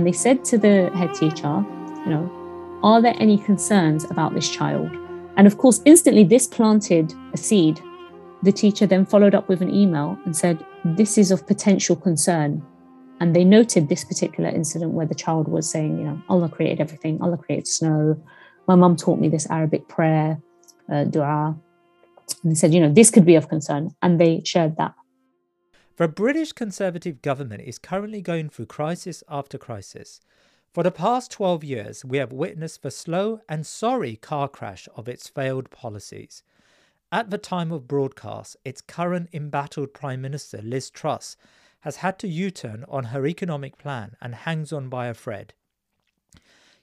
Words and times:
And 0.00 0.06
they 0.06 0.12
said 0.12 0.46
to 0.46 0.56
the 0.56 0.90
head 0.94 1.12
teacher, 1.12 1.62
you 2.06 2.06
know, 2.06 2.80
are 2.82 3.02
there 3.02 3.14
any 3.18 3.36
concerns 3.36 4.10
about 4.10 4.32
this 4.32 4.48
child? 4.48 4.90
And 5.36 5.46
of 5.46 5.58
course, 5.58 5.82
instantly 5.84 6.24
this 6.24 6.46
planted 6.46 7.12
a 7.34 7.36
seed. 7.36 7.82
The 8.42 8.50
teacher 8.50 8.86
then 8.86 9.04
followed 9.04 9.34
up 9.34 9.46
with 9.46 9.60
an 9.60 9.68
email 9.68 10.18
and 10.24 10.34
said, 10.34 10.64
This 10.86 11.18
is 11.18 11.30
of 11.30 11.46
potential 11.46 11.96
concern. 11.96 12.64
And 13.20 13.36
they 13.36 13.44
noted 13.44 13.90
this 13.90 14.02
particular 14.02 14.48
incident 14.48 14.92
where 14.92 15.04
the 15.04 15.14
child 15.14 15.48
was 15.48 15.68
saying, 15.68 15.98
you 15.98 16.04
know, 16.04 16.22
Allah 16.30 16.48
created 16.48 16.80
everything, 16.80 17.20
Allah 17.20 17.36
created 17.36 17.68
snow. 17.68 18.18
My 18.66 18.76
mum 18.76 18.96
taught 18.96 19.20
me 19.20 19.28
this 19.28 19.50
Arabic 19.50 19.86
prayer, 19.86 20.40
uh, 20.90 21.04
dua. 21.04 21.54
And 22.42 22.52
they 22.52 22.54
said, 22.54 22.72
you 22.72 22.80
know, 22.80 22.90
this 22.90 23.10
could 23.10 23.26
be 23.26 23.34
of 23.34 23.50
concern. 23.50 23.94
And 24.00 24.18
they 24.18 24.40
shared 24.46 24.78
that. 24.78 24.94
The 25.96 26.08
British 26.08 26.52
Conservative 26.52 27.20
government 27.20 27.62
is 27.62 27.78
currently 27.78 28.22
going 28.22 28.48
through 28.48 28.66
crisis 28.66 29.22
after 29.28 29.58
crisis. 29.58 30.20
For 30.72 30.82
the 30.82 30.90
past 30.90 31.30
12 31.32 31.64
years, 31.64 32.04
we 32.04 32.18
have 32.18 32.32
witnessed 32.32 32.82
the 32.82 32.90
slow 32.90 33.40
and 33.48 33.66
sorry 33.66 34.16
car 34.16 34.48
crash 34.48 34.88
of 34.96 35.08
its 35.08 35.28
failed 35.28 35.70
policies. 35.70 36.42
At 37.12 37.30
the 37.30 37.38
time 37.38 37.72
of 37.72 37.88
broadcast, 37.88 38.56
its 38.64 38.80
current 38.80 39.28
embattled 39.32 39.92
Prime 39.92 40.22
Minister, 40.22 40.62
Liz 40.62 40.90
Truss, 40.90 41.36
has 41.80 41.96
had 41.96 42.18
to 42.20 42.28
U 42.28 42.50
turn 42.50 42.84
on 42.88 43.04
her 43.04 43.26
economic 43.26 43.78
plan 43.78 44.16
and 44.20 44.34
hangs 44.34 44.72
on 44.72 44.88
by 44.88 45.08
a 45.08 45.14
thread. 45.14 45.54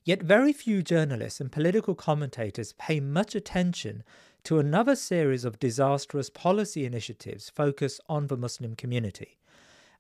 Yet 0.04 0.22
very 0.22 0.54
few 0.54 0.84
journalists 0.84 1.40
and 1.40 1.52
political 1.52 1.96
commentators 1.96 2.74
pay 2.74 3.00
much 3.00 3.36
attention 3.36 4.04
to 4.48 4.60
another 4.60 4.96
series 4.96 5.44
of 5.44 5.60
disastrous 5.60 6.30
policy 6.30 6.86
initiatives 6.86 7.50
focused 7.50 8.00
on 8.08 8.28
the 8.28 8.38
Muslim 8.38 8.78
community. 8.78 9.38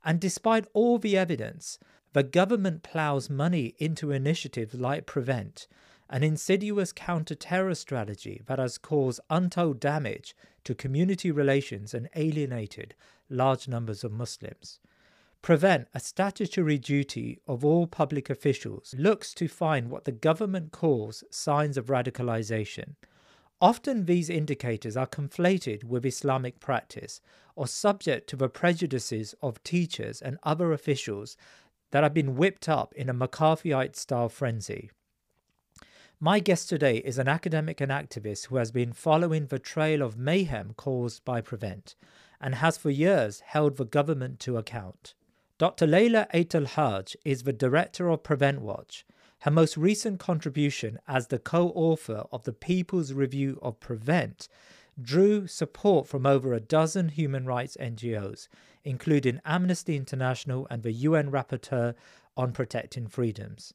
And 0.05 0.21
despite 0.21 0.67
all 0.73 0.97
the 0.97 1.17
evidence, 1.17 1.79
the 2.13 2.23
government 2.23 2.81
ploughs 2.81 3.29
money 3.29 3.75
into 3.77 4.11
initiatives 4.11 4.73
like 4.73 5.05
Prevent, 5.05 5.67
an 6.09 6.23
insidious 6.23 6.93
counter 6.93 7.35
terror 7.35 7.75
strategy 7.75 8.41
that 8.45 8.57
has 8.57 8.77
caused 8.77 9.19
untold 9.29 9.81
damage 9.81 10.33
to 10.63 10.73
community 10.73 11.29
relations 11.29 11.93
and 11.93 12.07
alienated 12.15 12.95
large 13.29 13.67
numbers 13.67 14.05
of 14.05 14.13
Muslims. 14.13 14.79
Prevent, 15.41 15.89
a 15.93 15.99
statutory 15.99 16.77
duty 16.77 17.41
of 17.49 17.65
all 17.65 17.85
public 17.85 18.29
officials, 18.29 18.95
looks 18.97 19.33
to 19.33 19.49
find 19.49 19.89
what 19.89 20.05
the 20.05 20.13
government 20.13 20.71
calls 20.71 21.25
signs 21.29 21.75
of 21.75 21.87
radicalization. 21.87 22.95
Often 23.59 24.05
these 24.05 24.29
indicators 24.29 24.95
are 24.95 25.07
conflated 25.07 25.83
with 25.83 26.05
Islamic 26.05 26.59
practice 26.59 27.21
or 27.55 27.67
subject 27.67 28.29
to 28.29 28.35
the 28.35 28.49
prejudices 28.49 29.33
of 29.41 29.63
teachers 29.63 30.21
and 30.21 30.37
other 30.43 30.71
officials 30.71 31.35
that 31.89 32.03
have 32.03 32.13
been 32.13 32.35
whipped 32.35 32.69
up 32.69 32.93
in 32.93 33.09
a 33.09 33.15
McCarthyite 33.15 33.95
style 33.95 34.29
frenzy. 34.29 34.91
My 36.19 36.39
guest 36.39 36.69
today 36.69 36.97
is 36.97 37.17
an 37.17 37.27
academic 37.27 37.81
and 37.81 37.91
activist 37.91 38.47
who 38.47 38.57
has 38.57 38.71
been 38.71 38.93
following 38.93 39.47
the 39.47 39.59
trail 39.59 40.03
of 40.03 40.17
mayhem 40.17 40.73
caused 40.75 41.25
by 41.25 41.41
Prevent 41.41 41.95
and 42.39 42.55
has 42.55 42.77
for 42.77 42.91
years 42.91 43.39
held 43.39 43.77
the 43.77 43.85
government 43.85 44.39
to 44.41 44.57
account. 44.57 45.15
Dr. 45.57 45.87
Layla 45.87 46.29
Aitlhadj 46.31 47.15
is 47.25 47.43
the 47.43 47.53
director 47.53 48.09
of 48.09 48.21
Prevent 48.21 48.61
Watch. 48.61 49.05
Her 49.41 49.51
most 49.51 49.77
recent 49.77 50.19
contribution 50.19 50.99
as 51.07 51.27
the 51.27 51.39
co 51.39 51.69
author 51.69 52.25
of 52.31 52.43
the 52.43 52.53
People's 52.53 53.13
Review 53.13 53.59
of 53.61 53.79
Prevent 53.79 54.47
drew 54.99 55.45
support 55.45 56.07
from 56.07 56.25
over 56.25 56.53
a 56.53 56.59
dozen 56.59 57.09
human 57.09 57.45
rights 57.45 57.77
NGOs, 57.79 58.47
including 58.83 59.39
Amnesty 59.45 59.95
International 59.95 60.65
and 60.71 60.81
the 60.81 60.91
UN 60.91 61.29
Rapporteur 61.29 61.93
on 62.35 62.51
Protecting 62.51 63.07
Freedoms. 63.07 63.73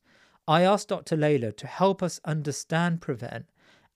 I 0.49 0.63
asked 0.63 0.89
Dr. 0.89 1.17
Layla 1.17 1.57
to 1.57 1.67
help 1.69 2.03
us 2.03 2.21
understand 2.25 3.01
Prevent, 3.01 3.47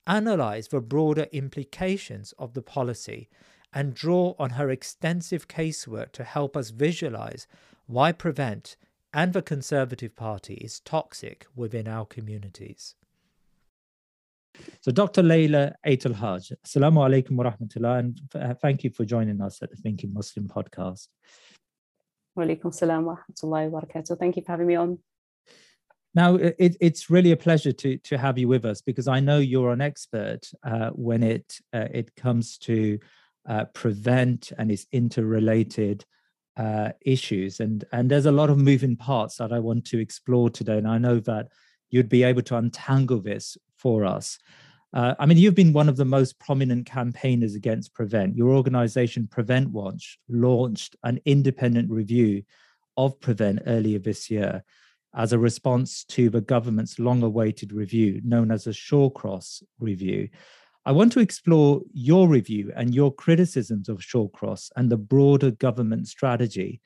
analyze 0.06 0.68
the 0.68 0.80
broader 0.80 1.26
implications 1.32 2.32
of 2.38 2.54
the 2.54 2.62
policy, 2.62 3.28
and 3.72 3.92
draw 3.92 4.34
on 4.38 4.50
her 4.50 4.70
extensive 4.70 5.48
casework 5.48 6.12
to 6.12 6.22
help 6.22 6.56
us 6.56 6.70
visualize 6.70 7.48
why 7.86 8.12
Prevent 8.12 8.76
and 9.16 9.32
the 9.32 9.40
Conservative 9.40 10.14
Party 10.14 10.54
is 10.54 10.80
toxic 10.80 11.46
within 11.56 11.88
our 11.88 12.04
communities. 12.04 12.94
So, 14.82 14.92
Dr. 14.92 15.22
Leila 15.22 15.72
Aital 15.86 16.14
Haj, 16.14 16.52
Assalamu 16.66 16.98
alaikum 16.98 17.30
wa 17.32 17.50
rahmatullah, 17.50 17.98
and 17.98 18.20
uh, 18.34 18.52
thank 18.54 18.84
you 18.84 18.90
for 18.90 19.06
joining 19.06 19.40
us 19.40 19.62
at 19.62 19.70
the 19.70 19.76
Thinking 19.76 20.12
Muslim 20.12 20.48
podcast. 20.48 21.08
Wa 22.34 22.44
alaikum 22.44 22.72
salam 22.72 23.06
wa 23.06 23.16
rahmatullahi 23.16 23.70
wa 23.70 23.80
barakatuh. 23.80 24.18
Thank 24.18 24.36
you 24.36 24.42
for 24.42 24.52
having 24.52 24.66
me 24.66 24.74
on. 24.74 24.98
Now, 26.14 26.34
it, 26.34 26.76
it's 26.80 27.08
really 27.08 27.32
a 27.32 27.36
pleasure 27.38 27.72
to, 27.72 27.96
to 27.96 28.18
have 28.18 28.36
you 28.36 28.48
with 28.48 28.66
us 28.66 28.82
because 28.82 29.08
I 29.08 29.20
know 29.20 29.38
you're 29.38 29.72
an 29.72 29.80
expert 29.80 30.50
uh, 30.62 30.90
when 30.90 31.22
it, 31.22 31.58
uh, 31.72 31.88
it 31.90 32.14
comes 32.16 32.58
to 32.58 32.98
uh, 33.48 33.64
prevent 33.72 34.52
and 34.58 34.70
is 34.70 34.86
interrelated 34.92 36.04
uh, 36.56 36.90
issues. 37.02 37.60
And, 37.60 37.84
and 37.92 38.10
there's 38.10 38.26
a 38.26 38.32
lot 38.32 38.50
of 38.50 38.58
moving 38.58 38.96
parts 38.96 39.36
that 39.36 39.52
I 39.52 39.58
want 39.58 39.84
to 39.86 39.98
explore 39.98 40.50
today. 40.50 40.78
And 40.78 40.88
I 40.88 40.98
know 40.98 41.20
that 41.20 41.48
you'd 41.90 42.08
be 42.08 42.22
able 42.22 42.42
to 42.42 42.56
untangle 42.56 43.20
this 43.20 43.56
for 43.76 44.04
us. 44.04 44.38
Uh, 44.92 45.14
I 45.18 45.26
mean, 45.26 45.36
you've 45.36 45.54
been 45.54 45.72
one 45.72 45.88
of 45.88 45.96
the 45.96 46.04
most 46.04 46.38
prominent 46.38 46.86
campaigners 46.86 47.54
against 47.54 47.92
Prevent. 47.92 48.36
Your 48.36 48.50
organization, 48.50 49.26
Prevent 49.26 49.70
Watch, 49.70 50.18
launched 50.28 50.96
an 51.04 51.20
independent 51.24 51.90
review 51.90 52.44
of 52.96 53.20
Prevent 53.20 53.60
earlier 53.66 53.98
this 53.98 54.30
year 54.30 54.64
as 55.14 55.32
a 55.32 55.38
response 55.38 56.04
to 56.04 56.30
the 56.30 56.40
government's 56.40 56.98
long 56.98 57.22
awaited 57.22 57.72
review, 57.72 58.20
known 58.24 58.50
as 58.50 58.64
the 58.64 58.70
Shawcross 58.70 59.62
review. 59.80 60.28
I 60.86 60.92
want 60.92 61.10
to 61.14 61.20
explore 61.20 61.80
your 61.92 62.28
review 62.28 62.70
and 62.76 62.94
your 62.94 63.12
criticisms 63.12 63.88
of 63.88 63.98
Shawcross 63.98 64.70
and 64.76 64.88
the 64.88 64.96
broader 64.96 65.50
government 65.50 66.06
strategy. 66.06 66.80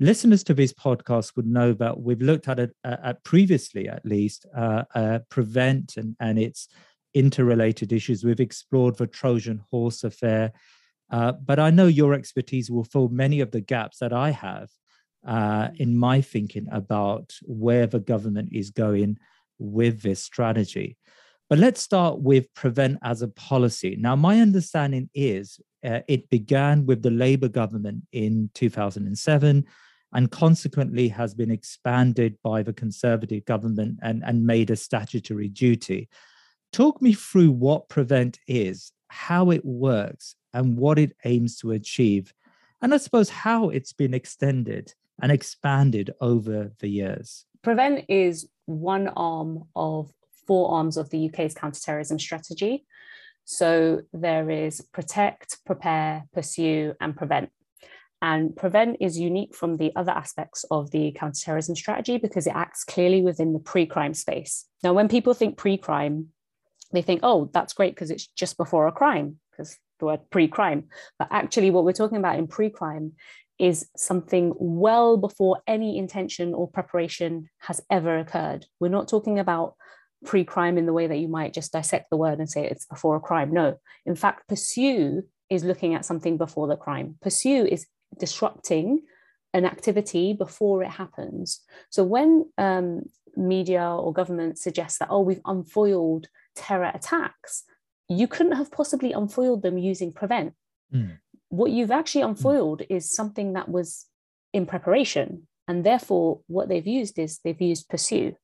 Listeners 0.00 0.42
to 0.44 0.54
this 0.54 0.72
podcast 0.72 1.36
would 1.36 1.46
know 1.46 1.72
that 1.74 2.00
we've 2.00 2.20
looked 2.20 2.48
at 2.48 2.58
it 2.58 2.74
uh, 2.82 2.96
at 3.04 3.22
previously, 3.22 3.88
at 3.88 4.04
least, 4.04 4.46
uh, 4.56 4.82
uh, 4.96 5.20
prevent 5.28 5.96
and, 5.96 6.16
and 6.18 6.40
its 6.40 6.66
interrelated 7.14 7.92
issues. 7.92 8.24
We've 8.24 8.40
explored 8.40 8.98
the 8.98 9.06
Trojan 9.06 9.62
horse 9.70 10.02
affair, 10.02 10.52
uh, 11.12 11.30
but 11.30 11.60
I 11.60 11.70
know 11.70 11.86
your 11.86 12.14
expertise 12.14 12.68
will 12.68 12.82
fill 12.82 13.10
many 13.10 13.38
of 13.38 13.52
the 13.52 13.60
gaps 13.60 13.98
that 13.98 14.12
I 14.12 14.30
have 14.30 14.70
uh, 15.24 15.68
in 15.76 15.96
my 15.96 16.20
thinking 16.20 16.66
about 16.72 17.32
where 17.42 17.86
the 17.86 18.00
government 18.00 18.48
is 18.50 18.70
going 18.70 19.18
with 19.60 20.02
this 20.02 20.20
strategy. 20.20 20.98
But 21.48 21.58
let's 21.58 21.80
start 21.80 22.18
with 22.18 22.52
prevent 22.54 22.98
as 23.02 23.22
a 23.22 23.28
policy. 23.28 23.96
Now, 23.98 24.16
my 24.16 24.40
understanding 24.40 25.08
is 25.14 25.60
uh, 25.84 26.00
it 26.08 26.28
began 26.28 26.86
with 26.86 27.02
the 27.02 27.10
Labour 27.10 27.48
government 27.48 28.02
in 28.12 28.50
2007 28.54 29.64
and 30.12 30.30
consequently 30.30 31.08
has 31.08 31.34
been 31.34 31.50
expanded 31.50 32.36
by 32.42 32.62
the 32.62 32.72
Conservative 32.72 33.44
government 33.44 33.98
and, 34.02 34.22
and 34.24 34.46
made 34.46 34.70
a 34.70 34.76
statutory 34.76 35.48
duty. 35.48 36.08
Talk 36.72 37.00
me 37.00 37.12
through 37.12 37.52
what 37.52 37.88
Prevent 37.88 38.40
is, 38.48 38.92
how 39.08 39.50
it 39.50 39.64
works, 39.64 40.34
and 40.52 40.76
what 40.76 40.98
it 40.98 41.14
aims 41.24 41.58
to 41.58 41.72
achieve, 41.72 42.32
and 42.80 42.94
I 42.94 42.96
suppose 42.96 43.28
how 43.28 43.68
it's 43.68 43.92
been 43.92 44.14
extended 44.14 44.94
and 45.20 45.30
expanded 45.30 46.10
over 46.20 46.72
the 46.78 46.88
years. 46.88 47.44
Prevent 47.62 48.04
is 48.08 48.48
one 48.66 49.08
arm 49.08 49.64
of 49.74 50.12
four 50.46 50.72
arms 50.72 50.96
of 50.96 51.10
the 51.10 51.28
UK's 51.28 51.54
counterterrorism 51.54 52.18
strategy. 52.18 52.86
So 53.44 54.02
there 54.12 54.50
is 54.50 54.80
protect, 54.92 55.64
prepare, 55.64 56.24
pursue, 56.34 56.94
and 57.00 57.16
prevent. 57.16 57.50
And 58.22 58.56
prevent 58.56 58.96
is 59.00 59.18
unique 59.18 59.54
from 59.54 59.76
the 59.76 59.92
other 59.94 60.10
aspects 60.10 60.64
of 60.70 60.90
the 60.90 61.12
counterterrorism 61.12 61.76
strategy 61.76 62.18
because 62.18 62.46
it 62.46 62.54
acts 62.56 62.82
clearly 62.82 63.22
within 63.22 63.52
the 63.52 63.58
pre 63.58 63.86
crime 63.86 64.14
space. 64.14 64.66
Now, 64.82 64.94
when 64.94 65.08
people 65.08 65.34
think 65.34 65.56
pre 65.56 65.76
crime, 65.76 66.28
they 66.92 67.02
think, 67.02 67.20
oh, 67.22 67.50
that's 67.52 67.74
great 67.74 67.94
because 67.94 68.10
it's 68.10 68.26
just 68.26 68.56
before 68.56 68.86
a 68.88 68.92
crime, 68.92 69.38
because 69.50 69.76
the 69.98 70.06
word 70.06 70.20
pre 70.30 70.48
crime. 70.48 70.84
But 71.18 71.28
actually, 71.30 71.70
what 71.70 71.84
we're 71.84 71.92
talking 71.92 72.18
about 72.18 72.38
in 72.38 72.46
pre 72.48 72.70
crime 72.70 73.12
is 73.58 73.88
something 73.96 74.52
well 74.56 75.16
before 75.16 75.60
any 75.66 75.98
intention 75.98 76.54
or 76.54 76.68
preparation 76.68 77.48
has 77.58 77.80
ever 77.90 78.18
occurred. 78.18 78.66
We're 78.80 78.88
not 78.88 79.08
talking 79.08 79.38
about 79.38 79.76
pre 80.26 80.44
crime 80.44 80.76
in 80.76 80.84
the 80.84 80.92
way 80.92 81.06
that 81.06 81.16
you 81.16 81.28
might 81.28 81.54
just 81.54 81.72
dissect 81.72 82.10
the 82.10 82.16
word 82.16 82.38
and 82.38 82.50
say 82.50 82.66
it's 82.66 82.84
before 82.84 83.16
a 83.16 83.20
crime. 83.20 83.52
No, 83.52 83.78
in 84.04 84.16
fact, 84.16 84.48
pursue 84.48 85.22
is 85.48 85.64
looking 85.64 85.94
at 85.94 86.04
something 86.04 86.36
before 86.36 86.66
the 86.66 86.76
crime. 86.76 87.16
Pursue 87.22 87.64
is 87.64 87.86
disrupting 88.18 89.02
an 89.54 89.64
activity 89.64 90.34
before 90.34 90.82
it 90.82 90.90
happens. 90.90 91.60
So 91.90 92.04
when 92.04 92.50
um, 92.58 93.02
media 93.36 93.82
or 93.82 94.12
government 94.12 94.58
suggests 94.58 94.98
that, 94.98 95.08
oh, 95.10 95.20
we've 95.20 95.40
unfoiled 95.46 96.26
terror 96.54 96.90
attacks, 96.92 97.64
you 98.08 98.28
couldn't 98.28 98.56
have 98.56 98.70
possibly 98.70 99.12
unfoiled 99.12 99.62
them 99.62 99.78
using 99.78 100.12
prevent. 100.12 100.54
Mm. 100.92 101.18
What 101.48 101.70
you've 101.70 101.90
actually 101.90 102.22
hmm. 102.22 102.30
unfoiled 102.30 102.80
mm. 102.80 102.86
is 102.90 103.14
something 103.14 103.54
that 103.54 103.68
was 103.68 104.06
in 104.52 104.66
preparation. 104.66 105.46
And 105.68 105.84
therefore, 105.84 106.40
what 106.46 106.68
they've 106.68 106.86
used 106.86 107.18
is 107.18 107.40
they've 107.42 107.60
used 107.60 107.88
pursue. 107.88 108.36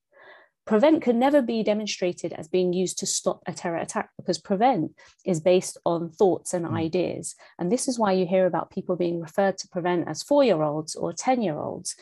Prevent 0.65 1.01
can 1.01 1.19
never 1.19 1.41
be 1.41 1.61
demonstrated 1.61 2.31
as 2.33 2.47
being 2.47 2.71
used 2.71 2.97
to 2.99 3.05
stop 3.05 3.41
a 3.45 3.53
terror 3.53 3.77
attack 3.77 4.09
because 4.17 4.37
prevent 4.37 4.91
is 5.25 5.41
based 5.41 5.77
on 5.85 6.09
thoughts 6.09 6.53
and 6.53 6.65
mm. 6.65 6.73
ideas. 6.73 7.35
And 7.59 7.69
this 7.69 7.89
is 7.89 7.99
why 7.99 8.13
you 8.13 8.25
hear 8.25 8.45
about 8.45 8.71
people 8.71 8.95
being 8.95 9.19
referred 9.19 9.57
to 9.57 9.67
prevent 9.67 10.07
as 10.07 10.23
four 10.23 10.43
year 10.43 10.61
olds 10.61 10.95
or 10.95 11.11
10 11.11 11.41
year 11.41 11.57
olds. 11.59 11.95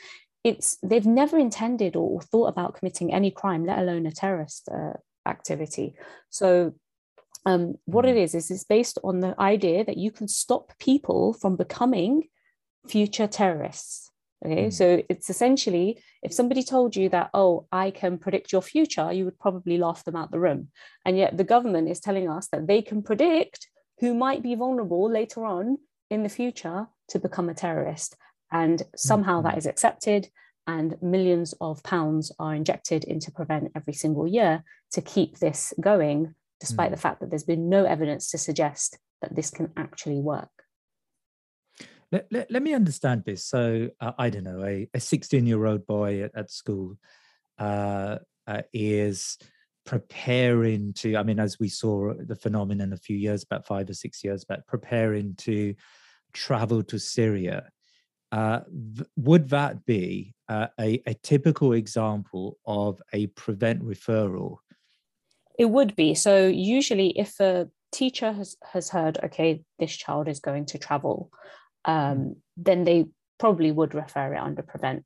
It's 0.44 0.78
they've 0.84 1.06
never 1.06 1.40
intended 1.40 1.96
or 1.96 2.22
thought 2.22 2.48
about 2.48 2.76
committing 2.76 3.12
any 3.12 3.32
crime, 3.32 3.66
let 3.66 3.80
alone 3.80 4.06
a 4.06 4.12
terrorist 4.12 4.70
uh, 4.72 4.94
activity. 5.28 5.96
So 6.30 6.76
um, 7.48 7.76
what 7.86 8.06
it 8.06 8.16
mm. 8.16 8.24
is 8.24 8.36
is 8.36 8.52
it's 8.52 8.64
based 8.64 9.00
on 9.04 9.22
the 9.22 9.34
idea 9.40 9.84
that 9.84 9.98
you 9.98 10.12
can 10.12 10.28
stop 10.28 10.78
people 10.78 11.34
from 11.34 11.56
becoming 11.56 12.26
future 12.88 13.28
terrorists 13.28 14.11
Okay, 14.44 14.68
mm. 14.68 14.74
so 14.74 15.04
it's 15.08 15.30
essentially 15.30 16.02
if 16.24 16.34
somebody 16.34 16.64
told 16.64 16.96
you 16.96 17.10
that, 17.10 17.30
oh, 17.34 17.68
I 17.72 17.92
can 17.92 18.18
predict 18.18 18.52
your 18.52 18.62
future, 18.62 19.12
you 19.12 19.26
would 19.26 19.40
probably 19.40 19.78
laugh 19.78 20.04
them 20.04 20.16
out 20.16 20.32
the 20.32 20.40
room. 20.40 20.70
And 21.06 21.18
yet 21.18 21.38
the 21.38 21.44
government 21.44 21.90
is 21.90 22.00
telling 22.00 22.30
us 22.30 22.48
that 22.52 22.68
they 22.68 22.82
can 22.82 23.04
predict 23.04 23.68
who 24.00 24.14
might 24.16 24.42
be 24.42 24.56
vulnerable 24.56 25.10
later 25.10 25.46
on 25.46 25.78
in 26.10 26.24
the 26.24 26.30
future 26.30 26.88
to 27.10 27.20
become 27.20 27.50
a 27.50 27.54
terrorist. 27.54 28.16
And 28.52 28.82
somehow 28.96 29.38
mm-hmm. 29.38 29.50
that 29.50 29.58
is 29.58 29.66
accepted, 29.68 30.28
and 30.68 30.96
millions 31.02 31.54
of 31.62 31.82
pounds 31.84 32.32
are 32.40 32.54
injected 32.54 33.04
into 33.04 33.32
Prevent 33.32 33.72
every 33.76 33.94
single 33.94 34.28
year 34.28 34.64
to 34.92 35.02
keep 35.02 35.38
this 35.38 35.74
going, 35.80 36.36
despite 36.60 36.90
mm. 36.90 36.96
the 36.96 37.02
fact 37.02 37.20
that 37.20 37.30
there's 37.30 37.44
been 37.44 37.70
no 37.70 37.86
evidence 37.86 38.30
to 38.32 38.38
suggest 38.38 38.98
that 39.22 39.36
this 39.36 39.50
can 39.50 39.72
actually 39.78 40.20
work. 40.20 40.50
Let, 42.12 42.28
let, 42.32 42.52
let 42.52 42.64
me 42.64 42.74
understand 42.74 43.24
this. 43.26 43.46
So, 43.46 43.90
uh, 44.00 44.12
I 44.18 44.30
don't 44.30 44.44
know, 44.44 44.64
a 44.94 45.00
16 45.00 45.46
year 45.46 45.66
old 45.66 45.88
boy 45.88 46.24
at, 46.24 46.36
at 46.36 46.52
school 46.52 46.98
uh, 47.58 48.18
uh, 48.48 48.62
is 48.74 49.38
preparing 49.86 50.94
to, 50.94 51.16
I 51.16 51.24
mean, 51.24 51.40
as 51.40 51.60
we 51.60 51.70
saw 51.70 52.14
the 52.14 52.36
phenomenon 52.36 52.94
a 52.94 52.98
few 52.98 53.16
years 53.16 53.46
back, 53.46 53.66
five 53.66 53.90
or 53.90 53.94
six 53.94 54.24
years 54.24 54.44
back, 54.44 54.68
preparing 54.68 55.36
to 55.40 55.74
travel 56.34 56.84
to 56.84 57.00
Syria. 57.00 57.70
Uh, 58.32 58.62
would 59.18 59.50
that 59.50 59.86
be 59.86 60.34
uh, 60.48 60.68
a, 60.80 61.02
a 61.06 61.14
typical 61.16 61.74
example 61.74 62.58
of 62.66 63.02
a 63.14 63.28
prevent 63.28 63.84
referral? 63.84 64.58
It 65.60 65.66
would 65.66 65.96
be. 65.96 66.16
So, 66.16 66.48
usually, 66.48 67.10
if 67.20 67.40
a 67.40 67.70
teacher 67.92 68.32
has, 68.32 68.56
has 68.72 68.90
heard, 68.90 69.20
okay, 69.24 69.64
this 69.80 69.96
child 69.96 70.30
is 70.30 70.40
going 70.40 70.66
to 70.68 70.78
travel, 70.78 71.30
um, 71.86 72.18
mm. 72.18 72.36
then 72.58 72.84
they 72.84 73.06
probably 73.40 73.72
would 73.72 73.94
refer 73.94 74.34
it 74.34 74.40
under 74.40 74.62
prevent 74.62 75.04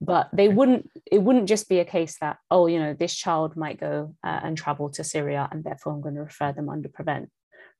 but 0.00 0.28
they 0.32 0.48
wouldn't 0.48 0.90
it 1.10 1.22
wouldn't 1.22 1.48
just 1.48 1.68
be 1.68 1.78
a 1.78 1.84
case 1.84 2.18
that 2.20 2.38
oh 2.50 2.66
you 2.66 2.78
know 2.78 2.94
this 2.94 3.14
child 3.14 3.56
might 3.56 3.80
go 3.80 4.14
uh, 4.24 4.40
and 4.42 4.56
travel 4.56 4.90
to 4.90 5.04
syria 5.04 5.48
and 5.50 5.64
therefore 5.64 5.92
i'm 5.92 6.00
going 6.00 6.14
to 6.14 6.22
refer 6.22 6.52
them 6.52 6.68
under 6.68 6.88
prevent 6.88 7.30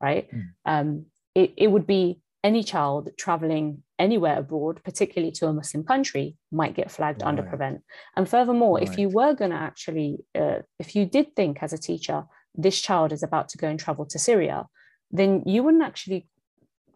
right 0.00 0.30
mm. 0.30 0.44
um, 0.64 1.06
it, 1.34 1.52
it 1.56 1.68
would 1.68 1.86
be 1.86 2.20
any 2.42 2.62
child 2.62 3.10
traveling 3.18 3.82
anywhere 3.98 4.38
abroad 4.38 4.80
particularly 4.84 5.32
to 5.32 5.46
a 5.46 5.52
muslim 5.52 5.84
country 5.84 6.36
might 6.52 6.74
get 6.74 6.90
flagged 6.90 7.22
right. 7.22 7.28
under 7.28 7.42
prevent 7.42 7.82
and 8.16 8.28
furthermore 8.28 8.76
right. 8.78 8.88
if 8.88 8.98
you 8.98 9.08
were 9.08 9.34
going 9.34 9.50
to 9.50 9.56
actually 9.56 10.18
uh, 10.34 10.58
if 10.78 10.94
you 10.94 11.04
did 11.04 11.34
think 11.34 11.62
as 11.62 11.72
a 11.72 11.78
teacher 11.78 12.24
this 12.54 12.80
child 12.80 13.12
is 13.12 13.22
about 13.22 13.48
to 13.48 13.58
go 13.58 13.68
and 13.68 13.80
travel 13.80 14.06
to 14.06 14.18
syria 14.18 14.66
then 15.10 15.42
you 15.46 15.62
wouldn't 15.62 15.84
actually 15.84 16.26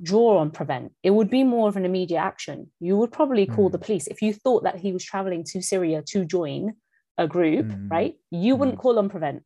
draw 0.02 0.38
on 0.38 0.50
prevent 0.50 0.92
it 1.02 1.10
would 1.10 1.30
be 1.30 1.44
more 1.44 1.68
of 1.68 1.76
an 1.76 1.84
immediate 1.84 2.20
action 2.20 2.70
you 2.80 2.96
would 2.96 3.12
probably 3.12 3.46
call 3.46 3.68
mm. 3.68 3.72
the 3.72 3.78
police 3.78 4.06
if 4.06 4.22
you 4.22 4.32
thought 4.32 4.62
that 4.62 4.76
he 4.76 4.92
was 4.92 5.04
traveling 5.04 5.44
to 5.44 5.60
syria 5.60 6.02
to 6.06 6.24
join 6.24 6.72
a 7.16 7.26
group 7.26 7.66
mm. 7.66 7.90
right 7.90 8.14
you 8.30 8.54
mm. 8.54 8.58
wouldn't 8.58 8.78
call 8.78 8.98
on 8.98 9.08
prevent 9.08 9.42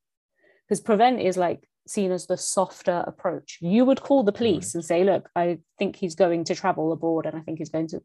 because 0.68 0.80
prevent 0.80 1.20
is 1.20 1.36
like 1.36 1.68
seen 1.86 2.12
as 2.12 2.26
the 2.26 2.36
softer 2.36 3.02
approach 3.06 3.58
you 3.60 3.84
would 3.84 4.00
call 4.00 4.22
the 4.22 4.32
police 4.32 4.68
right. 4.68 4.74
and 4.76 4.84
say 4.84 5.04
look 5.04 5.28
i 5.34 5.58
think 5.78 5.96
he's 5.96 6.14
going 6.14 6.44
to 6.44 6.54
travel 6.54 6.92
abroad 6.92 7.26
and 7.26 7.36
i 7.36 7.40
think 7.40 7.58
he's 7.58 7.70
going 7.70 7.88
to 7.88 8.00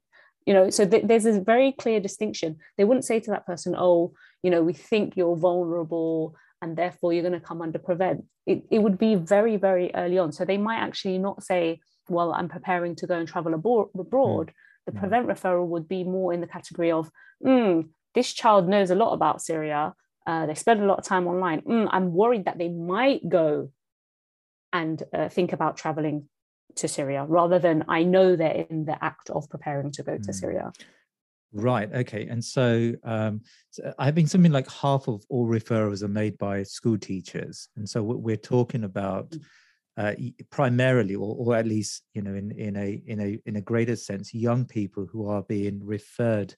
you 0.46 0.54
know 0.54 0.70
so 0.70 0.88
th- 0.88 1.04
there's 1.06 1.26
a 1.26 1.42
very 1.42 1.74
clear 1.74 2.00
distinction 2.00 2.58
they 2.78 2.86
wouldn't 2.86 3.06
say 3.06 3.20
to 3.20 3.30
that 3.30 3.46
person 3.46 3.76
oh 3.78 4.14
you 4.42 4.50
know 4.50 4.64
we 4.64 4.74
think 4.74 5.16
you're 5.16 5.36
vulnerable 5.36 6.36
and 6.62 6.76
therefore 6.76 7.14
you're 7.14 7.22
going 7.22 7.40
to 7.40 7.40
come 7.40 7.62
under 7.62 7.78
prevent 7.78 8.24
it, 8.48 8.64
it 8.72 8.80
would 8.80 8.98
be 8.98 9.14
very 9.16 9.58
very 9.58 9.94
early 9.94 10.18
on 10.18 10.32
so 10.32 10.44
they 10.44 10.58
might 10.58 10.80
actually 10.80 11.18
not 11.18 11.44
say 11.44 11.80
well, 12.10 12.34
I'm 12.34 12.50
preparing 12.50 12.96
to 12.98 13.08
go 13.08 13.16
and 13.16 13.28
travel 13.28 13.54
abroad, 13.54 13.90
abroad 13.98 14.48
mm. 14.48 14.54
the 14.86 14.92
mm. 14.92 15.00
prevent 15.00 15.28
referral 15.28 15.68
would 15.68 15.88
be 15.88 16.04
more 16.04 16.34
in 16.34 16.42
the 16.42 16.48
category 16.48 16.92
of, 16.92 17.12
mm, 17.46 17.88
this 18.16 18.34
child 18.34 18.68
knows 18.68 18.90
a 18.90 18.96
lot 18.96 19.14
about 19.14 19.42
Syria. 19.42 19.94
Uh, 20.26 20.46
they 20.46 20.56
spend 20.56 20.82
a 20.82 20.86
lot 20.86 21.00
of 21.00 21.06
time 21.06 21.28
online. 21.28 21.62
Mm, 21.62 21.88
I'm 21.92 22.14
worried 22.14 22.46
that 22.46 22.58
they 22.58 22.70
might 22.70 23.28
go 23.28 23.72
and 24.74 25.02
uh, 25.14 25.30
think 25.30 25.54
about 25.54 25.78
traveling 25.78 26.28
to 26.76 26.88
Syria 26.88 27.26
rather 27.26 27.60
than 27.60 27.86
I 27.88 28.04
know 28.04 28.36
they're 28.36 28.66
in 28.70 28.86
the 28.86 29.02
act 29.04 29.30
of 29.30 29.50
preparing 29.50 29.92
to 29.92 30.04
go 30.04 30.18
to 30.18 30.32
mm. 30.32 30.36
Syria. 30.36 30.72
Right. 31.54 31.92
Okay. 31.94 32.28
And 32.28 32.44
so, 32.44 32.94
um, 33.04 33.42
so 33.70 33.94
I 33.98 34.12
think 34.12 34.28
something 34.28 34.52
like 34.52 34.70
half 34.70 35.08
of 35.08 35.24
all 35.30 35.48
referrals 35.48 36.04
are 36.04 36.10
made 36.10 36.38
by 36.38 36.64
school 36.64 36.98
teachers, 36.98 37.70
and 37.78 37.88
so 37.88 38.04
we're 38.04 38.36
talking 38.36 38.84
about 38.84 39.30
mm 39.32 39.42
uh, 39.98 40.14
primarily, 40.52 41.16
or, 41.16 41.36
or 41.38 41.56
at 41.56 41.66
least 41.66 42.04
you 42.14 42.22
know, 42.22 42.36
in 42.36 42.52
in 42.52 42.76
a 42.76 43.02
in 43.08 43.20
a 43.20 43.40
in 43.46 43.56
a 43.56 43.62
greater 43.62 43.96
sense, 43.96 44.34
young 44.34 44.66
people 44.66 45.08
who 45.12 45.28
are 45.28 45.44
being 45.44 45.84
referred 45.84 46.56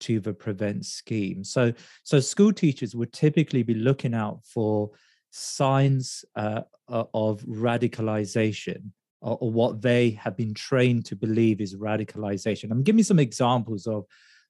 to 0.00 0.20
the 0.20 0.34
prevent 0.34 0.84
scheme. 0.84 1.42
So 1.42 1.72
so 2.02 2.20
school 2.20 2.52
teachers 2.52 2.94
would 2.94 3.12
typically 3.12 3.62
be 3.62 3.74
looking 3.74 4.14
out 4.14 4.40
for 4.44 4.90
signs 5.30 6.24
uh, 6.34 6.62
of 6.88 7.42
radicalization 7.42 8.90
or, 9.20 9.38
or, 9.40 9.50
what 9.50 9.82
they 9.82 10.10
have 10.10 10.36
been 10.36 10.54
trained 10.54 11.04
to 11.06 11.16
believe 11.16 11.60
is 11.60 11.74
radicalization. 11.74 12.70
I'm 12.70 12.82
give 12.82 12.94
me 12.94 13.02
some 13.02 13.18
examples 13.18 13.86
of 13.86 14.04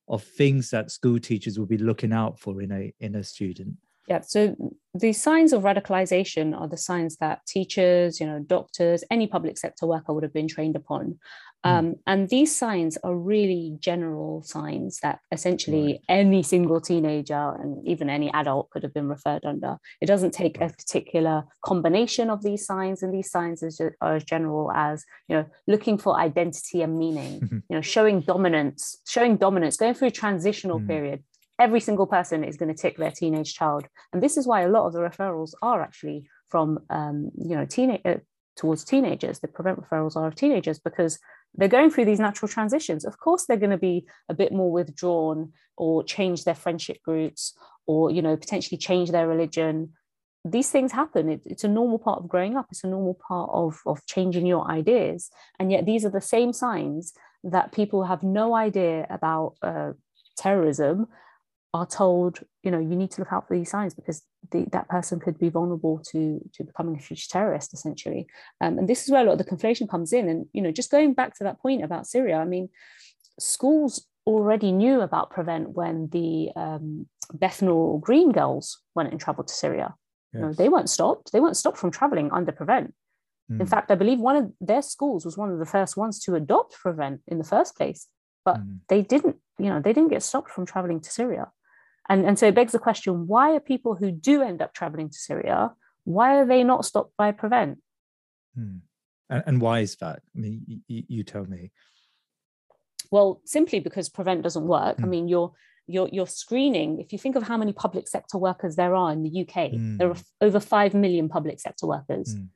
of 0.08 0.22
things 0.22 0.70
that 0.70 0.90
school 0.90 1.18
teachers 1.18 1.58
will 1.58 1.66
be 1.66 1.78
looking 1.78 2.12
out 2.12 2.38
for 2.38 2.60
in 2.62 2.72
a 2.72 2.92
in 3.00 3.14
a 3.14 3.24
student. 3.24 3.74
Yeah, 4.08 4.20
so 4.20 4.54
the 4.94 5.12
signs 5.12 5.52
of 5.52 5.62
radicalization 5.62 6.58
are 6.58 6.68
the 6.68 6.76
signs 6.76 7.16
that 7.16 7.44
teachers, 7.46 8.20
you 8.20 8.26
know, 8.26 8.38
doctors, 8.38 9.02
any 9.10 9.26
public 9.26 9.58
sector 9.58 9.86
worker 9.86 10.12
would 10.12 10.22
have 10.22 10.32
been 10.32 10.48
trained 10.48 10.76
upon. 10.76 11.18
Hmm. 11.64 11.70
Um, 11.70 11.94
and 12.06 12.28
these 12.28 12.54
signs 12.54 12.96
are 12.98 13.16
really 13.16 13.76
general 13.80 14.42
signs 14.42 15.00
that 15.02 15.18
essentially 15.32 15.86
right. 15.86 16.00
any 16.08 16.42
single 16.42 16.80
teenager 16.80 17.54
and 17.60 17.86
even 17.86 18.08
any 18.08 18.32
adult 18.32 18.70
could 18.70 18.84
have 18.84 18.94
been 18.94 19.08
referred 19.08 19.44
under. 19.44 19.78
It 20.00 20.06
doesn't 20.06 20.32
take 20.32 20.60
a 20.60 20.68
particular 20.68 21.44
combination 21.64 22.30
of 22.30 22.42
these 22.42 22.64
signs, 22.64 23.02
and 23.02 23.12
these 23.12 23.30
signs 23.30 23.62
are 23.80 23.96
as 24.02 24.24
general 24.24 24.70
as 24.72 25.04
you 25.28 25.36
know, 25.36 25.46
looking 25.66 25.98
for 25.98 26.16
identity 26.16 26.82
and 26.82 26.96
meaning, 26.96 27.62
you 27.68 27.76
know, 27.76 27.82
showing 27.82 28.20
dominance, 28.20 28.98
showing 29.06 29.36
dominance, 29.36 29.76
going 29.76 29.94
through 29.94 30.08
a 30.08 30.12
transitional 30.12 30.78
mm. 30.78 30.86
period, 30.86 31.24
every 31.58 31.80
single 31.80 32.06
person 32.06 32.44
is 32.44 32.56
going 32.56 32.74
to 32.74 32.80
tick 32.80 32.96
their 32.96 33.10
teenage 33.10 33.54
child. 33.54 33.86
And 34.12 34.22
this 34.22 34.36
is 34.36 34.46
why 34.46 34.62
a 34.62 34.68
lot 34.68 34.86
of 34.86 34.92
the 34.92 35.00
referrals 35.00 35.52
are 35.62 35.82
actually 35.82 36.28
from 36.48 36.80
um, 36.90 37.30
you 37.36 37.56
know 37.56 37.64
teenage 37.64 38.02
uh, 38.04 38.16
towards 38.56 38.84
teenagers. 38.84 39.40
The 39.40 39.48
prevent 39.48 39.80
referrals 39.80 40.16
are 40.16 40.26
of 40.26 40.34
teenagers 40.34 40.78
because 40.78 41.18
they're 41.54 41.68
going 41.68 41.90
through 41.90 42.04
these 42.06 42.20
natural 42.20 42.48
transitions. 42.48 43.04
Of 43.04 43.18
course 43.18 43.44
they're 43.44 43.56
going 43.56 43.70
to 43.70 43.78
be 43.78 44.06
a 44.28 44.34
bit 44.34 44.52
more 44.52 44.70
withdrawn 44.70 45.52
or 45.76 46.02
change 46.02 46.44
their 46.44 46.54
friendship 46.54 47.02
groups 47.02 47.56
or 47.86 48.10
you 48.10 48.22
know 48.22 48.36
potentially 48.36 48.78
change 48.78 49.10
their 49.10 49.28
religion. 49.28 49.92
These 50.44 50.70
things 50.70 50.92
happen. 50.92 51.28
It, 51.28 51.42
it's 51.44 51.64
a 51.64 51.68
normal 51.68 51.98
part 51.98 52.20
of 52.20 52.28
growing 52.28 52.56
up. 52.56 52.66
It's 52.70 52.84
a 52.84 52.88
normal 52.88 53.18
part 53.26 53.50
of, 53.52 53.80
of 53.84 54.06
changing 54.06 54.46
your 54.46 54.70
ideas. 54.70 55.28
And 55.58 55.72
yet 55.72 55.86
these 55.86 56.04
are 56.04 56.10
the 56.10 56.20
same 56.20 56.52
signs 56.52 57.14
that 57.42 57.72
people 57.72 58.04
have 58.04 58.22
no 58.22 58.54
idea 58.54 59.08
about 59.10 59.54
uh, 59.60 59.92
terrorism 60.36 61.08
are 61.76 61.86
told, 61.86 62.40
you 62.62 62.70
know, 62.70 62.78
you 62.78 62.96
need 62.96 63.10
to 63.12 63.20
look 63.20 63.32
out 63.32 63.46
for 63.46 63.56
these 63.56 63.70
signs 63.70 63.94
because 63.94 64.22
the, 64.50 64.66
that 64.72 64.88
person 64.88 65.20
could 65.20 65.38
be 65.38 65.48
vulnerable 65.48 66.00
to 66.10 66.20
to 66.54 66.64
becoming 66.64 66.96
a 66.96 67.00
future 67.00 67.28
terrorist, 67.30 67.74
essentially. 67.74 68.26
Um, 68.60 68.78
and 68.78 68.88
this 68.88 69.04
is 69.04 69.10
where 69.10 69.22
a 69.22 69.24
lot 69.24 69.38
of 69.38 69.42
the 69.42 69.52
conflation 69.52 69.88
comes 69.88 70.12
in. 70.12 70.28
And 70.28 70.46
you 70.52 70.62
know, 70.62 70.72
just 70.72 70.90
going 70.90 71.14
back 71.14 71.36
to 71.36 71.44
that 71.44 71.60
point 71.60 71.84
about 71.84 72.06
Syria, 72.06 72.36
I 72.38 72.44
mean, 72.44 72.68
schools 73.38 74.06
already 74.26 74.72
knew 74.72 75.00
about 75.02 75.30
Prevent 75.30 75.70
when 75.70 76.08
the 76.08 76.50
um, 76.56 77.06
Bethnal 77.32 77.98
Green 77.98 78.32
girls 78.32 78.80
went 78.94 79.10
and 79.12 79.20
travelled 79.20 79.48
to 79.48 79.54
Syria. 79.54 79.94
Yes. 80.32 80.40
You 80.40 80.40
know, 80.40 80.52
they 80.52 80.68
weren't 80.68 80.90
stopped. 80.90 81.32
They 81.32 81.40
weren't 81.40 81.56
stopped 81.56 81.78
from 81.78 81.90
travelling 81.90 82.30
under 82.32 82.52
Prevent. 82.52 82.94
Mm. 83.50 83.60
In 83.60 83.66
fact, 83.66 83.90
I 83.90 83.94
believe 83.94 84.18
one 84.18 84.36
of 84.36 84.52
their 84.60 84.82
schools 84.82 85.24
was 85.24 85.36
one 85.36 85.50
of 85.50 85.58
the 85.58 85.66
first 85.66 85.96
ones 85.96 86.18
to 86.24 86.34
adopt 86.34 86.74
Prevent 86.74 87.20
in 87.28 87.38
the 87.38 87.44
first 87.44 87.76
place. 87.76 88.06
But 88.44 88.58
mm. 88.58 88.78
they 88.88 89.02
didn't, 89.02 89.36
you 89.58 89.68
know, 89.70 89.80
they 89.80 89.92
didn't 89.92 90.10
get 90.10 90.22
stopped 90.22 90.50
from 90.50 90.66
traveling 90.66 91.00
to 91.00 91.10
Syria. 91.10 91.48
And, 92.08 92.24
and 92.24 92.38
so 92.38 92.46
it 92.46 92.54
begs 92.54 92.72
the 92.72 92.78
question 92.78 93.26
why 93.26 93.54
are 93.54 93.60
people 93.60 93.94
who 93.94 94.10
do 94.10 94.42
end 94.42 94.62
up 94.62 94.72
traveling 94.74 95.08
to 95.10 95.18
Syria, 95.18 95.72
why 96.04 96.36
are 96.36 96.46
they 96.46 96.62
not 96.62 96.84
stopped 96.84 97.16
by 97.16 97.32
Prevent? 97.32 97.78
Hmm. 98.54 98.78
And, 99.28 99.42
and, 99.46 99.60
why 99.60 99.80
is 99.80 99.96
that? 99.96 100.22
I 100.36 100.38
mean, 100.38 100.82
you, 100.86 101.02
you 101.08 101.24
tell 101.24 101.44
me. 101.44 101.72
Well, 103.10 103.40
simply 103.44 103.80
because 103.80 104.08
prevent 104.08 104.42
doesn't 104.42 104.66
work. 104.66 104.98
Mm. 104.98 105.00
I 105.00 105.02
hmm. 105.02 105.10
mean, 105.10 105.28
you're 105.28 105.52
you're, 105.86 106.08
you're 106.12 106.26
screening, 106.26 107.00
if 107.00 107.12
you 107.12 107.18
think 107.18 107.36
of 107.36 107.44
how 107.44 107.56
many 107.56 107.72
public 107.72 108.08
sector 108.08 108.38
workers 108.38 108.76
there 108.76 108.94
are 108.94 109.12
in 109.12 109.22
the 109.22 109.42
UK, 109.42 109.70
mm. 109.72 109.98
there 109.98 110.10
are 110.10 110.16
over 110.40 110.58
5 110.58 110.94
million 110.94 111.28
public 111.28 111.60
sector 111.60 111.86
workers. 111.86 112.34
Mm. 112.34 112.48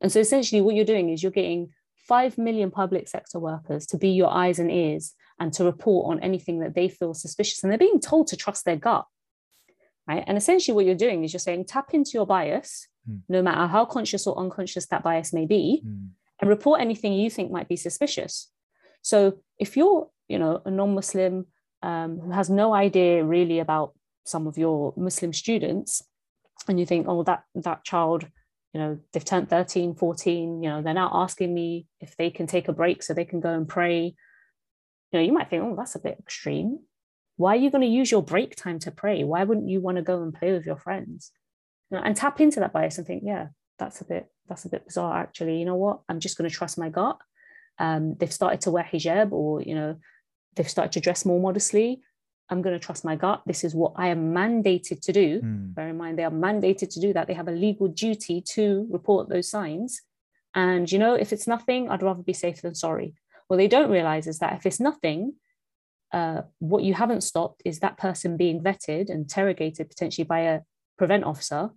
And 0.00 0.12
so 0.12 0.20
essentially, 0.20 0.60
what 0.60 0.74
you're 0.74 0.84
doing 0.84 1.10
is 1.10 1.22
you're 1.22 1.32
getting 1.32 1.70
5 2.06 2.38
million 2.38 2.70
public 2.70 3.08
sector 3.08 3.38
workers 3.38 3.86
to 3.86 3.98
be 3.98 4.08
your 4.10 4.30
eyes 4.30 4.58
and 4.58 4.70
ears 4.70 5.14
and 5.40 5.52
to 5.54 5.64
report 5.64 6.10
on 6.10 6.22
anything 6.22 6.60
that 6.60 6.74
they 6.74 6.88
feel 6.88 7.14
suspicious. 7.14 7.62
And 7.62 7.70
they're 7.70 7.78
being 7.78 8.00
told 8.00 8.28
to 8.28 8.36
trust 8.36 8.64
their 8.64 8.76
gut. 8.76 9.04
Right. 10.06 10.24
And 10.26 10.38
essentially, 10.38 10.74
what 10.74 10.86
you're 10.86 10.94
doing 10.94 11.22
is 11.22 11.32
you're 11.32 11.40
saying 11.40 11.66
tap 11.66 11.92
into 11.92 12.12
your 12.14 12.26
bias, 12.26 12.88
mm. 13.08 13.20
no 13.28 13.42
matter 13.42 13.66
how 13.66 13.84
conscious 13.84 14.26
or 14.26 14.38
unconscious 14.38 14.86
that 14.86 15.02
bias 15.02 15.34
may 15.34 15.44
be, 15.44 15.82
hmm. 15.84 16.06
and 16.40 16.48
report 16.48 16.80
anything 16.80 17.12
you 17.12 17.28
think 17.28 17.50
might 17.50 17.68
be 17.68 17.76
suspicious. 17.76 18.50
So 19.02 19.38
if 19.58 19.76
you're, 19.76 20.08
you 20.28 20.38
know, 20.38 20.62
a 20.64 20.70
non-Muslim 20.70 21.46
um, 21.82 22.20
who 22.20 22.30
has 22.30 22.48
no 22.48 22.72
idea 22.72 23.22
really 23.22 23.58
about 23.58 23.92
some 24.24 24.46
of 24.46 24.56
your 24.56 24.94
Muslim 24.96 25.34
students, 25.34 26.02
and 26.68 26.80
you 26.80 26.86
think, 26.86 27.06
oh, 27.08 27.22
that 27.24 27.44
that 27.54 27.84
child, 27.84 28.26
you 28.72 28.80
know, 28.80 28.98
they've 29.12 29.24
turned 29.24 29.48
13, 29.48 29.94
14, 29.94 30.62
you 30.62 30.68
know, 30.68 30.82
they're 30.82 30.94
now 30.94 31.10
asking 31.12 31.52
me 31.52 31.86
if 32.00 32.16
they 32.16 32.30
can 32.30 32.46
take 32.46 32.68
a 32.68 32.72
break 32.72 33.02
so 33.02 33.14
they 33.14 33.24
can 33.24 33.40
go 33.40 33.52
and 33.52 33.68
pray. 33.68 34.14
You 35.12 35.18
know, 35.18 35.24
you 35.24 35.32
might 35.32 35.48
think, 35.48 35.62
oh, 35.62 35.74
that's 35.76 35.94
a 35.94 36.00
bit 36.00 36.18
extreme. 36.18 36.80
Why 37.36 37.54
are 37.54 37.58
you 37.58 37.70
going 37.70 37.82
to 37.82 37.88
use 37.88 38.10
your 38.10 38.22
break 38.22 38.56
time 38.56 38.78
to 38.80 38.90
pray? 38.90 39.24
Why 39.24 39.44
wouldn't 39.44 39.68
you 39.68 39.80
want 39.80 39.96
to 39.96 40.02
go 40.02 40.22
and 40.22 40.34
play 40.34 40.52
with 40.52 40.66
your 40.66 40.76
friends? 40.76 41.30
You 41.90 41.96
know, 41.96 42.02
and 42.02 42.16
tap 42.16 42.40
into 42.40 42.60
that 42.60 42.72
bias 42.72 42.98
and 42.98 43.06
think, 43.06 43.22
yeah, 43.24 43.48
that's 43.78 44.00
a 44.00 44.04
bit 44.04 44.26
that's 44.48 44.64
a 44.64 44.68
bit 44.68 44.86
bizarre 44.86 45.18
actually. 45.18 45.58
You 45.58 45.64
know 45.64 45.76
what? 45.76 46.00
I'm 46.08 46.20
just 46.20 46.36
going 46.36 46.48
to 46.48 46.54
trust 46.54 46.78
my 46.78 46.88
gut. 46.88 47.18
Um, 47.78 48.16
they've 48.18 48.32
started 48.32 48.60
to 48.62 48.70
wear 48.70 48.84
hijab 48.84 49.30
or 49.30 49.62
you 49.62 49.74
know 49.74 49.96
they've 50.56 50.68
started 50.68 50.92
to 50.92 51.00
dress 51.00 51.24
more 51.24 51.40
modestly. 51.40 52.02
I'm 52.50 52.62
going 52.62 52.78
to 52.78 52.84
trust 52.84 53.04
my 53.04 53.14
gut. 53.14 53.42
This 53.46 53.62
is 53.62 53.74
what 53.74 53.92
I 53.96 54.08
am 54.08 54.34
mandated 54.34 55.00
to 55.02 55.12
do. 55.12 55.40
Mm. 55.40 55.74
Bear 55.74 55.88
in 55.88 55.98
mind, 55.98 56.18
they 56.18 56.24
are 56.24 56.30
mandated 56.30 56.90
to 56.94 57.00
do 57.00 57.12
that. 57.12 57.26
They 57.26 57.34
have 57.34 57.48
a 57.48 57.52
legal 57.52 57.88
duty 57.88 58.42
to 58.54 58.86
report 58.90 59.28
those 59.28 59.50
signs. 59.50 60.00
And, 60.54 60.90
you 60.90 60.98
know, 60.98 61.14
if 61.14 61.32
it's 61.32 61.46
nothing, 61.46 61.90
I'd 61.90 62.02
rather 62.02 62.22
be 62.22 62.32
safe 62.32 62.62
than 62.62 62.74
sorry. 62.74 63.14
What 63.48 63.56
they 63.56 63.68
don't 63.68 63.90
realize 63.90 64.26
is 64.26 64.38
that 64.38 64.54
if 64.54 64.66
it's 64.66 64.80
nothing, 64.80 65.34
uh, 66.12 66.42
what 66.58 66.84
you 66.84 66.94
haven't 66.94 67.22
stopped 67.22 67.62
is 67.64 67.80
that 67.80 67.98
person 67.98 68.36
being 68.36 68.62
vetted 68.62 69.10
and 69.10 69.22
interrogated 69.22 69.88
potentially 69.88 70.24
by 70.24 70.40
a 70.40 70.60
prevent 70.96 71.24
officer. 71.24 71.70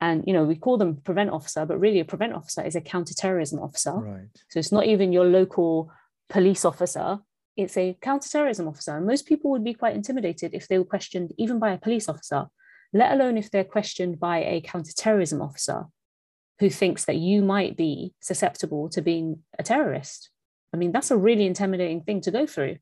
And, 0.00 0.24
you 0.26 0.32
know, 0.32 0.44
we 0.44 0.56
call 0.56 0.76
them 0.76 0.96
prevent 0.96 1.30
officer, 1.30 1.64
but 1.64 1.80
really 1.80 2.00
a 2.00 2.04
prevent 2.04 2.34
officer 2.34 2.62
is 2.62 2.76
a 2.76 2.80
counterterrorism 2.80 3.58
officer. 3.58 3.92
Right. 3.92 4.28
So 4.50 4.58
it's 4.58 4.72
not 4.72 4.86
even 4.86 5.12
your 5.12 5.24
local 5.24 5.90
police 6.28 6.64
officer 6.64 7.20
it's 7.56 7.76
a 7.76 7.96
counterterrorism 8.00 8.68
officer. 8.68 8.96
And 8.96 9.06
most 9.06 9.26
people 9.26 9.50
would 9.50 9.64
be 9.64 9.74
quite 9.74 9.96
intimidated 9.96 10.52
if 10.54 10.68
they 10.68 10.78
were 10.78 10.84
questioned 10.84 11.32
even 11.38 11.58
by 11.58 11.72
a 11.72 11.78
police 11.78 12.08
officer, 12.08 12.46
let 12.92 13.12
alone 13.12 13.38
if 13.38 13.50
they're 13.50 13.64
questioned 13.64 14.20
by 14.20 14.38
a 14.38 14.60
counterterrorism 14.60 15.40
officer 15.40 15.84
who 16.58 16.70
thinks 16.70 17.04
that 17.06 17.16
you 17.16 17.42
might 17.42 17.76
be 17.76 18.14
susceptible 18.20 18.88
to 18.90 19.02
being 19.02 19.42
a 19.58 19.62
terrorist. 19.62 20.30
I 20.72 20.76
mean, 20.76 20.92
that's 20.92 21.10
a 21.10 21.16
really 21.16 21.46
intimidating 21.46 22.02
thing 22.02 22.20
to 22.22 22.30
go 22.30 22.46
through. 22.46 22.76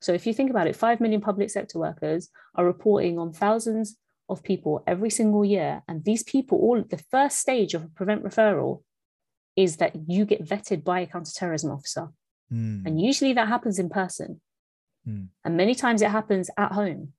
So 0.00 0.12
if 0.12 0.26
you 0.26 0.32
think 0.32 0.50
about 0.50 0.66
it, 0.68 0.76
5 0.76 1.00
million 1.00 1.20
public 1.20 1.50
sector 1.50 1.78
workers 1.78 2.30
are 2.54 2.64
reporting 2.64 3.18
on 3.18 3.32
thousands 3.32 3.96
of 4.28 4.42
people 4.42 4.82
every 4.86 5.10
single 5.10 5.44
year. 5.44 5.82
And 5.88 6.04
these 6.04 6.22
people, 6.22 6.58
all 6.58 6.82
the 6.82 7.02
first 7.10 7.38
stage 7.38 7.74
of 7.74 7.84
a 7.84 7.88
prevent 7.88 8.22
referral 8.22 8.82
is 9.56 9.76
that 9.78 9.92
you 10.06 10.24
get 10.24 10.44
vetted 10.44 10.84
by 10.84 11.00
a 11.00 11.06
counterterrorism 11.06 11.70
officer. 11.70 12.08
Mm. 12.52 12.86
And 12.86 13.00
usually 13.00 13.32
that 13.32 13.48
happens 13.48 13.78
in 13.78 13.88
person. 13.88 14.40
Mm. 15.06 15.28
And 15.44 15.56
many 15.56 15.74
times 15.74 16.02
it 16.02 16.10
happens 16.10 16.50
at 16.56 16.72
home. 16.72 17.12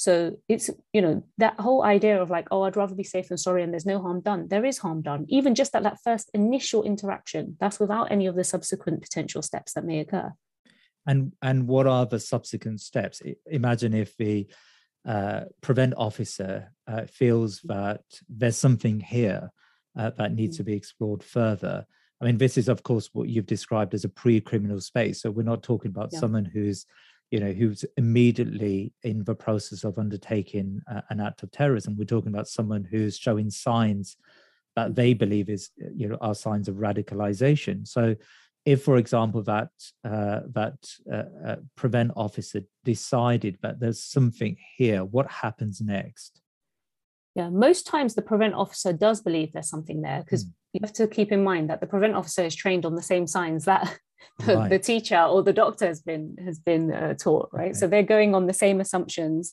So 0.00 0.38
it's, 0.48 0.70
you 0.94 1.02
know, 1.02 1.22
that 1.36 1.60
whole 1.60 1.82
idea 1.82 2.22
of 2.22 2.30
like, 2.30 2.48
oh, 2.50 2.62
I'd 2.62 2.74
rather 2.74 2.94
be 2.94 3.04
safe 3.04 3.28
than 3.28 3.36
sorry 3.36 3.62
and 3.62 3.70
there's 3.70 3.84
no 3.84 4.00
harm 4.00 4.22
done. 4.22 4.48
There 4.48 4.64
is 4.64 4.78
harm 4.78 5.02
done, 5.02 5.26
even 5.28 5.54
just 5.54 5.76
at 5.76 5.82
that 5.82 5.98
first 6.02 6.30
initial 6.32 6.84
interaction. 6.84 7.58
That's 7.60 7.78
without 7.78 8.10
any 8.10 8.24
of 8.26 8.34
the 8.34 8.42
subsequent 8.42 9.02
potential 9.02 9.42
steps 9.42 9.74
that 9.74 9.84
may 9.84 10.00
occur. 10.00 10.32
And 11.06 11.32
and 11.42 11.66
what 11.68 11.86
are 11.86 12.06
the 12.06 12.18
subsequent 12.18 12.80
steps? 12.80 13.20
Imagine 13.44 13.92
if 13.92 14.16
the 14.16 14.46
uh, 15.06 15.42
prevent 15.60 15.92
officer 15.98 16.72
uh, 16.86 17.04
feels 17.04 17.60
that 17.64 18.00
there's 18.26 18.56
something 18.56 19.00
here 19.00 19.50
uh, 19.98 20.12
that 20.16 20.32
needs 20.32 20.54
mm. 20.54 20.58
to 20.58 20.64
be 20.64 20.72
explored 20.72 21.22
further 21.22 21.84
I 22.20 22.26
mean, 22.26 22.36
this 22.36 22.58
is, 22.58 22.68
of 22.68 22.82
course, 22.82 23.08
what 23.12 23.28
you've 23.28 23.46
described 23.46 23.94
as 23.94 24.04
a 24.04 24.08
pre-criminal 24.08 24.80
space. 24.80 25.22
So 25.22 25.30
we're 25.30 25.42
not 25.42 25.62
talking 25.62 25.90
about 25.90 26.10
yeah. 26.12 26.20
someone 26.20 26.44
who's, 26.44 26.84
you 27.30 27.38
know, 27.38 27.52
who's 27.52 27.84
immediately 27.96 28.92
in 29.02 29.24
the 29.24 29.34
process 29.34 29.84
of 29.84 29.98
undertaking 29.98 30.80
uh, 30.90 31.00
an 31.10 31.20
act 31.20 31.42
of 31.42 31.50
terrorism. 31.50 31.96
We're 31.96 32.04
talking 32.04 32.32
about 32.32 32.48
someone 32.48 32.84
who's 32.84 33.16
showing 33.16 33.50
signs 33.50 34.16
that 34.76 34.94
they 34.94 35.14
believe 35.14 35.48
is, 35.48 35.70
you 35.94 36.08
know, 36.08 36.18
are 36.20 36.34
signs 36.34 36.68
of 36.68 36.76
radicalization. 36.76 37.86
So, 37.86 38.16
if, 38.66 38.82
for 38.82 38.96
example, 38.96 39.42
that 39.44 39.70
uh, 40.04 40.40
that 40.52 40.74
uh, 41.10 41.22
uh, 41.46 41.56
prevent 41.76 42.12
officer 42.14 42.62
decided 42.84 43.58
that 43.62 43.80
there's 43.80 44.02
something 44.02 44.56
here, 44.76 45.04
what 45.04 45.30
happens 45.30 45.80
next? 45.80 46.42
Yeah, 47.34 47.48
most 47.48 47.86
times 47.86 48.14
the 48.14 48.22
prevent 48.22 48.54
officer 48.54 48.92
does 48.92 49.22
believe 49.22 49.52
there's 49.52 49.70
something 49.70 50.02
there 50.02 50.22
because 50.22 50.44
mm 50.44 50.52
you 50.72 50.80
have 50.82 50.92
to 50.92 51.08
keep 51.08 51.32
in 51.32 51.42
mind 51.42 51.68
that 51.68 51.80
the 51.80 51.86
prevent 51.86 52.14
officer 52.14 52.42
is 52.44 52.54
trained 52.54 52.86
on 52.86 52.94
the 52.94 53.02
same 53.02 53.26
signs 53.26 53.64
that 53.64 53.98
the, 54.46 54.56
right. 54.56 54.70
the 54.70 54.78
teacher 54.78 55.20
or 55.20 55.42
the 55.42 55.52
doctor 55.52 55.86
has 55.86 56.00
been 56.00 56.36
has 56.44 56.58
been 56.58 56.92
uh, 56.92 57.14
taught 57.14 57.48
right 57.52 57.70
okay. 57.70 57.72
so 57.72 57.86
they're 57.86 58.02
going 58.02 58.34
on 58.34 58.46
the 58.46 58.52
same 58.52 58.80
assumptions 58.80 59.52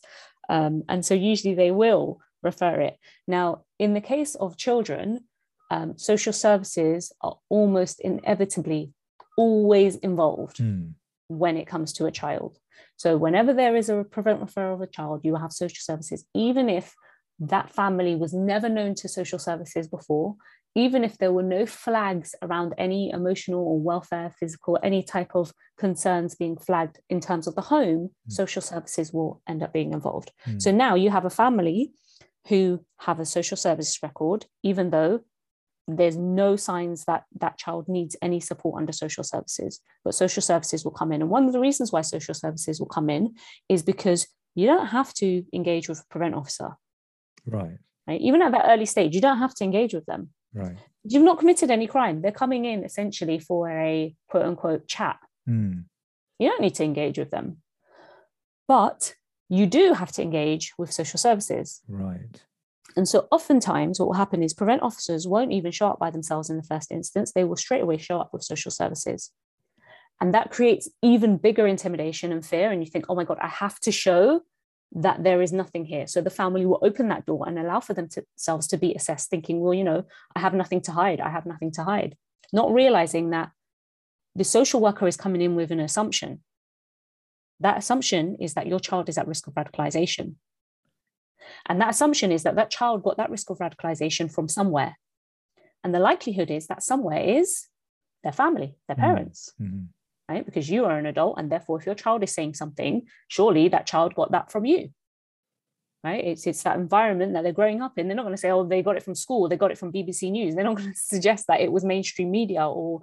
um, 0.49 0.83
and 0.87 1.05
so 1.05 1.13
usually 1.13 1.53
they 1.53 1.71
will 1.71 2.19
refer 2.43 2.79
it 2.81 2.97
now 3.27 3.63
in 3.79 3.93
the 3.93 4.01
case 4.01 4.35
of 4.35 4.57
children 4.57 5.21
um, 5.69 5.97
social 5.97 6.33
services 6.33 7.11
are 7.21 7.37
almost 7.49 7.99
inevitably 7.99 8.91
always 9.37 9.97
involved 9.97 10.57
mm. 10.57 10.91
when 11.27 11.57
it 11.57 11.67
comes 11.67 11.93
to 11.93 12.05
a 12.05 12.11
child 12.11 12.57
so 12.95 13.17
whenever 13.17 13.53
there 13.53 13.75
is 13.75 13.89
a 13.89 14.03
prevent 14.03 14.41
referral 14.41 14.75
of 14.75 14.81
a 14.81 14.87
child 14.87 15.21
you 15.23 15.31
will 15.31 15.39
have 15.39 15.51
social 15.51 15.81
services 15.81 16.25
even 16.33 16.69
if 16.69 16.93
that 17.39 17.73
family 17.73 18.15
was 18.15 18.33
never 18.33 18.67
known 18.67 18.95
to 18.95 19.07
social 19.07 19.39
services 19.39 19.87
before 19.87 20.35
even 20.77 21.03
if 21.03 21.17
there 21.17 21.31
were 21.31 21.41
no 21.41 21.65
flags 21.65 22.35
around 22.43 22.75
any 22.77 23.09
emotional 23.09 23.61
or 23.61 23.79
welfare, 23.79 24.31
physical, 24.39 24.77
any 24.83 25.01
type 25.01 25.31
of 25.33 25.51
concerns 25.75 26.35
being 26.35 26.55
flagged 26.55 26.99
in 27.09 27.19
terms 27.19 27.47
of 27.47 27.55
the 27.55 27.61
home, 27.61 28.09
mm. 28.09 28.31
social 28.31 28.61
services 28.61 29.11
will 29.11 29.41
end 29.49 29.63
up 29.63 29.73
being 29.73 29.91
involved. 29.91 30.31
Mm. 30.45 30.61
So 30.61 30.71
now 30.71 30.93
you 30.93 31.09
have 31.09 31.25
a 31.25 31.31
family 31.31 31.93
who 32.47 32.85
have 32.99 33.19
a 33.19 33.25
social 33.25 33.57
services 33.57 33.97
record, 34.03 34.45
even 34.61 34.91
though 34.91 35.21
there's 35.87 36.15
no 36.15 36.55
signs 36.55 37.05
that 37.05 37.23
that 37.39 37.57
child 37.57 37.89
needs 37.89 38.15
any 38.21 38.39
support 38.39 38.79
under 38.79 38.91
social 38.91 39.23
services, 39.23 39.79
but 40.03 40.13
social 40.13 40.43
services 40.43 40.85
will 40.85 40.91
come 40.91 41.11
in. 41.11 41.21
And 41.21 41.31
one 41.31 41.45
of 41.45 41.53
the 41.53 41.59
reasons 41.59 41.91
why 41.91 42.01
social 42.01 42.35
services 42.35 42.79
will 42.79 42.87
come 42.87 43.09
in 43.09 43.33
is 43.67 43.81
because 43.81 44.27
you 44.53 44.67
don't 44.67 44.87
have 44.87 45.11
to 45.15 45.43
engage 45.53 45.89
with 45.89 46.01
a 46.01 46.05
prevent 46.11 46.35
officer. 46.35 46.77
Right. 47.47 47.77
Right. 48.07 48.21
Even 48.21 48.41
at 48.41 48.51
that 48.53 48.65
early 48.67 48.85
stage, 48.85 49.13
you 49.13 49.21
don't 49.21 49.39
have 49.39 49.53
to 49.55 49.63
engage 49.63 49.93
with 49.93 50.05
them. 50.05 50.29
Right. 50.53 50.77
You've 51.03 51.23
not 51.23 51.39
committed 51.39 51.71
any 51.71 51.87
crime. 51.87 52.21
They're 52.21 52.31
coming 52.31 52.65
in 52.65 52.83
essentially 52.83 53.39
for 53.39 53.69
a 53.69 54.15
quote 54.29 54.45
unquote 54.45 54.87
chat. 54.87 55.17
Mm. 55.47 55.85
You 56.39 56.49
don't 56.49 56.61
need 56.61 56.75
to 56.75 56.83
engage 56.83 57.17
with 57.17 57.31
them. 57.31 57.57
But 58.67 59.15
you 59.49 59.65
do 59.65 59.93
have 59.93 60.11
to 60.13 60.21
engage 60.21 60.73
with 60.77 60.91
social 60.91 61.17
services. 61.17 61.81
Right. 61.87 62.41
And 62.95 63.07
so 63.07 63.27
oftentimes 63.31 63.99
what 63.99 64.07
will 64.07 64.15
happen 64.15 64.41
is 64.41 64.53
prevent 64.53 64.81
officers 64.81 65.27
won't 65.27 65.51
even 65.51 65.71
show 65.71 65.87
up 65.87 65.99
by 65.99 66.09
themselves 66.09 66.49
in 66.49 66.57
the 66.57 66.63
first 66.63 66.91
instance. 66.91 67.31
They 67.31 67.43
will 67.43 67.55
straight 67.55 67.83
away 67.83 67.97
show 67.97 68.19
up 68.19 68.33
with 68.33 68.43
social 68.43 68.71
services. 68.71 69.31
And 70.19 70.33
that 70.33 70.49
creates 70.49 70.89
even 71.03 71.37
bigger 71.37 71.67
intimidation 71.67 72.31
and 72.31 72.43
fear. 72.45 72.71
And 72.71 72.83
you 72.83 72.89
think, 72.89 73.05
oh 73.07 73.15
my 73.15 73.23
God, 73.23 73.37
I 73.39 73.47
have 73.47 73.79
to 73.81 73.91
show 73.91 74.41
that 74.93 75.23
there 75.23 75.41
is 75.41 75.51
nothing 75.51 75.85
here. 75.85 76.07
So 76.07 76.21
the 76.21 76.29
family 76.29 76.65
will 76.65 76.79
open 76.81 77.09
that 77.09 77.25
door 77.25 77.47
and 77.47 77.59
allow 77.59 77.79
for 77.79 77.93
themselves 77.93 78.67
to 78.67 78.77
be 78.77 78.93
assessed, 78.93 79.29
thinking, 79.29 79.59
well, 79.59 79.73
you 79.73 79.83
know, 79.83 80.05
I 80.35 80.39
have 80.39 80.53
nothing 80.53 80.81
to 80.81 80.91
hide. 80.91 81.19
I 81.19 81.29
have 81.29 81.45
nothing 81.45 81.71
to 81.73 81.83
hide. 81.83 82.15
Not 82.53 82.73
realizing 82.73 83.31
that 83.31 83.51
the 84.35 84.43
social 84.43 84.79
worker 84.79 85.07
is 85.07 85.17
coming 85.17 85.41
in 85.41 85.55
with 85.55 85.71
an 85.71 85.79
assumption. 85.79 86.41
That 87.59 87.77
assumption 87.77 88.37
is 88.39 88.53
that 88.53 88.67
your 88.67 88.79
child 88.79 89.09
is 89.09 89.17
at 89.17 89.27
risk 89.27 89.47
of 89.47 89.55
radicalization. 89.55 90.35
And 91.65 91.81
that 91.81 91.89
assumption 91.89 92.31
is 92.31 92.43
that 92.43 92.55
that 92.55 92.69
child 92.69 93.03
got 93.03 93.17
that 93.17 93.29
risk 93.29 93.49
of 93.49 93.57
radicalization 93.57 94.31
from 94.31 94.47
somewhere. 94.47 94.97
And 95.83 95.93
the 95.93 95.99
likelihood 95.99 96.51
is 96.51 96.67
that 96.67 96.83
somewhere 96.83 97.21
is 97.21 97.67
their 98.23 98.31
family, 98.31 98.75
their 98.87 98.95
mm-hmm. 98.95 99.05
parents. 99.05 99.53
Mm-hmm 99.61 99.85
right? 100.29 100.45
Because 100.45 100.69
you 100.69 100.85
are 100.85 100.97
an 100.97 101.05
adult, 101.05 101.37
and 101.37 101.51
therefore, 101.51 101.79
if 101.79 101.85
your 101.85 101.95
child 101.95 102.23
is 102.23 102.33
saying 102.33 102.53
something, 102.55 103.03
surely 103.27 103.67
that 103.69 103.87
child 103.87 104.15
got 104.15 104.31
that 104.31 104.51
from 104.51 104.65
you, 104.65 104.89
right? 106.03 106.23
It's 106.23 106.45
it's 106.47 106.63
that 106.63 106.77
environment 106.77 107.33
that 107.33 107.43
they're 107.43 107.53
growing 107.53 107.81
up 107.81 107.97
in. 107.97 108.07
They're 108.07 108.15
not 108.15 108.23
going 108.23 108.35
to 108.35 108.41
say, 108.41 108.51
"Oh, 108.51 108.65
they 108.65 108.81
got 108.81 108.97
it 108.97 109.03
from 109.03 109.15
school. 109.15 109.47
They 109.49 109.57
got 109.57 109.71
it 109.71 109.77
from 109.77 109.91
BBC 109.91 110.31
News." 110.31 110.55
They're 110.55 110.63
not 110.63 110.77
going 110.77 110.93
to 110.93 110.99
suggest 110.99 111.47
that 111.47 111.61
it 111.61 111.71
was 111.71 111.83
mainstream 111.85 112.31
media 112.31 112.67
or 112.67 113.01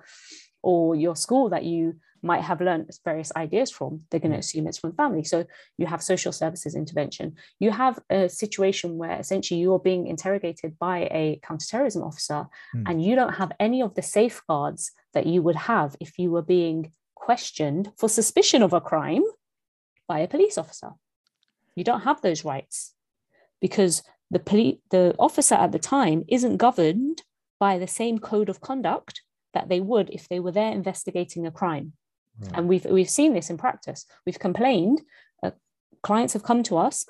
or 0.62 0.96
your 0.96 1.14
school 1.14 1.50
that 1.50 1.64
you 1.64 1.94
might 2.22 2.40
have 2.40 2.58
learned 2.62 2.88
various 3.04 3.30
ideas 3.36 3.70
from, 3.70 4.00
they're 4.10 4.18
going 4.18 4.30
to 4.32 4.38
Mm. 4.38 4.40
assume 4.40 4.66
it's 4.66 4.78
from 4.78 4.94
family. 4.94 5.22
So 5.24 5.44
you 5.76 5.84
have 5.86 6.02
social 6.02 6.32
services 6.32 6.74
intervention. 6.74 7.34
You 7.60 7.70
have 7.70 7.98
a 8.08 8.30
situation 8.30 8.96
where 8.96 9.18
essentially 9.20 9.60
you're 9.60 9.78
being 9.78 10.06
interrogated 10.06 10.78
by 10.78 11.00
a 11.10 11.38
counterterrorism 11.42 12.02
officer 12.02 12.46
Mm. 12.74 12.84
and 12.88 13.04
you 13.04 13.14
don't 13.14 13.34
have 13.34 13.52
any 13.60 13.82
of 13.82 13.92
the 13.94 14.00
safeguards 14.00 14.92
that 15.12 15.26
you 15.26 15.42
would 15.42 15.56
have 15.56 15.96
if 16.00 16.18
you 16.18 16.30
were 16.30 16.40
being 16.56 16.92
questioned 17.24 17.90
for 17.96 18.08
suspicion 18.08 18.62
of 18.62 18.74
a 18.74 18.80
crime 18.82 19.24
by 20.06 20.18
a 20.20 20.28
police 20.28 20.58
officer. 20.58 20.90
You 21.74 21.82
don't 21.82 22.02
have 22.02 22.20
those 22.20 22.44
rights 22.44 22.92
because 23.62 24.02
the 24.30 24.38
police, 24.38 24.76
the 24.90 25.14
officer 25.18 25.54
at 25.54 25.72
the 25.72 25.78
time 25.78 26.24
isn't 26.28 26.58
governed 26.58 27.22
by 27.58 27.78
the 27.78 27.86
same 27.86 28.18
code 28.18 28.50
of 28.50 28.60
conduct 28.60 29.22
that 29.54 29.70
they 29.70 29.80
would 29.80 30.10
if 30.10 30.28
they 30.28 30.38
were 30.38 30.52
there 30.52 30.70
investigating 30.70 31.46
a 31.46 31.50
crime. 31.50 31.94
Right. 32.38 32.52
And 32.56 32.68
we've 32.68 32.84
we've 32.84 33.16
seen 33.18 33.32
this 33.32 33.48
in 33.48 33.56
practice. 33.56 34.04
We've 34.26 34.38
complained. 34.38 35.00
Uh, 35.42 35.52
clients 36.02 36.34
have 36.34 36.42
come 36.42 36.62
to 36.64 36.76
us, 36.76 37.06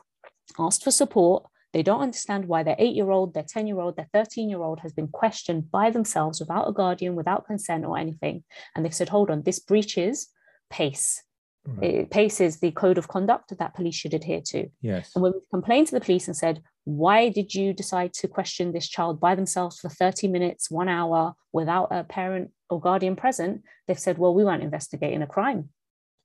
asked 0.58 0.84
for 0.84 0.92
support. 0.92 1.44
They 1.74 1.82
don't 1.82 2.00
understand 2.00 2.46
why 2.46 2.62
their 2.62 2.76
eight-year-old, 2.78 3.34
their 3.34 3.42
ten-year-old, 3.42 3.96
their 3.96 4.08
thirteen-year-old 4.12 4.80
has 4.80 4.92
been 4.92 5.08
questioned 5.08 5.70
by 5.70 5.90
themselves 5.90 6.38
without 6.38 6.68
a 6.68 6.72
guardian, 6.72 7.16
without 7.16 7.46
consent 7.46 7.84
or 7.84 7.98
anything. 7.98 8.44
And 8.74 8.84
they've 8.84 8.94
said, 8.94 9.08
"Hold 9.08 9.28
on, 9.30 9.42
this 9.42 9.58
breaches 9.58 10.28
PACE. 10.70 11.22
Right. 11.66 11.94
It, 11.94 12.10
PACE 12.10 12.40
is 12.40 12.60
the 12.60 12.70
code 12.70 12.96
of 12.96 13.08
conduct 13.08 13.58
that 13.58 13.74
police 13.74 13.96
should 13.96 14.14
adhere 14.14 14.40
to." 14.52 14.68
Yes. 14.80 15.10
And 15.14 15.22
when 15.22 15.32
we 15.32 15.40
complained 15.50 15.88
to 15.88 15.96
the 15.96 16.00
police 16.00 16.28
and 16.28 16.36
said, 16.36 16.62
why 16.84 17.30
did 17.30 17.54
you 17.54 17.72
decide 17.72 18.12
to 18.12 18.28
question 18.28 18.72
this 18.72 18.88
child 18.88 19.18
by 19.18 19.34
themselves 19.34 19.80
for 19.80 19.88
30 19.88 20.28
minutes, 20.28 20.70
one 20.70 20.88
hour, 20.88 21.34
without 21.52 21.88
a 21.90 22.04
parent 22.04 22.50
or 22.68 22.80
guardian 22.80 23.16
present? 23.16 23.62
They've 23.86 23.98
said, 23.98 24.18
well, 24.18 24.34
we 24.34 24.44
weren't 24.44 24.62
investigating 24.62 25.22
a 25.22 25.26
crime. 25.26 25.70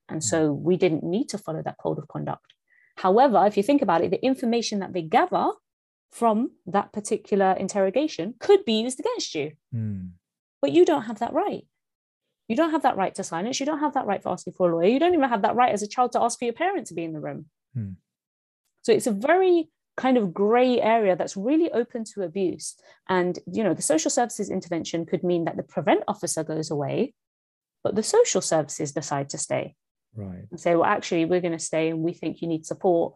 And 0.09 0.17
hmm. 0.17 0.27
so 0.27 0.51
we 0.51 0.75
didn't 0.75 1.03
need 1.03 1.29
to 1.29 1.37
follow 1.37 1.61
that 1.63 1.77
code 1.77 1.97
of 1.97 2.07
conduct. 2.07 2.45
However, 3.05 3.45
if 3.45 3.55
you 3.55 3.63
think 3.63 3.81
about 3.81 4.03
it, 4.03 4.11
the 4.11 4.23
information 4.31 4.79
that 4.79 4.91
they 4.93 5.01
gather 5.01 5.47
from 6.11 6.51
that 6.65 6.91
particular 6.91 7.51
interrogation 7.53 8.33
could 8.39 8.65
be 8.65 8.81
used 8.81 8.99
against 8.99 9.35
you, 9.35 9.47
Mm. 9.73 10.11
but 10.61 10.71
you 10.73 10.83
don't 10.85 11.03
have 11.09 11.19
that 11.19 11.33
right. 11.33 11.65
You 12.49 12.55
don't 12.57 12.71
have 12.71 12.81
that 12.81 12.97
right 12.97 13.15
to 13.15 13.23
silence. 13.23 13.59
You 13.59 13.65
don't 13.65 13.79
have 13.85 13.93
that 13.93 14.07
right 14.07 14.21
for 14.21 14.31
asking 14.31 14.53
for 14.53 14.69
a 14.69 14.75
lawyer. 14.75 14.89
You 14.89 14.99
don't 14.99 15.13
even 15.13 15.29
have 15.29 15.43
that 15.43 15.55
right 15.55 15.71
as 15.71 15.83
a 15.83 15.87
child 15.95 16.11
to 16.11 16.21
ask 16.21 16.39
for 16.39 16.45
your 16.45 16.59
parent 16.63 16.87
to 16.87 16.93
be 16.93 17.03
in 17.03 17.13
the 17.13 17.21
room. 17.27 17.45
Hmm. 17.73 17.91
So 18.81 18.91
it's 18.91 19.07
a 19.07 19.11
very 19.31 19.69
kind 19.95 20.17
of 20.17 20.33
gray 20.33 20.81
area 20.81 21.15
that's 21.15 21.37
really 21.37 21.71
open 21.71 22.03
to 22.05 22.23
abuse. 22.23 22.75
And, 23.07 23.37
you 23.55 23.63
know, 23.63 23.75
the 23.75 23.81
social 23.93 24.11
services 24.11 24.49
intervention 24.49 25.05
could 25.05 25.23
mean 25.23 25.45
that 25.45 25.57
the 25.57 25.63
prevent 25.75 26.03
officer 26.07 26.43
goes 26.43 26.71
away, 26.71 27.13
but 27.83 27.95
the 27.95 28.03
social 28.17 28.41
services 28.41 28.91
decide 28.91 29.29
to 29.29 29.37
stay 29.37 29.75
Right. 30.15 30.45
and 30.49 30.59
say, 30.59 30.75
well, 30.75 30.85
actually, 30.85 31.25
we're 31.25 31.41
going 31.41 31.57
to 31.57 31.59
stay 31.59 31.89
and 31.89 31.99
we 31.99 32.13
think 32.13 32.41
you 32.41 32.47
need 32.47 32.65
support. 32.65 33.13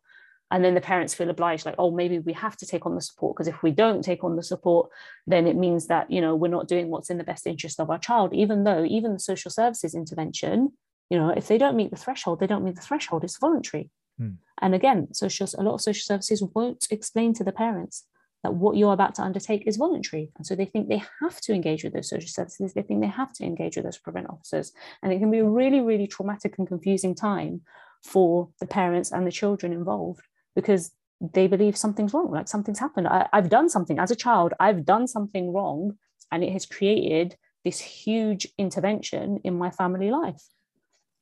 And 0.52 0.64
then 0.64 0.76
the 0.76 0.82
parents 0.82 1.16
feel 1.16 1.30
obliged, 1.30 1.66
like, 1.66 1.76
oh, 1.80 1.90
maybe 1.90 2.20
we 2.20 2.34
have 2.34 2.56
to 2.58 2.66
take 2.68 2.86
on 2.86 2.94
the 2.94 3.02
support 3.02 3.36
because 3.36 3.48
if 3.48 3.64
we 3.64 3.72
don't 3.72 4.04
take 4.04 4.24
on 4.24 4.36
the 4.36 4.44
support, 4.44 4.90
then 5.26 5.48
it 5.48 5.56
means 5.56 5.88
that, 5.88 6.12
you 6.12 6.22
know, 6.22 6.36
we're 6.36 6.48
not 6.48 6.68
doing 6.68 6.90
what's 6.90 7.10
in 7.10 7.18
the 7.18 7.24
best 7.24 7.48
interest 7.48 7.80
of 7.80 7.90
our 7.90 7.98
child, 7.98 8.34
even 8.34 8.64
though 8.64 8.86
even 8.86 9.14
the 9.14 9.20
social 9.20 9.50
services 9.50 9.96
intervention, 9.96 10.74
you 11.10 11.18
know, 11.18 11.30
if 11.30 11.48
they 11.48 11.58
don't 11.58 11.76
meet 11.76 11.90
the 11.90 11.98
threshold, 11.98 12.40
they 12.40 12.48
don't 12.48 12.64
meet 12.64 12.76
the 12.76 12.82
threshold, 12.82 13.24
it's 13.24 13.40
voluntary. 13.40 13.90
Hmm. 14.20 14.34
And 14.62 14.76
again, 14.76 15.14
social, 15.14 15.48
a 15.58 15.64
lot 15.64 15.74
of 15.74 15.82
social 15.82 16.04
services 16.04 16.44
won't 16.54 16.86
explain 16.92 17.34
to 17.34 17.44
the 17.44 17.52
parents 17.52 18.06
that 18.44 18.54
what 18.54 18.76
you're 18.76 18.94
about 18.94 19.16
to 19.16 19.22
undertake 19.22 19.66
is 19.66 19.78
voluntary. 19.78 20.32
And 20.38 20.46
so 20.46 20.56
they 20.56 20.66
think 20.66 20.88
they 20.88 21.02
have 21.22 21.40
to 21.42 21.54
engage 21.54 21.84
with 21.84 21.94
those 21.94 22.10
social 22.10 22.28
services. 22.28 22.74
They 22.74 22.82
think 22.82 23.02
they 23.02 23.08
have 23.08 23.34
to 23.34 23.46
engage 23.46 23.78
with 23.78 23.86
those 23.86 23.98
prevent 23.98 24.30
officers. 24.30 24.74
And 25.02 25.14
it 25.14 25.20
can 25.20 25.32
be 25.32 25.40
a 25.40 25.46
really, 25.46 25.80
really 25.80 26.08
traumatic 26.08 26.56
and 26.58 26.68
confusing 26.68 27.16
time 27.16 27.62
for 28.04 28.50
the 28.60 28.68
parents 28.68 29.12
and 29.12 29.26
the 29.26 29.32
children 29.32 29.72
involved 29.72 30.22
because 30.56 30.92
they 31.22 31.48
believe 31.48 31.78
something's 31.78 32.14
wrong, 32.14 32.32
like 32.32 32.50
something's 32.50 32.80
happened. 32.80 33.08
I, 33.08 33.28
I've 33.32 33.50
done 33.50 33.70
something 33.70 33.98
as 33.98 34.12
a 34.12 34.16
child, 34.16 34.54
I've 34.60 34.86
done 34.86 35.08
something 35.08 35.54
wrong, 35.54 35.98
and 36.32 36.44
it 36.44 36.52
has 36.52 36.66
created 36.66 37.38
this 37.64 37.80
huge 37.80 38.48
intervention 38.58 39.40
in 39.46 39.58
my 39.58 39.72
family 39.72 40.12
life. 40.12 40.44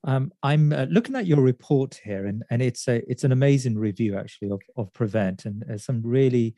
Um, 0.03 0.31
I'm 0.41 0.73
uh, 0.73 0.88
looking 0.89 1.15
at 1.15 1.27
your 1.27 1.41
report 1.41 1.99
here, 2.03 2.25
and, 2.25 2.43
and 2.49 2.63
it's 2.63 2.88
a 2.88 3.03
it's 3.07 3.23
an 3.23 3.31
amazing 3.31 3.77
review 3.77 4.17
actually 4.17 4.49
of, 4.49 4.62
of 4.75 4.91
Prevent, 4.93 5.45
and 5.45 5.63
uh, 5.71 5.77
some 5.77 6.01
really 6.03 6.55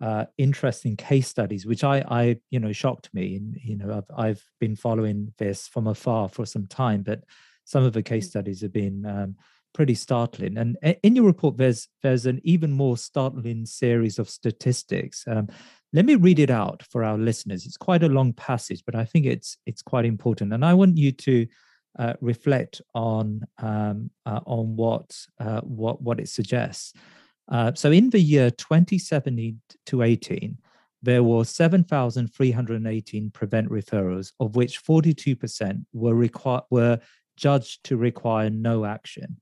uh, 0.00 0.24
interesting 0.38 0.96
case 0.96 1.28
studies, 1.28 1.66
which 1.66 1.84
I 1.84 2.04
I 2.08 2.36
you 2.50 2.60
know 2.60 2.72
shocked 2.72 3.10
me. 3.12 3.36
And 3.36 3.56
you 3.62 3.76
know 3.76 3.96
I've 3.98 4.26
I've 4.26 4.44
been 4.58 4.76
following 4.76 5.32
this 5.38 5.68
from 5.68 5.86
afar 5.86 6.28
for 6.28 6.46
some 6.46 6.66
time, 6.66 7.02
but 7.02 7.24
some 7.64 7.84
of 7.84 7.92
the 7.92 8.02
case 8.02 8.28
studies 8.28 8.60
have 8.62 8.72
been 8.72 9.06
um, 9.06 9.36
pretty 9.72 9.94
startling. 9.94 10.58
And 10.58 10.76
in 11.02 11.16
your 11.16 11.26
report, 11.26 11.56
there's 11.56 11.88
there's 12.02 12.26
an 12.26 12.40
even 12.44 12.72
more 12.72 12.96
startling 12.96 13.66
series 13.66 14.18
of 14.18 14.28
statistics. 14.28 15.24
Um, 15.26 15.48
let 15.92 16.04
me 16.04 16.14
read 16.14 16.38
it 16.38 16.50
out 16.50 16.82
for 16.84 17.02
our 17.04 17.18
listeners. 17.18 17.66
It's 17.66 17.76
quite 17.76 18.02
a 18.02 18.08
long 18.08 18.32
passage, 18.32 18.82
but 18.84 18.94
I 18.94 19.04
think 19.04 19.26
it's 19.26 19.56
it's 19.66 19.82
quite 19.82 20.04
important, 20.04 20.52
and 20.52 20.64
I 20.64 20.74
want 20.74 20.96
you 20.96 21.12
to 21.12 21.46
uh, 21.98 22.14
reflect 22.20 22.80
on 22.94 23.42
um, 23.58 24.10
uh, 24.24 24.40
on 24.46 24.76
what 24.76 25.16
uh, 25.38 25.60
what 25.60 26.00
what 26.00 26.20
it 26.20 26.28
suggests. 26.28 26.94
Uh, 27.50 27.72
so, 27.74 27.90
in 27.90 28.10
the 28.10 28.20
year 28.20 28.50
2017 28.50 29.60
to 29.86 30.02
18, 30.02 30.56
there 31.02 31.22
were 31.22 31.44
7,318 31.44 33.30
prevent 33.30 33.68
referrals, 33.70 34.32
of 34.38 34.54
which 34.54 34.84
42% 34.84 35.84
were 35.92 36.14
require 36.14 36.62
were 36.70 37.00
judged 37.36 37.84
to 37.84 37.96
require 37.96 38.50
no 38.50 38.84
action. 38.84 39.38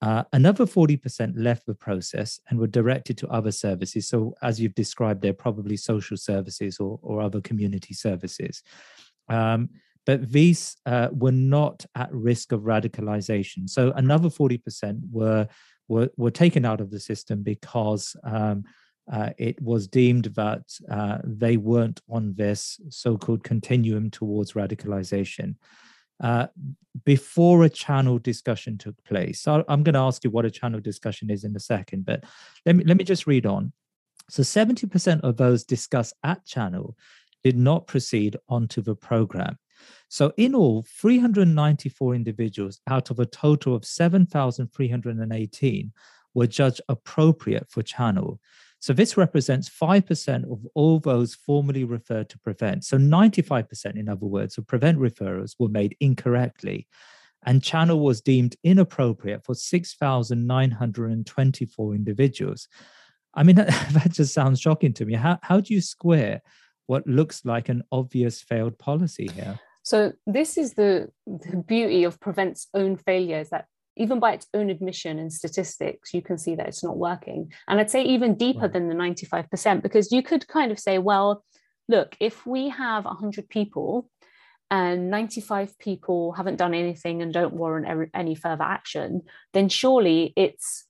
Uh, 0.00 0.24
another 0.32 0.64
40% 0.64 1.34
left 1.36 1.66
the 1.66 1.74
process 1.74 2.40
and 2.48 2.58
were 2.58 2.66
directed 2.66 3.16
to 3.18 3.28
other 3.28 3.52
services. 3.52 4.08
So, 4.08 4.34
as 4.42 4.60
you've 4.60 4.74
described, 4.74 5.22
they're 5.22 5.32
probably 5.32 5.76
social 5.76 6.16
services 6.16 6.78
or, 6.78 6.98
or 7.02 7.20
other 7.20 7.40
community 7.40 7.94
services. 7.94 8.62
Um, 9.28 9.70
but 10.04 10.30
these 10.30 10.76
uh, 10.86 11.08
were 11.12 11.32
not 11.32 11.86
at 11.94 12.12
risk 12.12 12.52
of 12.52 12.62
radicalization. 12.62 13.68
So 13.68 13.92
another 13.92 14.28
40% 14.28 15.00
were, 15.10 15.48
were, 15.92 16.10
were 16.16 16.30
taken 16.30 16.64
out 16.64 16.80
of 16.80 16.90
the 16.90 16.98
system 16.98 17.42
because 17.42 18.16
um, 18.24 18.64
uh, 19.12 19.30
it 19.36 19.60
was 19.60 19.86
deemed 19.86 20.26
that 20.36 20.62
uh, 20.90 21.18
they 21.22 21.56
weren't 21.56 22.00
on 22.08 22.34
this 22.34 22.80
so-called 22.88 23.44
continuum 23.44 24.10
towards 24.10 24.54
radicalization. 24.54 25.56
Uh, 26.22 26.46
before 27.04 27.64
a 27.64 27.68
channel 27.68 28.18
discussion 28.18 28.78
took 28.78 28.94
place, 29.04 29.40
so 29.40 29.64
I'm 29.68 29.82
going 29.82 29.94
to 29.94 30.00
ask 30.00 30.24
you 30.24 30.30
what 30.30 30.44
a 30.44 30.50
channel 30.50 30.80
discussion 30.80 31.30
is 31.30 31.44
in 31.44 31.54
a 31.56 31.60
second, 31.60 32.06
but 32.06 32.24
let 32.64 32.76
me 32.76 32.84
let 32.84 32.96
me 32.96 33.04
just 33.04 33.26
read 33.26 33.44
on. 33.44 33.72
So 34.30 34.42
70% 34.42 35.20
of 35.22 35.36
those 35.36 35.64
discussed 35.64 36.14
at 36.22 36.46
channel 36.46 36.96
did 37.42 37.56
not 37.56 37.88
proceed 37.88 38.36
onto 38.48 38.80
the 38.80 38.94
program. 38.94 39.58
So, 40.08 40.32
in 40.36 40.54
all, 40.54 40.84
394 40.88 42.14
individuals 42.14 42.80
out 42.88 43.10
of 43.10 43.18
a 43.18 43.26
total 43.26 43.74
of 43.74 43.84
7,318 43.84 45.92
were 46.34 46.46
judged 46.46 46.80
appropriate 46.88 47.68
for 47.68 47.82
channel. 47.82 48.40
So, 48.78 48.92
this 48.92 49.16
represents 49.16 49.70
5% 49.70 50.50
of 50.50 50.66
all 50.74 50.98
those 50.98 51.34
formally 51.34 51.84
referred 51.84 52.28
to 52.30 52.38
prevent. 52.38 52.84
So, 52.84 52.98
95%, 52.98 53.96
in 53.96 54.08
other 54.08 54.26
words, 54.26 54.58
of 54.58 54.66
prevent 54.66 54.98
referrals 54.98 55.54
were 55.58 55.68
made 55.68 55.96
incorrectly. 56.00 56.88
And 57.44 57.62
channel 57.62 58.00
was 58.00 58.20
deemed 58.20 58.56
inappropriate 58.62 59.44
for 59.44 59.54
6,924 59.54 61.94
individuals. 61.94 62.68
I 63.34 63.42
mean, 63.42 63.56
that, 63.56 64.08
just 64.10 64.34
sounds 64.34 64.60
shocking 64.60 64.92
to 64.94 65.04
me. 65.04 65.14
How, 65.14 65.38
how 65.42 65.60
do 65.60 65.74
you 65.74 65.80
square 65.80 66.42
what 66.86 67.06
looks 67.06 67.44
like 67.44 67.68
an 67.68 67.82
obvious 67.90 68.42
failed 68.42 68.78
policy 68.78 69.28
here? 69.34 69.58
So 69.82 70.12
this 70.26 70.56
is 70.56 70.74
the, 70.74 71.08
the 71.26 71.56
beauty 71.56 72.04
of 72.04 72.20
Prevent's 72.20 72.68
own 72.72 72.96
failures 72.96 73.50
that 73.50 73.66
even 73.96 74.20
by 74.20 74.32
its 74.32 74.46
own 74.54 74.70
admission 74.70 75.18
and 75.18 75.32
statistics, 75.32 76.14
you 76.14 76.22
can 76.22 76.38
see 76.38 76.54
that 76.54 76.68
it's 76.68 76.84
not 76.84 76.96
working. 76.96 77.52
And 77.68 77.78
I'd 77.78 77.90
say 77.90 78.02
even 78.04 78.36
deeper 78.36 78.68
than 78.68 78.88
the 78.88 78.94
95%, 78.94 79.82
because 79.82 80.12
you 80.12 80.22
could 80.22 80.48
kind 80.48 80.72
of 80.72 80.78
say, 80.78 80.98
well, 80.98 81.44
look, 81.88 82.16
if 82.20 82.46
we 82.46 82.70
have 82.70 83.04
100 83.04 83.48
people 83.48 84.08
and 84.70 85.10
95 85.10 85.78
people 85.78 86.32
haven't 86.32 86.56
done 86.56 86.72
anything 86.72 87.20
and 87.20 87.32
don't 87.32 87.52
warrant 87.52 88.10
any 88.14 88.34
further 88.34 88.64
action, 88.64 89.22
then 89.52 89.68
surely 89.68 90.32
it's 90.36 90.86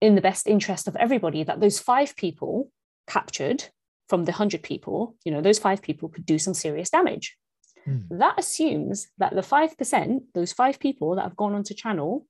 in 0.00 0.14
the 0.14 0.20
best 0.20 0.46
interest 0.46 0.88
of 0.88 0.96
everybody 0.96 1.44
that 1.44 1.60
those 1.60 1.78
five 1.78 2.16
people 2.16 2.70
captured 3.06 3.64
from 4.08 4.24
the 4.24 4.32
100 4.32 4.62
people, 4.62 5.14
you 5.24 5.30
know, 5.30 5.40
those 5.40 5.58
five 5.58 5.82
people 5.82 6.08
could 6.08 6.24
do 6.24 6.38
some 6.38 6.54
serious 6.54 6.90
damage 6.90 7.36
Hmm. 7.84 8.18
that 8.18 8.38
assumes 8.38 9.08
that 9.18 9.34
the 9.34 9.40
5%, 9.42 10.20
those 10.34 10.52
five 10.52 10.78
people 10.78 11.14
that 11.16 11.22
have 11.22 11.36
gone 11.36 11.54
onto 11.54 11.74
channel, 11.74 12.26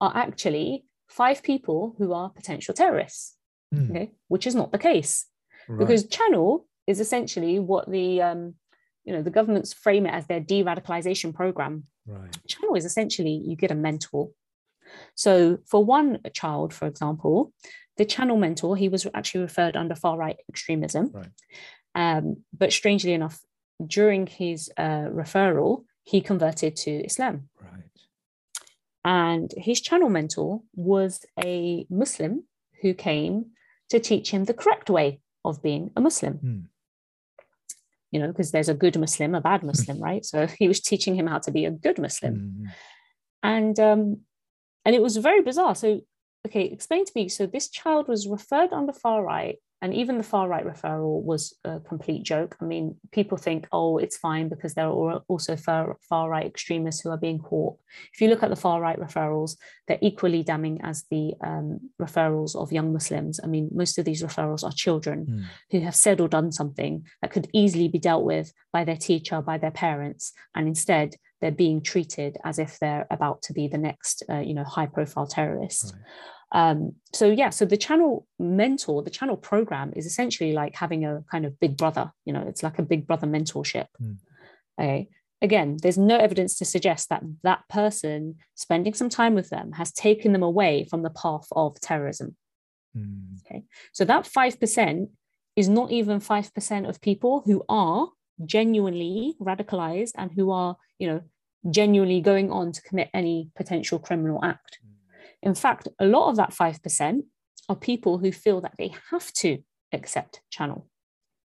are 0.00 0.12
actually 0.16 0.84
five 1.08 1.42
people 1.42 1.94
who 1.98 2.12
are 2.12 2.30
potential 2.30 2.74
terrorists, 2.74 3.36
Hmm, 3.72 3.90
okay, 3.90 4.12
which 4.28 4.46
is 4.46 4.54
not 4.54 4.72
the 4.72 4.78
case 4.78 5.26
right. 5.68 5.78
because 5.78 6.06
channel 6.06 6.66
is 6.86 7.00
essentially 7.00 7.58
what 7.58 7.90
the 7.90 8.22
um, 8.22 8.54
you 9.04 9.12
know 9.12 9.22
the 9.22 9.30
governments 9.30 9.72
frame 9.74 10.06
it 10.06 10.14
as 10.14 10.26
their 10.26 10.40
de-radicalization 10.40 11.34
program 11.34 11.84
Right. 12.06 12.34
channel 12.46 12.74
is 12.76 12.84
essentially 12.86 13.42
you 13.44 13.56
get 13.56 13.70
a 13.70 13.74
mentor 13.74 14.30
so 15.14 15.58
for 15.66 15.84
one 15.84 16.18
child 16.32 16.72
for 16.72 16.86
example 16.86 17.52
the 17.98 18.04
channel 18.06 18.36
mentor 18.38 18.76
he 18.76 18.88
was 18.88 19.06
actually 19.12 19.42
referred 19.42 19.76
under 19.76 19.94
far 19.94 20.16
right 20.16 20.38
extremism 20.48 21.10
Right. 21.12 21.28
um, 21.94 22.44
but 22.56 22.72
strangely 22.72 23.12
enough 23.12 23.40
during 23.86 24.26
his 24.26 24.70
uh, 24.76 25.06
referral 25.20 25.84
he 26.04 26.20
converted 26.20 26.74
to 26.76 26.90
islam 27.04 27.48
Right. 27.60 27.90
and 29.04 29.52
his 29.56 29.80
channel 29.80 30.08
mentor 30.08 30.62
was 30.74 31.24
a 31.44 31.86
muslim 31.90 32.44
who 32.82 32.94
came 32.94 33.46
to 33.90 33.98
teach 34.00 34.30
him 34.30 34.44
the 34.44 34.54
correct 34.54 34.90
way 34.90 35.20
of 35.44 35.62
being 35.62 35.90
a 35.96 36.00
muslim 36.00 36.34
Hmm. 36.34 36.60
you 38.10 38.18
know 38.20 38.28
because 38.28 38.50
there's 38.52 38.68
a 38.68 38.74
good 38.74 38.96
muslim 38.98 39.34
a 39.34 39.40
bad 39.40 39.62
muslim 39.62 39.98
right 40.08 40.24
so 40.24 40.46
he 40.46 40.66
was 40.68 40.80
teaching 40.80 41.14
him 41.14 41.26
how 41.26 41.38
to 41.38 41.50
be 41.50 41.64
a 41.64 41.70
good 41.70 41.98
muslim 41.98 42.34
Mhm. 42.34 42.66
and 43.42 43.78
um 43.80 44.02
and 44.84 44.94
it 44.96 45.02
was 45.02 45.16
very 45.18 45.42
bizarre 45.42 45.74
so 45.74 46.00
okay 46.46 46.64
explain 46.64 47.04
to 47.04 47.12
me 47.14 47.28
so 47.28 47.46
this 47.46 47.68
child 47.68 48.08
was 48.08 48.26
referred 48.26 48.72
on 48.72 48.86
the 48.86 48.92
far 49.02 49.22
right 49.22 49.58
and 49.80 49.94
even 49.94 50.18
the 50.18 50.24
far 50.24 50.48
right 50.48 50.66
referral 50.66 51.22
was 51.22 51.54
a 51.64 51.80
complete 51.80 52.22
joke 52.24 52.56
i 52.60 52.64
mean 52.64 52.96
people 53.12 53.38
think 53.38 53.66
oh 53.72 53.98
it's 53.98 54.16
fine 54.16 54.48
because 54.48 54.74
there 54.74 54.86
are 54.88 55.22
also 55.28 55.56
far, 55.56 55.96
far 56.08 56.28
right 56.28 56.46
extremists 56.46 57.00
who 57.02 57.10
are 57.10 57.16
being 57.16 57.38
caught 57.38 57.76
if 58.12 58.20
you 58.20 58.28
look 58.28 58.42
at 58.42 58.50
the 58.50 58.56
far 58.56 58.80
right 58.80 58.98
referrals 58.98 59.56
they're 59.86 59.98
equally 60.02 60.42
damning 60.42 60.80
as 60.82 61.04
the 61.10 61.32
um, 61.42 61.78
referrals 62.00 62.56
of 62.56 62.72
young 62.72 62.92
muslims 62.92 63.40
i 63.42 63.46
mean 63.46 63.68
most 63.72 63.98
of 63.98 64.04
these 64.04 64.22
referrals 64.22 64.64
are 64.64 64.72
children 64.72 65.18
Hmm. 65.28 65.42
who 65.70 65.80
have 65.80 65.94
said 65.96 66.20
or 66.20 66.28
done 66.28 66.52
something 66.52 67.04
that 67.20 67.30
could 67.30 67.48
easily 67.52 67.88
be 67.88 67.98
dealt 67.98 68.24
with 68.24 68.52
by 68.72 68.84
their 68.84 68.96
teacher, 68.96 69.42
by 69.42 69.58
their 69.58 69.70
parents, 69.70 70.32
and 70.54 70.68
instead 70.68 71.16
they're 71.40 71.50
being 71.50 71.80
treated 71.82 72.36
as 72.44 72.58
if 72.58 72.78
they're 72.78 73.06
about 73.10 73.42
to 73.42 73.52
be 73.52 73.68
the 73.68 73.78
next, 73.78 74.22
uh, 74.30 74.38
you 74.38 74.54
know, 74.54 74.64
high-profile 74.64 75.26
terrorist. 75.26 75.94
Right. 75.94 76.02
Um, 76.52 76.94
so 77.12 77.30
yeah, 77.30 77.50
so 77.50 77.64
the 77.64 77.76
channel 77.76 78.26
mentor, 78.38 79.02
the 79.02 79.10
channel 79.10 79.36
program 79.36 79.92
is 79.94 80.06
essentially 80.06 80.52
like 80.52 80.74
having 80.74 81.04
a 81.04 81.22
kind 81.30 81.44
of 81.44 81.58
big 81.60 81.76
brother. 81.76 82.12
You 82.24 82.32
know, 82.32 82.44
it's 82.48 82.62
like 82.62 82.78
a 82.78 82.82
big 82.82 83.06
brother 83.06 83.26
mentorship. 83.26 83.86
Hmm. 83.98 84.12
Okay. 84.80 85.08
Again, 85.40 85.76
there's 85.82 85.98
no 85.98 86.16
evidence 86.16 86.58
to 86.58 86.64
suggest 86.64 87.10
that 87.10 87.22
that 87.44 87.60
person 87.68 88.36
spending 88.56 88.94
some 88.94 89.08
time 89.08 89.34
with 89.34 89.50
them 89.50 89.72
has 89.72 89.92
taken 89.92 90.32
them 90.32 90.42
away 90.42 90.84
from 90.90 91.02
the 91.02 91.10
path 91.10 91.46
of 91.52 91.80
terrorism. 91.80 92.36
Okay, 93.46 93.64
So 93.92 94.04
that 94.04 94.24
5% 94.24 95.08
is 95.56 95.68
not 95.68 95.90
even 95.90 96.20
5% 96.20 96.88
of 96.88 97.00
people 97.00 97.42
who 97.44 97.64
are 97.68 98.08
genuinely 98.44 99.34
radicalized 99.40 100.12
and 100.16 100.30
who 100.32 100.50
are, 100.50 100.76
you 100.98 101.08
know, 101.08 101.20
genuinely 101.70 102.20
going 102.20 102.50
on 102.50 102.72
to 102.72 102.82
commit 102.82 103.10
any 103.12 103.50
potential 103.56 103.98
criminal 103.98 104.44
act. 104.44 104.78
In 105.42 105.54
fact, 105.54 105.88
a 105.98 106.04
lot 106.04 106.30
of 106.30 106.36
that 106.36 106.50
5% 106.50 107.22
are 107.68 107.76
people 107.76 108.18
who 108.18 108.32
feel 108.32 108.60
that 108.60 108.74
they 108.78 108.92
have 109.10 109.32
to 109.34 109.58
accept 109.92 110.40
channel. 110.50 110.88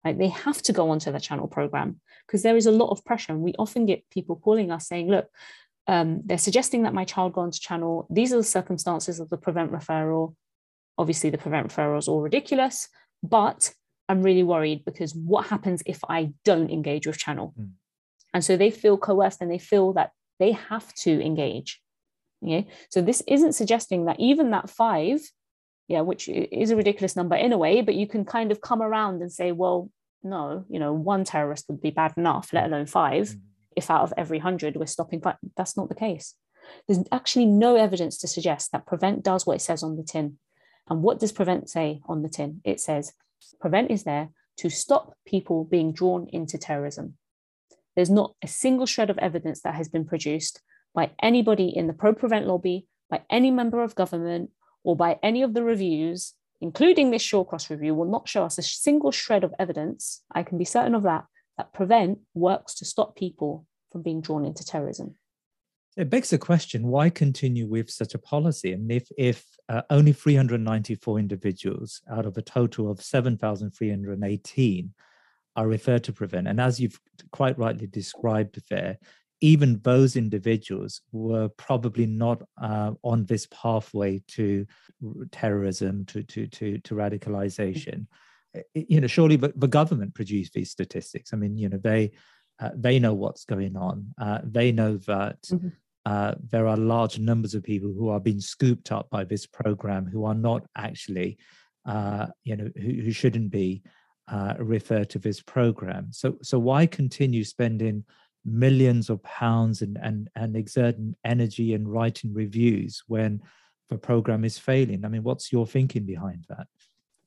Like 0.05 0.19
they 0.19 0.29
have 0.29 0.63
to 0.63 0.73
go 0.73 0.91
onto 0.91 1.11
the 1.11 1.21
channel 1.21 1.49
program 1.49 2.01
because 2.27 2.43
there 2.43 2.57
is 2.57 2.67
a 2.67 2.71
lot 2.71 2.91
of 2.91 3.05
pressure. 3.05 3.33
And 3.33 3.43
we 3.43 3.55
often 3.59 3.87
get 3.87 4.09
people 4.11 4.37
calling 4.37 4.71
us 4.71 4.89
saying, 4.89 5.09
look, 5.09 5.29
um, 5.89 6.23
they're 6.25 6.39
suggesting 6.39 6.83
that 6.83 6.95
my 6.95 7.05
child 7.05 7.33
go 7.33 7.43
onto 7.43 7.59
channel. 7.59 8.07
These 8.11 8.33
are 8.33 8.39
the 8.39 8.45
circumstances 8.45 9.21
of 9.21 9.31
the 9.31 9.37
prevent 9.37 9.73
referral. 9.73 10.35
Obviously, 10.99 11.31
the 11.31 11.39
prevent 11.39 11.69
referral 11.69 11.99
is 11.99 12.09
all 12.09 12.23
ridiculous, 12.23 12.89
but 13.23 13.73
I'm 14.09 14.23
really 14.23 14.43
worried 14.43 14.85
because 14.85 15.15
what 15.15 15.47
happens 15.47 15.83
if 15.87 16.01
I 16.09 16.33
don't 16.45 16.71
engage 16.71 17.07
with 17.07 17.19
channel? 17.19 17.55
Mm. 17.59 17.73
And 18.33 18.45
so 18.45 18.57
they 18.57 18.71
feel 18.71 18.99
coerced 18.99 19.41
and 19.41 19.51
they 19.51 19.59
feel 19.59 19.93
that 19.95 20.13
they 20.39 20.53
have 20.53 20.93
to 20.95 21.25
engage. 21.25 21.81
Okay. 22.45 22.67
So 22.91 23.01
this 23.03 23.23
isn't 23.27 23.55
suggesting 23.55 24.05
that 24.05 24.21
even 24.21 24.51
that 24.51 24.71
five, 24.71 25.21
yeah, 25.89 26.03
which 26.03 26.29
is 26.29 26.71
a 26.71 26.77
ridiculous 26.77 27.17
number 27.17 27.37
in 27.37 27.53
a 27.53 27.59
way, 27.59 27.81
but 27.81 27.95
you 27.95 28.07
can 28.07 28.25
kind 28.25 28.53
of 28.53 28.61
come 28.61 28.83
around 28.83 29.23
and 29.23 29.33
say, 29.33 29.53
well, 29.53 29.91
no, 30.23 30.65
you 30.69 30.79
know, 30.79 30.93
one 30.93 31.25
terrorist 31.25 31.67
would 31.69 31.81
be 31.81 31.91
bad 31.91 32.15
enough, 32.17 32.53
let 32.53 32.67
alone 32.67 32.87
five 32.87 33.29
Mhm. 33.29 33.41
if 33.77 33.91
out 33.91 34.03
of 34.03 34.13
every 34.17 34.39
100 34.39 34.77
we're 34.77 34.87
stopping 34.87 35.21
five. 35.21 35.37
That's 35.57 35.77
not 35.77 35.89
the 35.89 35.95
case. 35.95 36.35
There's 36.87 37.05
actually 37.13 37.47
no 37.47 37.77
evidence 37.77 38.19
to 38.19 38.29
suggest 38.29 38.73
that 38.73 38.87
Prevent 38.87 39.23
does 39.23 39.47
what 39.47 39.57
it 39.57 39.61
says 39.61 39.83
on 39.83 39.97
the 39.97 40.03
tin. 40.03 40.39
And 40.89 41.03
what 41.03 41.19
does 41.19 41.33
Prevent 41.33 41.71
say 41.71 42.01
on 42.07 42.23
the 42.23 42.29
tin? 42.29 42.61
It 42.65 42.81
says 42.81 43.13
Prevent 43.61 43.91
is 43.91 44.05
there 44.05 44.31
to 44.59 44.71
stop 44.71 45.17
people 45.25 45.65
being 45.65 45.93
drawn 45.93 46.29
into 46.33 46.59
terrorism. 46.59 47.19
There's 47.95 48.11
not 48.11 48.35
a 48.43 48.49
single 48.49 48.87
shred 48.87 49.11
of 49.11 49.19
evidence 49.19 49.61
that 49.63 49.75
has 49.75 49.89
been 49.89 50.05
produced 50.05 50.61
by 50.97 51.11
anybody 51.23 51.69
in 51.69 51.87
the 51.87 51.93
pro 51.93 52.15
Prevent 52.15 52.47
lobby, 52.47 52.87
by 53.11 53.21
any 53.31 53.53
member 53.53 53.85
of 53.85 53.95
government, 53.95 54.51
or 54.83 54.97
by 54.97 55.19
any 55.23 55.43
of 55.43 55.53
the 55.53 55.63
reviews, 55.63 56.33
including 56.61 57.11
this 57.11 57.23
Shawcross 57.23 57.69
review, 57.71 57.95
will 57.95 58.11
not 58.11 58.29
show 58.29 58.43
us 58.43 58.59
a 58.59 58.63
single 58.63 59.13
shred 59.13 59.45
of 59.45 59.55
evidence. 59.59 60.23
I 60.33 60.43
can 60.43 60.57
be 60.59 60.65
certain 60.65 60.95
of 60.95 61.03
that 61.03 61.27
that 61.59 61.75
prevent 61.75 62.21
works 62.35 62.75
to 62.77 62.85
stop 62.85 63.15
people 63.15 63.67
from 63.93 64.03
being 64.03 64.23
drawn 64.23 64.45
into 64.45 64.65
terrorism. 64.65 65.17
It 65.99 66.11
begs 66.11 66.31
the 66.31 66.39
question: 66.39 66.89
Why 66.89 67.11
continue 67.11 67.67
with 67.67 67.91
such 67.91 68.15
a 68.15 68.19
policy? 68.19 68.73
And 68.73 68.91
if 68.91 69.09
if 69.19 69.45
uh, 69.69 69.83
only 69.91 70.13
394 70.15 71.19
individuals 71.19 72.01
out 72.11 72.25
of 72.25 72.39
a 72.39 72.43
total 72.43 72.91
of 72.91 73.03
7,318 73.03 74.95
are 75.57 75.67
referred 75.67 76.05
to 76.05 76.13
prevent, 76.13 76.49
and 76.49 76.61
as 76.61 76.81
you've 76.81 77.01
quite 77.33 77.59
rightly 77.59 77.87
described 77.87 78.61
there, 78.71 78.99
even 79.41 79.81
those 79.83 80.17
individuals 80.17 81.01
were 81.13 81.49
probably 81.49 82.07
not 82.07 82.43
uh, 82.61 82.93
on 83.03 83.27
this 83.27 83.47
pathway 83.51 84.23
to 84.29 84.67
terrorism, 85.31 86.05
to 86.07 86.23
to 86.23 86.47
to, 86.47 86.79
to 86.79 86.95
radicalization. 86.95 88.07
I- 88.55 88.87
You 88.89 89.01
know, 89.01 89.07
surely 89.07 89.37
the, 89.37 89.53
the 89.57 89.69
government 89.69 90.15
produced 90.15 90.53
these 90.53 90.71
statistics. 90.71 91.33
I 91.33 91.37
mean, 91.37 91.57
you 91.59 91.69
know, 91.69 91.79
they 91.79 92.13
uh, 92.59 92.71
they 92.75 92.99
know 92.99 93.15
what's 93.15 93.45
going 93.45 93.77
on. 93.77 94.15
Uh, 94.19 94.41
they 94.43 94.73
know 94.73 94.97
that 94.99 95.43
Mhm. 95.53 95.73
uh, 96.07 96.35
there 96.51 96.67
are 96.67 96.77
large 96.77 97.19
numbers 97.19 97.55
of 97.55 97.63
people 97.63 97.93
who 97.93 98.09
are 98.09 98.21
being 98.21 98.41
scooped 98.41 98.91
up 98.93 99.11
by 99.11 99.25
this 99.25 99.47
program 99.47 100.07
who 100.07 100.25
are 100.25 100.35
not 100.35 100.67
actually, 100.75 101.37
uh, 101.85 102.27
you 102.45 102.57
know, 102.57 102.71
who, 102.77 103.03
who 103.03 103.11
shouldn't 103.11 103.51
be 103.51 103.83
uh, 104.29 104.55
referred 104.59 105.11
to 105.11 105.19
this 105.19 105.41
program. 105.43 106.13
So, 106.13 106.39
so 106.43 106.59
why 106.59 106.87
continue 106.87 107.45
spending 107.45 108.05
millions 108.47 109.11
of 109.11 109.23
pounds 109.23 109.83
and 109.83 109.99
and 110.01 110.31
and 110.37 110.57
exerting 110.57 111.15
energy 111.25 111.75
and 111.75 111.93
writing 111.93 112.33
reviews 112.33 113.03
when 113.09 113.43
the 113.91 113.99
program 113.99 114.45
is 114.45 114.59
failing? 114.59 115.05
I 115.05 115.09
mean, 115.09 115.23
what's 115.23 115.53
your 115.53 115.67
thinking 115.67 116.05
behind 116.05 116.45
that? 116.49 116.67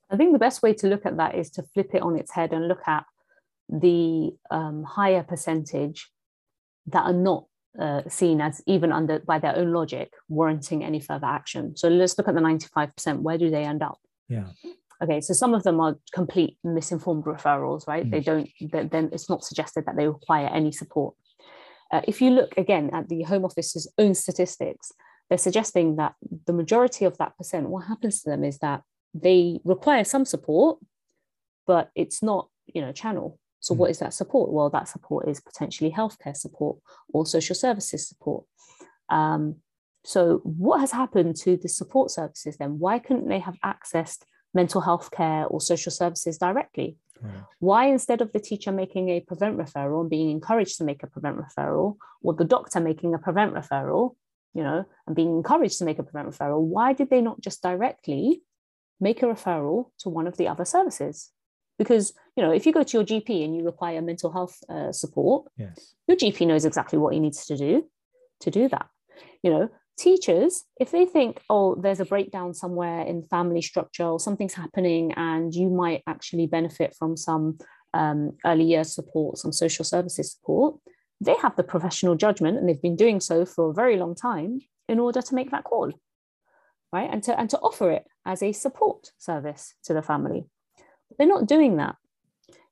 I 0.09 0.17
think 0.17 0.33
the 0.33 0.39
best 0.39 0.63
way 0.63 0.73
to 0.73 0.87
look 0.87 1.05
at 1.05 1.17
that 1.17 1.35
is 1.35 1.51
to 1.51 1.63
flip 1.73 1.91
it 1.93 2.01
on 2.01 2.17
its 2.17 2.31
head 2.31 2.51
and 2.51 2.67
look 2.67 2.87
at 2.87 3.05
the 3.69 4.31
um, 4.49 4.83
higher 4.83 5.23
percentage 5.23 6.09
that 6.87 7.03
are 7.03 7.13
not 7.13 7.45
uh, 7.79 8.01
seen 8.07 8.41
as 8.41 8.61
even 8.65 8.91
under 8.91 9.19
by 9.19 9.37
their 9.37 9.55
own 9.55 9.71
logic 9.71 10.11
warranting 10.27 10.83
any 10.83 10.99
further 10.99 11.27
action. 11.27 11.77
So 11.77 11.87
let's 11.87 12.17
look 12.17 12.27
at 12.27 12.33
the 12.33 12.41
95%. 12.41 13.19
Where 13.19 13.37
do 13.37 13.51
they 13.51 13.63
end 13.63 13.83
up? 13.83 13.99
Yeah. 14.27 14.47
Okay, 15.01 15.21
so 15.21 15.33
some 15.33 15.53
of 15.53 15.63
them 15.63 15.79
are 15.79 15.97
complete 16.13 16.57
misinformed 16.63 17.23
referrals, 17.23 17.87
right? 17.87 18.09
They 18.09 18.19
don't, 18.19 18.49
then 18.59 18.89
then 18.89 19.09
it's 19.13 19.29
not 19.29 19.43
suggested 19.45 19.85
that 19.85 19.95
they 19.95 20.07
require 20.07 20.47
any 20.47 20.71
support. 20.73 21.15
Uh, 21.91 22.01
if 22.07 22.21
you 22.21 22.31
look 22.31 22.57
again 22.57 22.89
at 22.93 23.07
the 23.07 23.23
Home 23.23 23.45
Office's 23.45 23.91
own 23.97 24.13
statistics, 24.13 24.91
they're 25.29 25.37
suggesting 25.37 25.95
that 25.95 26.15
the 26.45 26.53
majority 26.53 27.05
of 27.05 27.17
that 27.17 27.37
percent, 27.37 27.69
what 27.69 27.85
happens 27.87 28.21
to 28.21 28.29
them 28.29 28.43
is 28.43 28.57
that 28.59 28.81
they 29.13 29.59
require 29.63 30.03
some 30.03 30.25
support, 30.25 30.79
but 31.65 31.91
it's 31.95 32.21
not, 32.21 32.49
you 32.67 32.81
know, 32.81 32.91
channel. 32.91 33.39
So, 33.61 33.73
Mm. 33.73 33.77
what 33.77 33.89
is 33.91 33.99
that 33.99 34.13
support? 34.13 34.51
Well, 34.51 34.69
that 34.69 34.87
support 34.87 35.27
is 35.27 35.39
potentially 35.39 35.91
healthcare 35.91 36.35
support 36.35 36.77
or 37.13 37.25
social 37.25 37.55
services 37.55 38.07
support. 38.07 38.45
Um, 39.09 39.57
so, 40.03 40.39
what 40.43 40.79
has 40.79 40.91
happened 40.91 41.35
to 41.37 41.57
the 41.57 41.69
support 41.69 42.11
services 42.11 42.57
then? 42.57 42.79
Why 42.79 42.99
couldn't 42.99 43.27
they 43.27 43.39
have 43.39 43.57
accessed 43.63 44.23
mental 44.53 44.81
health 44.81 45.11
care 45.11 45.45
or 45.45 45.61
social 45.61 45.91
services 45.91 46.37
directly? 46.37 46.97
Right. 47.21 47.43
Why, 47.59 47.85
instead 47.87 48.21
of 48.21 48.31
the 48.31 48.39
teacher 48.39 48.71
making 48.71 49.09
a 49.09 49.19
prevent 49.19 49.57
referral 49.57 50.01
and 50.01 50.09
being 50.09 50.29
encouraged 50.29 50.77
to 50.77 50.83
make 50.85 51.03
a 51.03 51.07
prevent 51.07 51.37
referral, 51.37 51.97
or 52.21 52.33
the 52.33 52.45
doctor 52.45 52.79
making 52.79 53.13
a 53.13 53.17
prevent 53.19 53.53
referral, 53.53 54.15
you 54.53 54.63
know, 54.63 54.85
and 55.05 55.15
being 55.15 55.35
encouraged 55.35 55.77
to 55.79 55.85
make 55.85 55.99
a 55.99 56.03
prevent 56.03 56.29
referral, 56.29 56.61
why 56.61 56.93
did 56.93 57.09
they 57.09 57.21
not 57.21 57.41
just 57.41 57.61
directly 57.61 58.41
make 58.99 59.21
a 59.21 59.25
referral 59.25 59.91
to 59.99 60.09
one 60.09 60.27
of 60.27 60.37
the 60.37 60.47
other 60.47 60.65
services? 60.65 61.31
Because, 61.77 62.13
you 62.35 62.43
know, 62.43 62.51
if 62.51 62.65
you 62.65 62.73
go 62.73 62.83
to 62.83 62.97
your 62.97 63.05
GP 63.05 63.43
and 63.45 63.55
you 63.55 63.63
require 63.63 64.01
mental 64.01 64.31
health 64.31 64.57
uh, 64.69 64.91
support, 64.91 65.49
Yes. 65.57 65.93
your 66.07 66.17
GP 66.17 66.47
knows 66.47 66.65
exactly 66.65 66.99
what 66.99 67.13
he 67.13 67.19
needs 67.19 67.45
to 67.45 67.55
do 67.57 67.85
to 68.41 68.51
do 68.51 68.67
that. 68.69 68.87
You 69.43 69.51
know, 69.51 69.69
teachers, 69.99 70.63
if 70.79 70.91
they 70.91 71.05
think, 71.05 71.41
oh, 71.49 71.75
there's 71.75 71.99
a 71.99 72.05
breakdown 72.05 72.53
somewhere 72.53 73.01
in 73.01 73.23
family 73.23 73.61
structure 73.61 74.05
or 74.05 74.19
something's 74.19 74.53
happening 74.53 75.13
and 75.13 75.53
you 75.53 75.69
might 75.69 76.03
actually 76.07 76.47
benefit 76.47 76.95
from 76.97 77.17
some 77.17 77.57
um, 77.93 78.37
early 78.45 78.63
years 78.63 78.93
support, 78.93 79.37
some 79.37 79.51
social 79.51 79.83
services 79.83 80.31
support, 80.31 80.75
they 81.21 81.35
have 81.41 81.55
the 81.55 81.63
professional 81.63 82.15
judgment, 82.15 82.57
and 82.57 82.67
they've 82.67 82.81
been 82.81 82.95
doing 82.95 83.19
so 83.19 83.45
for 83.45 83.69
a 83.69 83.73
very 83.73 83.97
long 83.97 84.15
time 84.15 84.61
in 84.87 84.99
order 84.99 85.21
to 85.21 85.35
make 85.35 85.51
that 85.51 85.65
call, 85.65 85.91
right? 86.93 87.09
And 87.11 87.21
to 87.23 87.37
and 87.37 87.49
to 87.49 87.59
offer 87.59 87.91
it 87.91 88.05
as 88.25 88.41
a 88.41 88.53
support 88.53 89.11
service 89.17 89.73
to 89.83 89.93
the 89.93 90.01
family. 90.01 90.45
But 91.09 91.17
they're 91.17 91.27
not 91.27 91.47
doing 91.47 91.77
that. 91.77 91.95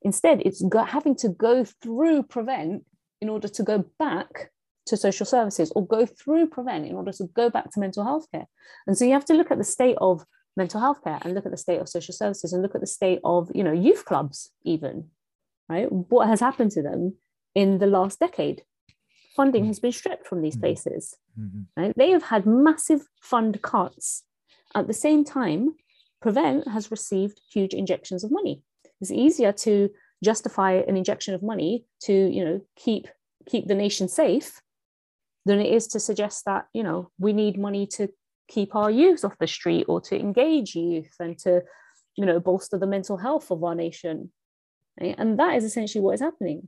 Instead, 0.01 0.41
it's 0.45 0.63
having 0.87 1.15
to 1.17 1.29
go 1.29 1.65
through 1.65 2.23
prevent 2.23 2.85
in 3.21 3.29
order 3.29 3.47
to 3.49 3.63
go 3.63 3.83
back 3.99 4.51
to 4.87 4.97
social 4.97 5.25
services 5.25 5.71
or 5.75 5.85
go 5.85 6.05
through 6.05 6.47
prevent 6.47 6.85
in 6.85 6.95
order 6.95 7.11
to 7.11 7.25
go 7.35 7.49
back 7.49 7.71
to 7.71 7.79
mental 7.79 8.03
health 8.03 8.25
care. 8.31 8.47
And 8.85 8.97
so 8.97 9.05
you 9.05 9.13
have 9.13 9.25
to 9.25 9.33
look 9.33 9.51
at 9.51 9.57
the 9.57 9.63
state 9.63 9.97
of 9.99 10.25
mental 10.57 10.81
health 10.81 11.01
care 11.03 11.19
and 11.21 11.33
look 11.33 11.45
at 11.45 11.51
the 11.51 11.57
state 11.57 11.79
of 11.79 11.87
social 11.87 12.13
services 12.13 12.51
and 12.51 12.61
look 12.61 12.75
at 12.75 12.81
the 12.81 12.87
state 12.87 13.19
of 13.23 13.49
you 13.53 13.63
know 13.63 13.71
youth 13.71 14.03
clubs 14.03 14.51
even 14.63 15.05
right 15.69 15.89
what 15.91 16.27
has 16.27 16.39
happened 16.39 16.71
to 16.71 16.81
them 16.81 17.15
in 17.53 17.77
the 17.77 17.87
last 17.87 18.19
decade 18.19 18.63
funding 19.35 19.65
has 19.65 19.79
been 19.79 19.91
stripped 19.91 20.27
from 20.27 20.41
these 20.41 20.55
mm-hmm. 20.55 20.61
places 20.61 21.15
mm-hmm. 21.39 21.61
right 21.79 21.93
they 21.95 22.09
have 22.09 22.23
had 22.23 22.45
massive 22.45 23.07
fund 23.21 23.61
cuts 23.61 24.23
at 24.75 24.87
the 24.87 24.93
same 24.93 25.23
time 25.23 25.75
prevent 26.21 26.67
has 26.67 26.89
received 26.89 27.39
huge 27.53 27.73
injections 27.73 28.23
of 28.23 28.31
money 28.31 28.63
it's 28.99 29.11
easier 29.11 29.51
to 29.51 29.89
justify 30.23 30.71
an 30.71 30.97
injection 30.97 31.35
of 31.35 31.43
money 31.43 31.85
to 32.01 32.13
you 32.13 32.43
know 32.43 32.59
keep 32.75 33.07
keep 33.47 33.67
the 33.67 33.75
nation 33.75 34.07
safe 34.07 34.59
than 35.47 35.59
it 35.59 35.73
is 35.73 35.87
to 35.87 35.99
suggest 35.99 36.45
that 36.45 36.67
you 36.73 36.83
know 36.83 37.09
we 37.17 37.33
need 37.33 37.57
money 37.57 37.87
to 37.87 38.09
keep 38.47 38.75
our 38.75 38.91
youth 38.91 39.25
off 39.25 39.37
the 39.39 39.47
street 39.47 39.85
or 39.87 39.99
to 39.99 40.17
engage 40.17 40.75
youth 40.75 41.13
and 41.19 41.37
to 41.37 41.61
you 42.15 42.25
know 42.25 42.39
bolster 42.39 42.77
the 42.77 42.87
mental 42.87 43.17
health 43.17 43.51
of 43.51 43.63
our 43.63 43.75
nation 43.75 44.31
right? 45.01 45.15
and 45.17 45.39
that 45.39 45.55
is 45.55 45.63
essentially 45.63 46.01
what 46.01 46.15
is 46.15 46.21
happening 46.21 46.67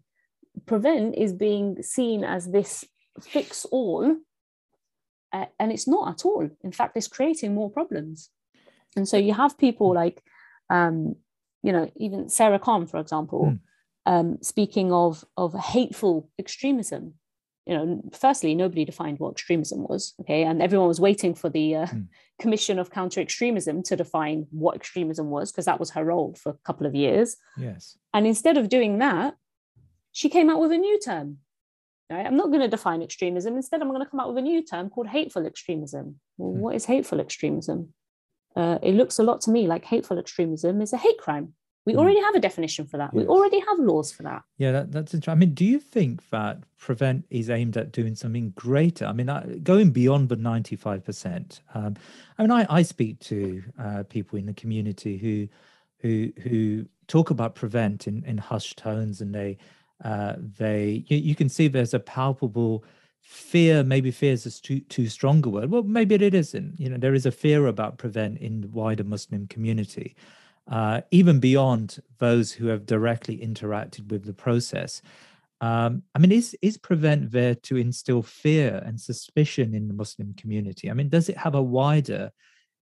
prevent 0.65 1.15
is 1.15 1.33
being 1.33 1.81
seen 1.81 2.23
as 2.23 2.51
this 2.51 2.85
fix 3.21 3.65
all 3.65 4.17
uh, 5.31 5.45
and 5.59 5.71
it's 5.71 5.87
not 5.87 6.09
at 6.09 6.25
all 6.25 6.49
in 6.63 6.71
fact 6.71 6.97
it's 6.97 7.07
creating 7.07 7.53
more 7.53 7.69
problems 7.69 8.29
and 8.95 9.07
so 9.07 9.17
you 9.17 9.33
have 9.33 9.57
people 9.57 9.93
like 9.93 10.21
um, 10.69 11.15
you 11.63 11.71
know 11.71 11.89
even 11.95 12.29
Sara 12.29 12.59
Khan 12.59 12.87
for 12.87 12.99
example 12.99 13.45
mm. 13.45 13.59
um, 14.05 14.37
speaking 14.41 14.91
of 14.91 15.23
of 15.37 15.53
hateful 15.53 16.29
extremism 16.39 17.13
you 17.69 17.77
know, 17.77 18.01
firstly, 18.11 18.55
nobody 18.55 18.83
defined 18.83 19.19
what 19.19 19.33
extremism 19.33 19.83
was, 19.87 20.15
okay, 20.21 20.43
and 20.43 20.59
everyone 20.59 20.87
was 20.87 20.99
waiting 20.99 21.35
for 21.35 21.49
the 21.49 21.75
uh, 21.75 21.85
mm. 21.85 22.07
Commission 22.41 22.79
of 22.79 22.89
Counter 22.89 23.21
Extremism 23.21 23.83
to 23.83 23.95
define 23.95 24.47
what 24.49 24.75
extremism 24.75 25.29
was, 25.29 25.51
because 25.51 25.65
that 25.65 25.79
was 25.79 25.91
her 25.91 26.03
role 26.03 26.35
for 26.41 26.49
a 26.49 26.57
couple 26.65 26.87
of 26.87 26.95
years. 26.95 27.37
Yes. 27.59 27.95
And 28.11 28.25
instead 28.25 28.57
of 28.57 28.69
doing 28.69 28.97
that, 28.97 29.35
she 30.11 30.29
came 30.29 30.49
out 30.49 30.59
with 30.59 30.71
a 30.71 30.79
new 30.79 30.99
term. 30.99 31.37
Right? 32.09 32.25
I'm 32.25 32.37
not 32.37 32.47
going 32.47 32.61
to 32.61 32.67
define 32.67 33.03
extremism. 33.03 33.55
Instead, 33.55 33.83
I'm 33.83 33.89
going 33.89 34.03
to 34.03 34.09
come 34.09 34.19
out 34.19 34.29
with 34.29 34.39
a 34.39 34.41
new 34.41 34.65
term 34.65 34.89
called 34.89 35.05
hateful 35.05 35.45
extremism. 35.45 36.19
Well, 36.39 36.57
mm. 36.57 36.61
what 36.61 36.75
is 36.75 36.85
hateful 36.85 37.19
extremism? 37.19 37.93
Uh, 38.55 38.79
it 38.81 38.95
looks 38.95 39.19
a 39.19 39.23
lot 39.23 39.41
to 39.41 39.51
me 39.51 39.67
like 39.67 39.85
hateful 39.85 40.17
extremism 40.17 40.81
is 40.81 40.91
a 40.91 40.97
hate 40.97 41.19
crime. 41.19 41.53
We 41.85 41.93
mm. 41.93 41.97
already 41.97 42.21
have 42.21 42.35
a 42.35 42.39
definition 42.39 42.85
for 42.85 42.97
that. 42.97 43.11
Yes. 43.13 43.21
We 43.21 43.27
already 43.27 43.59
have 43.59 43.79
laws 43.79 44.11
for 44.11 44.23
that. 44.23 44.43
Yeah, 44.57 44.71
that, 44.71 44.91
that's 44.91 45.13
interesting. 45.13 45.31
I 45.31 45.35
mean, 45.35 45.53
do 45.53 45.65
you 45.65 45.79
think 45.79 46.21
that 46.29 46.59
prevent 46.77 47.25
is 47.29 47.49
aimed 47.49 47.77
at 47.77 47.91
doing 47.91 48.15
something 48.15 48.51
greater? 48.51 49.05
I 49.05 49.13
mean, 49.13 49.61
going 49.63 49.91
beyond 49.91 50.29
the 50.29 50.35
ninety-five 50.35 51.03
percent. 51.03 51.61
Um, 51.73 51.95
I 52.37 52.43
mean, 52.43 52.51
I, 52.51 52.65
I 52.69 52.81
speak 52.81 53.19
to 53.21 53.63
uh, 53.79 54.03
people 54.09 54.37
in 54.37 54.45
the 54.45 54.53
community 54.53 55.17
who 55.17 55.47
who 55.99 56.31
who 56.41 56.85
talk 57.07 57.29
about 57.29 57.55
prevent 57.55 58.07
in, 58.07 58.23
in 58.25 58.37
hushed 58.37 58.77
tones, 58.77 59.21
and 59.21 59.33
they 59.33 59.57
uh, 60.03 60.35
they 60.37 61.03
you, 61.07 61.17
you 61.17 61.35
can 61.35 61.49
see 61.49 61.67
there's 61.67 61.93
a 61.93 61.99
palpable 61.99 62.83
fear 63.21 63.83
maybe 63.83 64.09
fear 64.11 64.33
is 64.33 64.45
a 64.45 64.61
too, 64.61 64.79
too 64.81 65.07
strong 65.07 65.45
a 65.45 65.49
word 65.49 65.69
well 65.69 65.83
maybe 65.83 66.15
it 66.15 66.33
isn't 66.33 66.79
you 66.79 66.89
know 66.89 66.97
there 66.97 67.13
is 67.13 67.27
a 67.27 67.31
fear 67.31 67.67
about 67.67 67.97
prevent 67.97 68.37
in 68.39 68.61
the 68.61 68.67
wider 68.69 69.03
muslim 69.03 69.45
community 69.47 70.15
uh, 70.69 71.01
even 71.11 71.39
beyond 71.39 71.99
those 72.19 72.51
who 72.51 72.67
have 72.67 72.85
directly 72.85 73.37
interacted 73.37 74.11
with 74.11 74.23
the 74.23 74.33
process. 74.33 75.01
Um, 75.61 76.03
I 76.15 76.19
mean, 76.19 76.31
is 76.31 76.55
is 76.61 76.77
prevent 76.77 77.31
there 77.31 77.55
to 77.55 77.77
instill 77.77 78.21
fear 78.21 78.81
and 78.85 78.99
suspicion 78.99 79.73
in 79.73 79.87
the 79.87 79.93
Muslim 79.93 80.33
community? 80.35 80.89
I 80.89 80.93
mean, 80.93 81.09
does 81.09 81.27
it 81.27 81.37
have 81.37 81.55
a 81.55 81.61
wider 81.61 82.31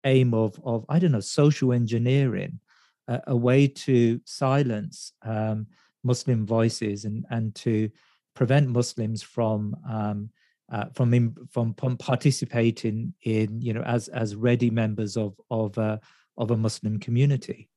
aim 0.03 0.33
of 0.33 0.59
of 0.63 0.85
I 0.89 0.99
don't 0.99 1.13
know 1.13 1.19
social 1.19 1.71
engineering, 1.71 2.59
a 3.07 3.35
way 3.35 3.67
to 3.67 4.19
silence 4.25 5.13
um, 5.21 5.67
Muslim 6.03 6.45
voices 6.45 7.05
and 7.05 7.25
and 7.29 7.53
to 7.55 7.89
prevent 8.33 8.69
Muslims 8.69 9.21
from 9.23 9.75
um, 9.89 10.29
uh, 10.71 10.85
from, 10.93 11.13
in, 11.13 11.35
from 11.51 11.73
from 11.75 11.97
participating 11.97 13.13
in 13.23 13.61
you 13.61 13.73
know 13.73 13.83
as 13.83 14.07
as 14.09 14.35
ready 14.35 14.69
members 14.69 15.15
of 15.15 15.39
of 15.49 15.77
uh, 15.77 15.97
of 16.37 16.51
a 16.51 16.57
Muslim 16.57 16.99
community? 16.99 17.69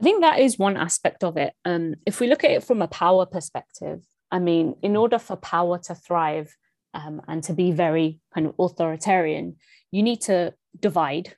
I 0.00 0.02
think 0.02 0.22
that 0.22 0.40
is 0.40 0.58
one 0.58 0.76
aspect 0.76 1.22
of 1.22 1.36
it. 1.36 1.54
Um, 1.64 1.94
if 2.04 2.20
we 2.20 2.26
look 2.26 2.44
at 2.44 2.50
it 2.50 2.64
from 2.64 2.82
a 2.82 2.88
power 2.88 3.26
perspective, 3.26 4.04
I 4.30 4.40
mean, 4.40 4.74
in 4.82 4.96
order 4.96 5.18
for 5.18 5.36
power 5.36 5.78
to 5.84 5.94
thrive 5.94 6.56
um, 6.92 7.22
and 7.28 7.42
to 7.44 7.52
be 7.52 7.70
very 7.70 8.20
kind 8.34 8.46
of 8.46 8.54
authoritarian, 8.58 9.56
you 9.92 10.02
need 10.02 10.20
to 10.22 10.54
divide, 10.78 11.36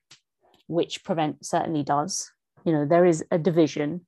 which 0.66 1.04
Prevent 1.04 1.44
certainly 1.44 1.82
does. 1.82 2.30
You 2.64 2.72
know, 2.72 2.86
there 2.86 3.04
is 3.04 3.22
a 3.30 3.38
division. 3.38 4.06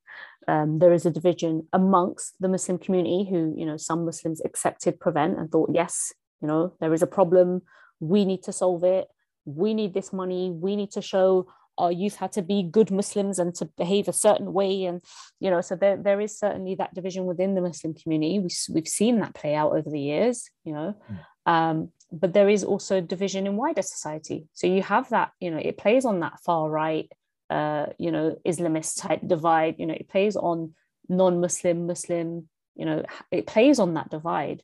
Um, 0.49 0.79
there 0.79 0.95
is 0.95 1.05
a 1.05 1.11
division 1.11 1.69
amongst 1.75 2.35
the 2.41 2.49
Muslim 2.49 2.79
community 2.79 3.29
who, 3.29 3.55
you 3.55 3.67
know, 3.67 3.77
some 3.77 4.07
Muslims 4.07 4.41
accepted 4.43 4.99
Prevent 4.99 5.39
and 5.39 5.53
thought, 5.53 5.71
yes, 5.75 6.15
you 6.41 6.49
know, 6.49 6.73
there 6.81 6.95
is 6.95 7.03
a 7.03 7.07
problem. 7.07 7.61
We 8.01 8.25
need 8.25 8.43
to 8.45 8.53
solve 8.53 8.85
it. 8.85 9.09
We 9.45 9.75
need 9.75 9.93
this 9.93 10.13
money. 10.13 10.51
We 10.51 10.77
need 10.77 10.93
to 10.93 11.03
show 11.03 11.49
our 11.79 11.93
youth 11.93 12.17
had 12.17 12.33
to 12.33 12.43
be 12.43 12.63
good 12.63 12.91
Muslims 12.91 13.39
and 13.39 13.55
to 13.55 13.65
behave 13.79 14.09
a 14.09 14.13
certain 14.13 14.53
way. 14.53 14.85
And, 14.85 15.01
you 15.41 15.51
know, 15.51 15.61
so 15.61 15.77
there, 15.77 15.97
there 15.97 16.21
is 16.21 16.39
certainly 16.39 16.75
that 16.75 16.95
division 16.95 17.25
within 17.25 17.55
the 17.55 17.61
Muslim 17.61 17.95
community. 17.95 18.39
We, 18.41 18.51
we've 18.75 18.89
seen 18.89 19.21
that 19.21 19.35
play 19.35 19.55
out 19.55 19.73
over 19.73 19.89
the 19.89 20.01
years, 20.01 20.51
you 20.65 20.75
know. 20.75 20.95
Mm. 21.11 21.53
Um, 21.53 21.93
but 22.13 22.33
there 22.33 22.49
is 22.49 22.65
also 22.65 23.01
division 23.01 23.47
in 23.47 23.57
wider 23.57 23.83
society. 23.83 24.49
So 24.53 24.67
you 24.67 24.83
have 24.83 25.09
that, 25.11 25.31
you 25.41 25.51
know, 25.51 25.59
it 25.59 25.79
plays 25.79 26.05
on 26.05 26.21
that 26.21 26.41
far 26.45 26.69
right, 26.69 27.11
uh, 27.51 27.87
you 27.99 28.11
know, 28.11 28.37
Islamist 28.47 29.01
type 29.01 29.21
divide, 29.27 29.77
you 29.79 29.87
know, 29.87 29.95
it 29.95 30.09
plays 30.09 30.37
on 30.37 30.75
non 31.09 31.41
Muslim, 31.41 31.87
Muslim, 31.87 32.49
you 32.75 32.85
know, 32.85 33.05
it 33.31 33.47
plays 33.47 33.79
on 33.79 33.95
that 33.95 34.11
divide. 34.11 34.63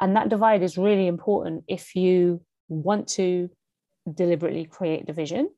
And 0.00 0.16
that 0.16 0.28
divide 0.28 0.62
is 0.62 0.78
really 0.78 1.06
important 1.06 1.64
if 1.68 1.94
you 1.96 2.42
want 2.68 3.08
to 3.08 3.50
deliberately 4.12 4.64
create 4.64 5.06
division 5.06 5.50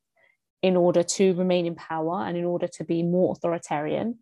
in 0.62 0.76
order 0.76 1.02
to 1.02 1.34
remain 1.34 1.66
in 1.66 1.74
power 1.74 2.24
and 2.24 2.36
in 2.36 2.44
order 2.44 2.68
to 2.68 2.84
be 2.84 3.02
more 3.02 3.32
authoritarian. 3.32 4.18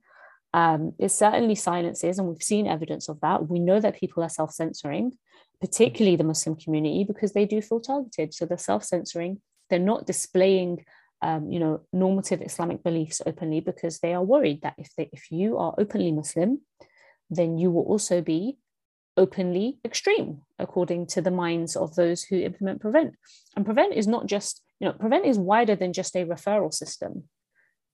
Um, 0.55 0.93
it 0.99 1.11
certainly 1.11 1.55
silences, 1.55 2.19
and 2.19 2.29
we've 2.29 2.43
seen 2.43 2.67
evidence 2.67 3.09
of 3.09 3.21
that. 3.21 3.49
We 3.49 3.59
know 3.59 3.81
that 3.81 3.99
people 3.99 4.23
are 4.23 4.29
self 4.29 4.53
censoring, 4.53 5.19
particularly 5.61 6.17
the 6.17 6.25
Muslim 6.25 6.57
community, 6.57 7.05
because 7.05 7.33
they 7.33 7.45
do 7.45 7.61
feel 7.61 7.81
targeted. 7.81 8.33
So 8.33 8.47
they're 8.47 8.59
self 8.59 8.85
censoring, 8.85 9.41
they're 9.71 9.79
not 9.79 10.07
displaying. 10.07 10.85
Um, 11.21 11.51
you 11.51 11.59
know, 11.59 11.81
normative 11.93 12.41
Islamic 12.43 12.85
beliefs 12.85 13.21
openly 13.27 13.59
because 13.59 13.99
they 13.99 14.15
are 14.15 14.23
worried 14.23 14.63
that 14.63 14.75
if 14.79 14.95
they, 14.97 15.11
if 15.13 15.33
you 15.33 15.59
are 15.59 15.75
openly 15.77 16.13
Muslim, 16.13 16.61
then 17.29 17.59
you 17.59 17.73
will 17.73 17.83
also 17.83 18.21
be 18.21 18.57
openly 19.17 19.79
extreme, 19.85 20.43
according 20.61 21.07
to 21.09 21.21
the 21.21 21.33
minds 21.33 21.75
of 21.75 21.97
those 21.97 22.23
who 22.23 22.37
implement 22.37 22.81
Prevent. 22.81 23.15
And 23.57 23.67
Prevent 23.67 23.95
is 23.95 24.07
not 24.07 24.27
just 24.27 24.63
you 24.81 24.87
know 24.87 24.93
prevent 24.93 25.27
is 25.27 25.39
wider 25.39 25.77
than 25.77 25.93
just 25.93 26.17
a 26.17 26.25
referral 26.25 26.73
system. 26.73 27.25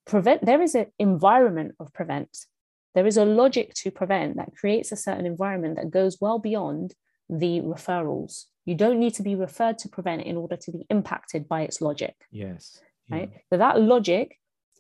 Prevent 0.07 0.45
there 0.45 0.63
is 0.63 0.75
an 0.75 0.87
environment 0.99 1.75
of 1.81 1.93
prevent. 1.93 2.47
There 2.95 3.07
is 3.07 3.17
a 3.17 3.25
logic 3.25 3.75
to 3.75 3.91
prevent 3.91 4.37
that 4.37 4.55
creates 4.55 4.93
a 4.93 4.97
certain 4.97 5.27
environment 5.27 5.77
that 5.77 5.91
goes 5.91 6.19
well 6.21 6.39
beyond 6.39 6.95
the 7.29 7.61
referrals. 7.61 8.45
You 8.67 8.75
don't 8.75 9.01
need 9.01 9.15
to 9.15 9.23
be 9.23 9.35
referred 9.35 9.79
to 9.79 9.89
prevent 9.89 10.23
in 10.23 10.37
order 10.37 10.57
to 10.57 10.73
be 10.73 10.87
impacted 10.89 11.49
by 11.49 11.63
its 11.63 11.81
logic 11.81 12.15
yes. 12.31 12.81
yeah. 13.09 13.17
right 13.17 13.31
so 13.51 13.59
that 13.59 13.79
logic 13.81 14.39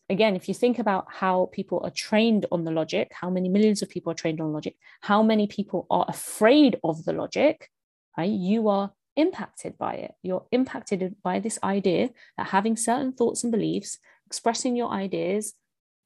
again 0.08 0.36
if 0.36 0.48
you 0.48 0.54
think 0.54 0.78
about 0.78 1.04
how 1.10 1.50
people 1.52 1.82
are 1.84 1.90
trained 1.90 2.46
on 2.50 2.64
the 2.64 2.70
logic 2.70 3.12
how 3.20 3.28
many 3.28 3.48
millions 3.50 3.82
of 3.82 3.90
people 3.90 4.10
are 4.10 4.14
trained 4.22 4.40
on 4.40 4.54
logic 4.54 4.74
how 5.02 5.22
many 5.22 5.46
people 5.46 5.86
are 5.90 6.06
afraid 6.08 6.80
of 6.82 7.04
the 7.04 7.12
logic 7.12 7.70
right? 8.16 8.30
You 8.30 8.68
are 8.68 8.92
impacted 9.16 9.78
by 9.78 9.94
it. 9.94 10.14
You're 10.22 10.46
impacted 10.50 11.16
by 11.22 11.40
this 11.40 11.58
idea 11.62 12.10
that 12.36 12.48
having 12.48 12.76
certain 12.76 13.12
thoughts 13.12 13.42
and 13.44 13.52
beliefs, 13.52 13.98
expressing 14.26 14.76
your 14.76 14.90
ideas, 14.90 15.54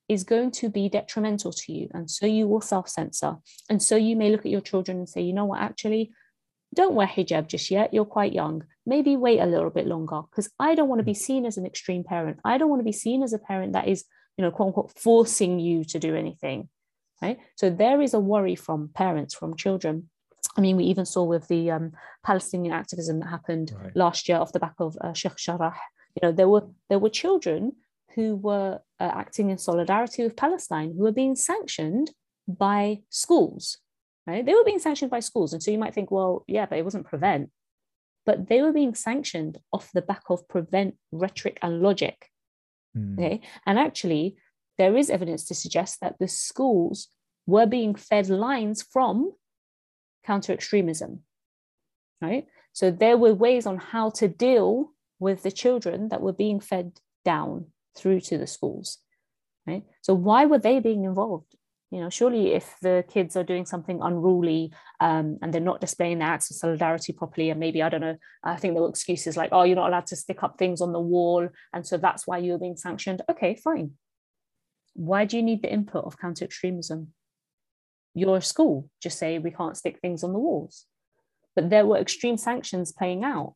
is 0.08 0.24
going 0.24 0.50
to 0.50 0.70
be 0.70 0.88
detrimental 0.88 1.52
to 1.52 1.72
you. 1.72 1.88
And 1.92 2.10
so 2.10 2.26
you 2.26 2.48
will 2.48 2.60
self 2.62 2.88
censor. 2.88 3.36
And 3.68 3.82
so 3.82 3.96
you 3.96 4.16
may 4.16 4.30
look 4.30 4.46
at 4.46 4.52
your 4.52 4.62
children 4.62 4.98
and 4.98 5.08
say, 5.08 5.20
you 5.20 5.32
know 5.32 5.44
what, 5.44 5.60
actually, 5.60 6.12
don't 6.74 6.94
wear 6.94 7.06
hijab 7.06 7.48
just 7.48 7.70
yet. 7.70 7.94
You're 7.94 8.04
quite 8.04 8.32
young. 8.32 8.64
Maybe 8.86 9.16
wait 9.16 9.40
a 9.40 9.46
little 9.46 9.70
bit 9.70 9.86
longer 9.86 10.22
because 10.30 10.50
I 10.58 10.74
don't 10.74 10.88
want 10.88 11.00
to 11.00 11.04
be 11.04 11.12
mm. 11.12 11.16
seen 11.16 11.46
as 11.46 11.56
an 11.56 11.66
extreme 11.66 12.04
parent. 12.04 12.40
I 12.44 12.58
don't 12.58 12.68
want 12.70 12.80
to 12.80 12.84
be 12.84 12.92
seen 12.92 13.22
as 13.22 13.32
a 13.32 13.38
parent 13.38 13.72
that 13.72 13.88
is, 13.88 14.04
you 14.36 14.44
know, 14.44 14.50
quote 14.50 14.68
unquote, 14.68 14.98
forcing 14.98 15.58
you 15.60 15.84
to 15.84 15.98
do 15.98 16.14
anything. 16.14 16.68
right? 17.22 17.38
So 17.56 17.70
there 17.70 18.00
is 18.00 18.14
a 18.14 18.20
worry 18.20 18.54
from 18.54 18.90
parents, 18.94 19.34
from 19.34 19.56
children. 19.56 20.10
I 20.58 20.60
mean, 20.60 20.76
we 20.76 20.84
even 20.84 21.06
saw 21.06 21.22
with 21.22 21.46
the 21.46 21.70
um, 21.70 21.92
Palestinian 22.24 22.74
activism 22.74 23.20
that 23.20 23.28
happened 23.28 23.72
right. 23.80 23.94
last 23.94 24.28
year 24.28 24.38
off 24.38 24.52
the 24.52 24.58
back 24.58 24.74
of 24.80 24.98
uh, 25.00 25.12
Sheikh 25.12 25.36
Jarrah. 25.36 25.76
You 26.16 26.28
know, 26.28 26.32
there 26.32 26.48
were 26.48 26.66
there 26.88 26.98
were 26.98 27.10
children 27.10 27.72
who 28.16 28.34
were 28.34 28.80
uh, 28.98 29.10
acting 29.14 29.50
in 29.50 29.58
solidarity 29.58 30.24
with 30.24 30.36
Palestine 30.36 30.94
who 30.96 31.04
were 31.04 31.12
being 31.12 31.36
sanctioned 31.36 32.10
by 32.48 33.00
schools. 33.08 33.78
Right? 34.26 34.44
They 34.44 34.52
were 34.52 34.64
being 34.64 34.80
sanctioned 34.80 35.12
by 35.12 35.20
schools, 35.20 35.52
and 35.52 35.62
so 35.62 35.70
you 35.70 35.78
might 35.78 35.94
think, 35.94 36.10
well, 36.10 36.44
yeah, 36.48 36.66
but 36.66 36.78
it 36.78 36.84
wasn't 36.84 37.06
prevent. 37.06 37.50
But 38.26 38.48
they 38.48 38.60
were 38.60 38.72
being 38.72 38.94
sanctioned 38.94 39.58
off 39.72 39.92
the 39.94 40.02
back 40.02 40.24
of 40.28 40.48
prevent 40.48 40.96
rhetoric 41.12 41.58
and 41.62 41.80
logic. 41.80 42.30
Mm. 42.96 43.14
Okay, 43.16 43.40
and 43.64 43.78
actually, 43.78 44.36
there 44.76 44.96
is 44.96 45.08
evidence 45.08 45.44
to 45.44 45.54
suggest 45.54 46.00
that 46.00 46.16
the 46.18 46.28
schools 46.28 47.08
were 47.46 47.66
being 47.66 47.94
fed 47.94 48.28
lines 48.28 48.82
from 48.82 49.32
counter 50.28 50.52
extremism, 50.52 51.20
right? 52.20 52.46
So 52.72 52.90
there 52.90 53.18
were 53.18 53.34
ways 53.34 53.66
on 53.66 53.78
how 53.78 54.10
to 54.20 54.28
deal 54.28 54.92
with 55.18 55.42
the 55.42 55.50
children 55.62 56.10
that 56.10 56.20
were 56.20 56.34
being 56.44 56.60
fed 56.60 56.88
down 57.24 57.52
through 57.96 58.20
to 58.28 58.38
the 58.38 58.46
schools, 58.46 58.98
right? 59.66 59.84
So 60.02 60.12
why 60.14 60.44
were 60.44 60.62
they 60.66 60.78
being 60.78 61.04
involved? 61.04 61.52
You 61.90 62.00
know, 62.00 62.10
surely 62.10 62.52
if 62.52 62.66
the 62.82 63.02
kids 63.08 63.34
are 63.34 63.50
doing 63.52 63.64
something 63.64 64.00
unruly 64.02 64.72
um, 65.00 65.38
and 65.40 65.48
they're 65.52 65.70
not 65.70 65.80
displaying 65.80 66.18
their 66.18 66.28
acts 66.28 66.50
of 66.50 66.56
solidarity 66.58 67.14
properly, 67.14 67.48
and 67.48 67.58
maybe 67.58 67.82
I 67.82 67.88
don't 67.88 68.02
know, 68.02 68.18
I 68.44 68.56
think 68.56 68.74
there 68.74 68.82
were 68.82 68.90
excuses 68.90 69.38
like, 69.38 69.50
"Oh, 69.52 69.62
you're 69.62 69.82
not 69.82 69.88
allowed 69.88 70.08
to 70.08 70.16
stick 70.24 70.42
up 70.42 70.58
things 70.58 70.82
on 70.82 70.92
the 70.92 71.08
wall," 71.14 71.48
and 71.72 71.86
so 71.86 71.96
that's 71.96 72.26
why 72.26 72.38
you're 72.38 72.64
being 72.66 72.76
sanctioned. 72.76 73.22
Okay, 73.30 73.54
fine 73.54 73.92
why 74.98 75.24
do 75.24 75.36
you 75.36 75.42
need 75.44 75.62
the 75.62 75.72
input 75.72 76.04
of 76.04 76.18
counter 76.18 76.44
extremism? 76.44 77.14
Your 78.14 78.40
school 78.40 78.88
just 79.02 79.18
say 79.18 79.38
we 79.38 79.50
can't 79.50 79.76
stick 79.76 79.98
things 80.00 80.24
on 80.24 80.32
the 80.32 80.38
walls. 80.38 80.86
But 81.54 81.70
there 81.70 81.86
were 81.86 81.98
extreme 81.98 82.36
sanctions 82.36 82.92
playing 82.92 83.24
out 83.24 83.54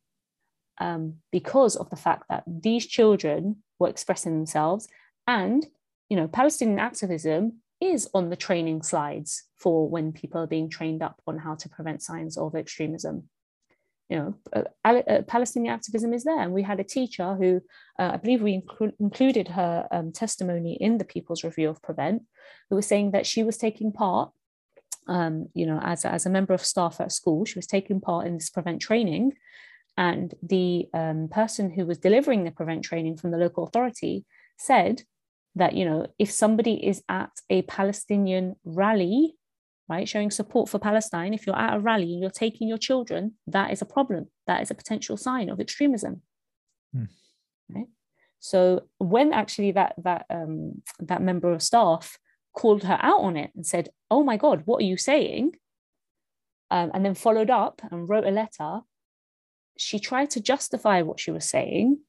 um, 0.79 1.15
because 1.31 1.75
of 1.75 1.89
the 1.89 1.95
fact 1.95 2.25
that 2.29 2.43
these 2.47 2.85
children 2.85 3.63
were 3.79 3.89
expressing 3.89 4.33
themselves. 4.33 4.87
And, 5.27 5.65
you 6.09 6.17
know, 6.17 6.27
Palestinian 6.27 6.79
activism 6.79 7.59
is 7.79 8.09
on 8.13 8.29
the 8.29 8.35
training 8.35 8.83
slides 8.83 9.43
for 9.57 9.89
when 9.89 10.11
people 10.11 10.41
are 10.41 10.47
being 10.47 10.69
trained 10.69 11.01
up 11.01 11.21
on 11.27 11.37
how 11.37 11.55
to 11.55 11.69
prevent 11.69 12.01
signs 12.01 12.37
of 12.37 12.55
extremism 12.55 13.29
you 14.09 14.17
know, 14.17 14.35
uh, 14.53 14.63
uh, 14.85 15.21
Palestinian 15.23 15.73
activism 15.73 16.13
is 16.13 16.23
there. 16.23 16.39
And 16.39 16.53
we 16.53 16.61
had 16.61 16.79
a 16.79 16.83
teacher 16.83 17.35
who, 17.35 17.61
uh, 17.97 18.11
I 18.13 18.17
believe 18.17 18.41
we 18.41 18.61
inclu- 18.61 18.93
included 18.99 19.47
her 19.47 19.87
um, 19.91 20.11
testimony 20.11 20.77
in 20.79 20.97
the 20.97 21.05
People's 21.05 21.43
Review 21.43 21.69
of 21.69 21.81
Prevent, 21.81 22.23
who 22.69 22.75
was 22.75 22.85
saying 22.85 23.11
that 23.11 23.25
she 23.25 23.43
was 23.43 23.57
taking 23.57 23.91
part, 23.91 24.31
um, 25.07 25.49
you 25.53 25.65
know, 25.65 25.79
as, 25.81 26.05
as 26.05 26.25
a 26.25 26.29
member 26.29 26.53
of 26.53 26.65
staff 26.65 26.99
at 26.99 27.11
school, 27.11 27.45
she 27.45 27.57
was 27.57 27.67
taking 27.67 28.01
part 28.01 28.27
in 28.27 28.35
this 28.35 28.49
Prevent 28.49 28.81
training. 28.81 29.33
And 29.95 30.33
the 30.41 30.87
um, 30.93 31.27
person 31.29 31.69
who 31.71 31.85
was 31.85 31.99
delivering 31.99 32.43
the 32.43 32.51
Prevent 32.51 32.83
training 32.83 33.17
from 33.17 33.31
the 33.31 33.37
local 33.37 33.63
authority 33.63 34.25
said 34.57 35.03
that, 35.55 35.73
you 35.73 35.85
know, 35.85 36.07
if 36.17 36.31
somebody 36.31 36.85
is 36.85 37.03
at 37.09 37.29
a 37.49 37.61
Palestinian 37.63 38.55
rally 38.63 39.35
right? 39.89 40.07
Showing 40.07 40.31
support 40.31 40.69
for 40.69 40.79
Palestine. 40.79 41.33
If 41.33 41.45
you're 41.45 41.59
at 41.59 41.75
a 41.75 41.79
rally 41.79 42.13
and 42.13 42.21
you're 42.21 42.29
taking 42.29 42.67
your 42.67 42.77
children, 42.77 43.33
that 43.47 43.71
is 43.71 43.81
a 43.81 43.85
problem. 43.85 44.27
That 44.47 44.61
is 44.61 44.71
a 44.71 44.75
potential 44.75 45.17
sign 45.17 45.49
of 45.49 45.59
extremism. 45.59 46.21
Mm. 46.95 47.09
Right? 47.69 47.87
So 48.39 48.83
when 48.97 49.33
actually 49.33 49.71
that 49.71 49.95
that 50.03 50.25
um, 50.29 50.81
that 50.99 51.21
member 51.21 51.51
of 51.51 51.61
staff 51.61 52.17
called 52.53 52.83
her 52.83 52.97
out 53.01 53.21
on 53.21 53.37
it 53.37 53.51
and 53.55 53.65
said, 53.65 53.89
"Oh 54.09 54.23
my 54.23 54.37
God, 54.37 54.63
what 54.65 54.81
are 54.81 54.85
you 54.85 54.97
saying?" 54.97 55.55
Um, 56.71 56.91
and 56.93 57.05
then 57.05 57.15
followed 57.15 57.49
up 57.49 57.81
and 57.91 58.09
wrote 58.09 58.25
a 58.25 58.31
letter. 58.31 58.81
She 59.77 59.99
tried 59.99 60.29
to 60.31 60.39
justify 60.39 61.01
what 61.01 61.19
she 61.19 61.31
was 61.31 61.45
saying, 61.49 61.99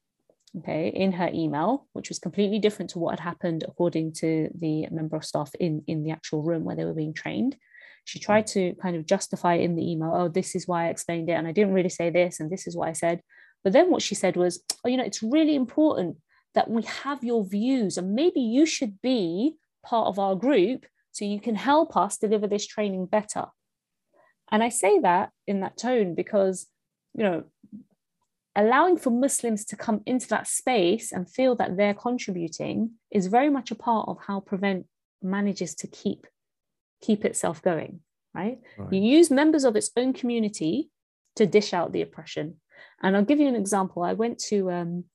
okay, 0.59 0.87
in 0.87 1.11
her 1.13 1.29
email, 1.33 1.87
which 1.93 2.09
was 2.09 2.19
completely 2.19 2.59
different 2.59 2.91
to 2.91 2.99
what 2.99 3.19
had 3.19 3.19
happened 3.19 3.63
according 3.67 4.13
to 4.13 4.49
the 4.57 4.87
member 4.91 5.17
of 5.17 5.25
staff 5.25 5.51
in, 5.59 5.83
in 5.87 6.03
the 6.03 6.11
actual 6.11 6.41
room 6.41 6.63
where 6.63 6.75
they 6.75 6.85
were 6.85 6.93
being 6.93 7.13
trained. 7.13 7.57
She 8.05 8.19
tried 8.19 8.47
to 8.47 8.75
kind 8.81 8.95
of 8.95 9.05
justify 9.05 9.55
in 9.55 9.75
the 9.75 9.91
email, 9.91 10.13
oh, 10.15 10.27
this 10.27 10.55
is 10.55 10.67
why 10.67 10.85
I 10.85 10.89
explained 10.89 11.29
it, 11.29 11.33
and 11.33 11.47
I 11.47 11.51
didn't 11.51 11.73
really 11.73 11.89
say 11.89 12.09
this, 12.09 12.39
and 12.39 12.51
this 12.51 12.67
is 12.67 12.75
what 12.75 12.87
I 12.87 12.93
said. 12.93 13.21
But 13.63 13.73
then 13.73 13.89
what 13.89 14.03
she 14.03 14.15
said 14.15 14.35
was, 14.35 14.63
oh, 14.83 14.89
you 14.89 14.97
know, 14.97 15.03
it's 15.03 15.23
really 15.23 15.55
important 15.55 16.17
that 16.53 16.69
we 16.69 16.83
have 16.83 17.23
your 17.23 17.43
views, 17.43 17.97
and 17.97 18.13
maybe 18.13 18.39
you 18.39 18.65
should 18.65 19.01
be 19.01 19.55
part 19.85 20.07
of 20.07 20.19
our 20.19 20.35
group 20.35 20.85
so 21.11 21.23
you 21.23 21.39
can 21.39 21.55
help 21.55 21.95
us 21.95 22.17
deliver 22.17 22.47
this 22.47 22.67
training 22.67 23.05
better. 23.05 23.45
And 24.51 24.61
I 24.61 24.69
say 24.69 24.99
that 24.99 25.31
in 25.47 25.61
that 25.61 25.77
tone 25.77 26.13
because, 26.13 26.67
you 27.13 27.23
know, 27.23 27.43
allowing 28.55 28.97
for 28.97 29.09
Muslims 29.09 29.65
to 29.65 29.75
come 29.75 30.01
into 30.05 30.27
that 30.29 30.47
space 30.47 31.11
and 31.11 31.29
feel 31.29 31.55
that 31.55 31.77
they're 31.77 31.93
contributing 31.93 32.91
is 33.11 33.27
very 33.27 33.49
much 33.49 33.71
a 33.71 33.75
part 33.75 34.07
of 34.07 34.17
how 34.27 34.39
Prevent 34.39 34.85
manages 35.21 35.75
to 35.75 35.87
keep 35.87 36.27
keep 37.01 37.25
itself 37.25 37.61
going, 37.61 37.99
right? 38.33 38.59
right? 38.77 38.93
You 38.93 39.01
use 39.01 39.29
members 39.29 39.63
of 39.63 39.75
its 39.75 39.91
own 39.95 40.13
community 40.13 40.89
to 41.35 41.45
dish 41.45 41.73
out 41.73 41.91
the 41.91 42.01
oppression. 42.01 42.55
And 43.01 43.15
I'll 43.15 43.25
give 43.25 43.39
you 43.39 43.47
an 43.47 43.55
example. 43.55 44.03
I 44.03 44.13
went 44.13 44.39
to 44.49 44.71
um, 44.71 45.05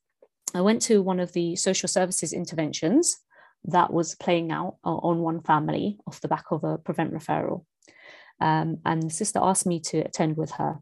I 0.54 0.60
went 0.60 0.82
to 0.82 1.02
one 1.02 1.20
of 1.20 1.32
the 1.32 1.56
social 1.56 1.88
services 1.88 2.32
interventions 2.32 3.16
that 3.64 3.92
was 3.92 4.14
playing 4.14 4.50
out 4.52 4.76
on 4.84 5.18
one 5.18 5.40
family 5.42 5.98
off 6.06 6.20
the 6.20 6.28
back 6.28 6.46
of 6.50 6.64
a 6.64 6.78
prevent 6.78 7.12
referral. 7.12 7.64
Um, 8.40 8.78
and 8.86 9.02
the 9.02 9.10
sister 9.10 9.38
asked 9.42 9.66
me 9.66 9.80
to 9.80 9.98
attend 9.98 10.36
with 10.36 10.52
her. 10.52 10.80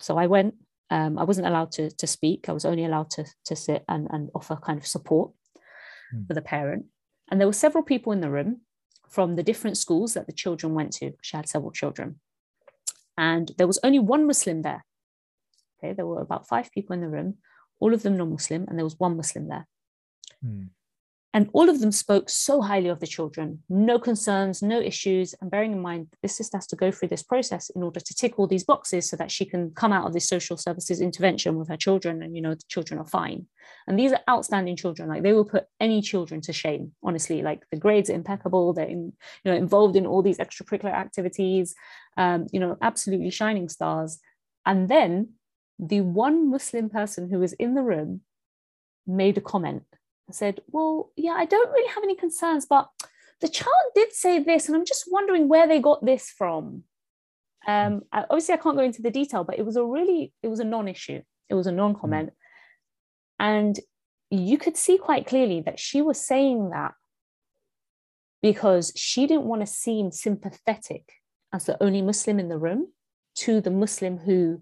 So 0.00 0.16
I 0.16 0.26
went, 0.26 0.54
um, 0.90 1.18
I 1.18 1.24
wasn't 1.24 1.46
allowed 1.46 1.72
to, 1.72 1.90
to 1.90 2.06
speak. 2.06 2.48
I 2.48 2.52
was 2.52 2.64
only 2.64 2.84
allowed 2.84 3.10
to, 3.10 3.26
to 3.44 3.56
sit 3.56 3.84
and, 3.88 4.08
and 4.10 4.30
offer 4.34 4.56
kind 4.56 4.78
of 4.78 4.86
support 4.86 5.32
mm. 6.14 6.26
for 6.26 6.34
the 6.34 6.40
parent. 6.40 6.86
And 7.30 7.38
there 7.38 7.48
were 7.48 7.52
several 7.52 7.84
people 7.84 8.12
in 8.12 8.22
the 8.22 8.30
room 8.30 8.62
from 9.10 9.36
the 9.36 9.42
different 9.42 9.76
schools 9.76 10.14
that 10.14 10.26
the 10.26 10.32
children 10.32 10.74
went 10.74 10.92
to. 10.92 11.12
She 11.22 11.36
had 11.36 11.48
several 11.48 11.72
children. 11.72 12.20
And 13.18 13.52
there 13.58 13.66
was 13.66 13.80
only 13.82 13.98
one 13.98 14.26
Muslim 14.26 14.62
there. 14.62 14.84
Okay, 15.78 15.92
there 15.92 16.06
were 16.06 16.20
about 16.20 16.48
five 16.48 16.70
people 16.72 16.94
in 16.94 17.00
the 17.00 17.08
room, 17.08 17.38
all 17.80 17.92
of 17.92 18.02
them 18.02 18.16
non-Muslim, 18.16 18.66
and 18.68 18.78
there 18.78 18.84
was 18.84 18.98
one 18.98 19.16
Muslim 19.16 19.48
there. 19.48 19.66
Mm. 20.44 20.70
And 21.34 21.50
all 21.52 21.68
of 21.68 21.80
them 21.80 21.92
spoke 21.92 22.30
so 22.30 22.62
highly 22.62 22.88
of 22.88 23.00
the 23.00 23.06
children, 23.06 23.62
no 23.68 23.98
concerns, 23.98 24.62
no 24.62 24.80
issues. 24.80 25.34
And 25.40 25.50
bearing 25.50 25.72
in 25.72 25.80
mind, 25.80 26.08
this 26.22 26.34
sister 26.34 26.56
has 26.56 26.66
to 26.68 26.76
go 26.76 26.90
through 26.90 27.08
this 27.08 27.22
process 27.22 27.68
in 27.70 27.82
order 27.82 28.00
to 28.00 28.14
tick 28.14 28.38
all 28.38 28.46
these 28.46 28.64
boxes 28.64 29.10
so 29.10 29.16
that 29.16 29.30
she 29.30 29.44
can 29.44 29.70
come 29.72 29.92
out 29.92 30.06
of 30.06 30.14
this 30.14 30.26
social 30.26 30.56
services 30.56 31.02
intervention 31.02 31.56
with 31.56 31.68
her 31.68 31.76
children 31.76 32.22
and, 32.22 32.34
you 32.34 32.40
know, 32.40 32.54
the 32.54 32.62
children 32.68 32.98
are 32.98 33.06
fine. 33.06 33.46
And 33.86 33.98
these 33.98 34.12
are 34.12 34.20
outstanding 34.28 34.76
children. 34.76 35.08
Like 35.10 35.22
they 35.22 35.34
will 35.34 35.44
put 35.44 35.66
any 35.78 36.00
children 36.00 36.40
to 36.42 36.52
shame, 36.54 36.92
honestly. 37.02 37.42
Like 37.42 37.62
the 37.70 37.78
grades 37.78 38.08
are 38.08 38.14
impeccable. 38.14 38.72
They're, 38.72 38.86
in, 38.86 39.12
you 39.44 39.52
know, 39.52 39.56
involved 39.56 39.96
in 39.96 40.06
all 40.06 40.22
these 40.22 40.38
extracurricular 40.38 40.94
activities, 40.94 41.74
um, 42.16 42.46
you 42.52 42.60
know, 42.60 42.78
absolutely 42.80 43.30
shining 43.30 43.68
stars. 43.68 44.18
And 44.64 44.88
then 44.88 45.34
the 45.78 46.00
one 46.00 46.50
Muslim 46.50 46.88
person 46.88 47.28
who 47.30 47.38
was 47.38 47.52
in 47.52 47.74
the 47.74 47.82
room 47.82 48.22
made 49.06 49.36
a 49.36 49.42
comment 49.42 49.84
said, 50.32 50.60
Well, 50.68 51.10
yeah, 51.16 51.32
I 51.32 51.44
don't 51.44 51.70
really 51.70 51.88
have 51.88 52.04
any 52.04 52.16
concerns, 52.16 52.66
but 52.66 52.88
the 53.40 53.48
child 53.48 53.92
did 53.94 54.12
say 54.12 54.42
this, 54.42 54.66
and 54.66 54.76
I'm 54.76 54.84
just 54.84 55.04
wondering 55.10 55.48
where 55.48 55.68
they 55.68 55.80
got 55.80 56.04
this 56.04 56.30
from. 56.30 56.84
Um, 57.66 58.02
obviously, 58.12 58.54
I 58.54 58.58
can't 58.58 58.76
go 58.76 58.82
into 58.82 59.02
the 59.02 59.10
detail, 59.10 59.44
but 59.44 59.58
it 59.58 59.66
was 59.66 59.76
a 59.76 59.84
really, 59.84 60.32
it 60.42 60.48
was 60.48 60.60
a 60.60 60.64
non-issue. 60.64 61.22
It 61.48 61.54
was 61.54 61.66
a 61.66 61.72
non-comment, 61.72 62.30
and 63.38 63.78
you 64.30 64.58
could 64.58 64.76
see 64.76 64.98
quite 64.98 65.26
clearly 65.26 65.62
that 65.62 65.78
she 65.78 66.02
was 66.02 66.20
saying 66.20 66.70
that 66.70 66.92
because 68.42 68.92
she 68.94 69.26
didn't 69.26 69.46
want 69.46 69.62
to 69.62 69.66
seem 69.66 70.10
sympathetic 70.10 71.12
as 71.52 71.64
the 71.64 71.82
only 71.82 72.02
Muslim 72.02 72.38
in 72.38 72.48
the 72.48 72.58
room 72.58 72.88
to 73.36 73.60
the 73.60 73.70
Muslim 73.70 74.18
who 74.18 74.60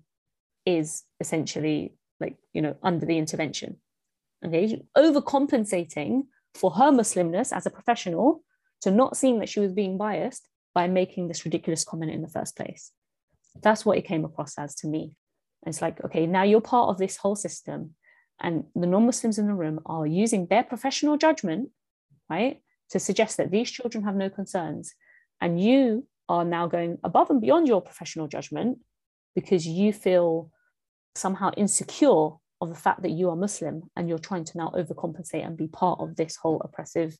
is 0.65 1.05
essentially 1.21 1.95
like 2.21 2.37
you 2.53 2.63
know 2.63 2.77
under 2.83 3.07
the 3.07 3.19
intervention 3.19 3.79
okay, 4.45 4.83
overcompensating 4.97 6.27
for 6.55 6.71
her 6.73 6.91
Muslimness 6.91 7.53
as 7.55 7.67
a 7.67 7.71
professional 7.71 8.43
to 8.83 8.91
not 8.91 9.17
seeing 9.17 9.39
that 9.41 9.49
she 9.49 9.61
was 9.61 9.73
being 9.73 9.97
biased 9.97 10.49
by 10.75 10.87
making 10.87 11.29
this 11.29 11.45
ridiculous 11.45 11.85
comment 11.85 12.13
in 12.13 12.23
the 12.23 12.29
first 12.29 12.57
place. 12.57 12.93
That's 13.63 13.85
what 13.85 13.99
it 13.99 14.07
came 14.07 14.25
across 14.25 14.59
as 14.59 14.75
to 14.77 14.87
me. 14.87 15.15
It's 15.67 15.83
like, 15.83 16.05
okay, 16.05 16.27
now 16.27 16.43
you're 16.43 16.61
part 16.61 16.91
of 16.91 16.99
this 16.99 17.17
whole 17.17 17.37
system, 17.37 17.95
and 18.41 18.65
the 18.75 18.87
non 18.87 19.07
Muslims 19.07 19.39
in 19.39 19.47
the 19.47 19.55
room 19.55 19.81
are 19.87 20.07
using 20.07 20.47
their 20.47 20.63
professional 20.63 21.17
judgment, 21.17 21.71
right, 22.29 22.61
to 22.91 22.99
suggest 22.99 23.39
that 23.39 23.51
these 23.51 23.71
children 23.71 24.05
have 24.05 24.15
no 24.15 24.29
concerns. 24.29 24.95
And 25.41 25.61
you 25.61 26.07
are 26.29 26.45
now 26.45 26.67
going 26.67 26.99
above 27.03 27.31
and 27.31 27.41
beyond 27.41 27.69
your 27.69 27.81
professional 27.81 28.29
judgment 28.29 28.79
because 29.35 29.67
you 29.67 29.93
feel 29.93 30.51
somehow 31.15 31.51
insecure 31.57 32.31
of 32.61 32.69
the 32.69 32.75
fact 32.75 33.03
that 33.03 33.11
you 33.11 33.29
are 33.31 33.37
Muslim 33.37 33.83
and 33.97 34.09
you're 34.09 34.19
trying 34.19 34.45
to 34.45 34.59
now 34.59 34.73
overcompensate 34.75 35.47
and 35.47 35.57
be 35.57 35.69
part 35.69 36.01
of 36.01 36.17
this 36.17 36.37
whole 36.37 36.61
oppressive 36.65 37.17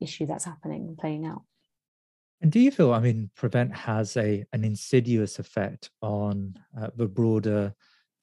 issue 0.00 0.26
that's 0.26 0.44
happening 0.44 0.86
and 0.86 0.98
playing 0.98 1.26
out. 1.26 1.42
And 2.42 2.50
do 2.50 2.60
you 2.60 2.70
feel, 2.70 2.92
I 2.92 3.00
mean, 3.00 3.30
Prevent 3.36 3.74
has 3.74 4.16
a 4.16 4.44
an 4.52 4.64
insidious 4.64 5.38
effect 5.38 5.90
on 6.00 6.58
uh, 6.78 6.88
the 6.96 7.06
broader, 7.06 7.74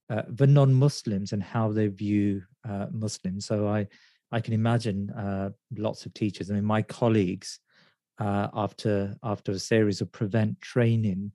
uh, 0.09 0.23
the 0.27 0.47
non-Muslims 0.47 1.33
and 1.33 1.43
how 1.43 1.71
they 1.71 1.87
view 1.87 2.41
uh, 2.67 2.87
Muslims? 2.91 3.45
So 3.45 3.67
I, 3.67 3.87
I 4.31 4.39
can 4.39 4.53
imagine 4.53 5.11
uh, 5.11 5.51
lots 5.77 6.05
of 6.05 6.13
teachers. 6.13 6.49
I 6.49 6.55
mean, 6.55 6.65
my 6.65 6.81
colleagues, 6.81 7.59
uh, 8.19 8.47
after 8.53 9.15
after 9.21 9.51
a 9.51 9.59
series 9.59 10.01
of 10.01 10.11
Prevent 10.11 10.59
training 10.61 11.31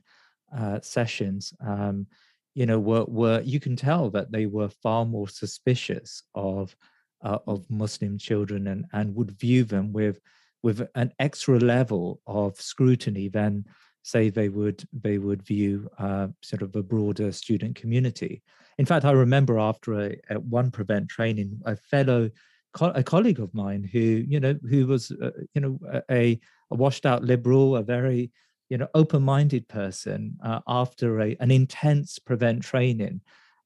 uh, 0.57 0.81
sessions, 0.81 1.53
um, 1.65 2.07
you 2.55 2.67
know, 2.67 2.79
were 2.79 3.05
were 3.05 3.41
you 3.43 3.61
can 3.61 3.77
tell 3.77 4.11
that 4.11 4.33
they 4.33 4.47
were 4.47 4.69
far 4.69 5.05
more 5.05 5.29
suspicious 5.29 6.23
of 6.35 6.75
of 7.23 7.71
Muslim 7.71 8.19
children 8.19 8.67
and 8.67 8.85
and 8.93 9.15
would 9.15 9.39
view 9.39 9.65
them 9.65 9.93
with 9.93 10.21
with 10.63 10.87
an 10.95 11.13
extra 11.19 11.59
level 11.59 12.21
of 12.27 12.61
scrutiny 12.61 13.29
than 13.29 13.65
say 14.03 14.29
they 14.29 14.49
would 14.49 14.85
they 14.93 15.19
would 15.19 15.43
view 15.43 15.89
uh, 15.99 16.29
sort 16.43 16.63
of 16.63 16.75
a 16.77 16.83
broader 16.83 17.33
student 17.33 17.77
community. 17.77 18.43
In 18.79 18.87
fact, 18.87 19.05
I 19.05 19.13
remember 19.13 19.59
after 19.59 20.01
a, 20.01 20.17
a 20.31 20.41
one 20.41 20.71
prevent 20.71 21.09
training, 21.09 21.61
a 21.65 21.77
fellow 21.77 22.31
co- 22.73 22.93
a 22.95 23.03
colleague 23.03 23.41
of 23.41 23.55
mine 23.55 23.89
who 23.91 23.99
you 23.99 24.41
know 24.41 24.59
who 24.69 24.87
was 24.87 25.11
uh, 25.11 25.31
you 25.55 25.61
know 25.61 25.79
a, 25.93 26.03
a, 26.11 26.41
washed 26.75 27.07
out 27.07 27.23
liberal, 27.23 27.77
a 27.77 27.83
very 27.83 28.31
you 28.73 28.79
know 28.79 28.89
open 28.95 29.23
minded 29.23 29.69
person. 29.69 30.39
Uh, 30.43 30.61
after 30.67 31.21
a, 31.21 31.37
an 31.41 31.51
intense 31.51 32.19
prevent 32.19 32.63
training, 32.63 33.21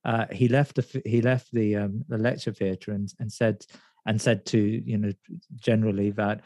uh, 0.04 0.26
he 0.32 0.48
left 0.48 0.74
the 0.74 1.02
he 1.04 1.22
left 1.22 1.52
the 1.52 1.76
um, 1.76 2.04
the 2.08 2.18
lecture 2.18 2.52
theatre 2.52 2.90
and 2.90 3.14
and 3.20 3.32
said 3.32 3.64
and 4.04 4.20
said 4.20 4.44
to 4.46 4.58
you 4.58 4.98
know 4.98 5.12
generally 5.54 6.10
that 6.10 6.40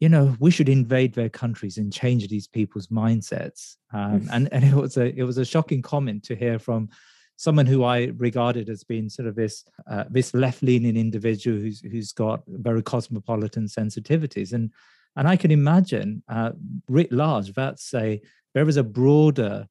you 0.00 0.08
know 0.08 0.34
we 0.40 0.50
should 0.50 0.70
invade 0.70 1.12
their 1.12 1.28
countries 1.28 1.76
and 1.76 1.92
change 1.92 2.26
these 2.28 2.46
people's 2.46 2.86
mindsets 2.86 3.76
um, 3.92 4.26
and 4.32 4.48
and 4.50 4.64
it 4.64 4.72
was 4.72 4.96
a 4.96 5.14
it 5.14 5.24
was 5.24 5.36
a 5.36 5.44
shocking 5.44 5.82
comment 5.82 6.22
to 6.24 6.34
hear 6.34 6.58
from 6.58 6.88
someone 7.36 7.66
who 7.66 7.84
I 7.84 8.12
regarded 8.16 8.70
as 8.70 8.82
being 8.82 9.10
sort 9.10 9.28
of 9.28 9.34
this 9.34 9.62
uh, 9.90 10.04
this 10.08 10.32
left 10.32 10.62
leaning 10.62 10.96
individual 10.96 11.58
who's 11.58 11.80
who's 11.80 12.12
got 12.12 12.44
very 12.48 12.82
cosmopolitan 12.82 13.66
sensitivities 13.66 14.54
and 14.54 14.70
and 15.16 15.28
I 15.28 15.36
can 15.36 15.50
imagine 15.50 16.22
uh, 16.28 16.52
writ 16.88 17.12
large 17.12 17.52
that's 17.52 17.92
a 17.94 18.20
there 18.54 18.68
is 18.68 18.76
a 18.76 18.84
broader 18.84 19.66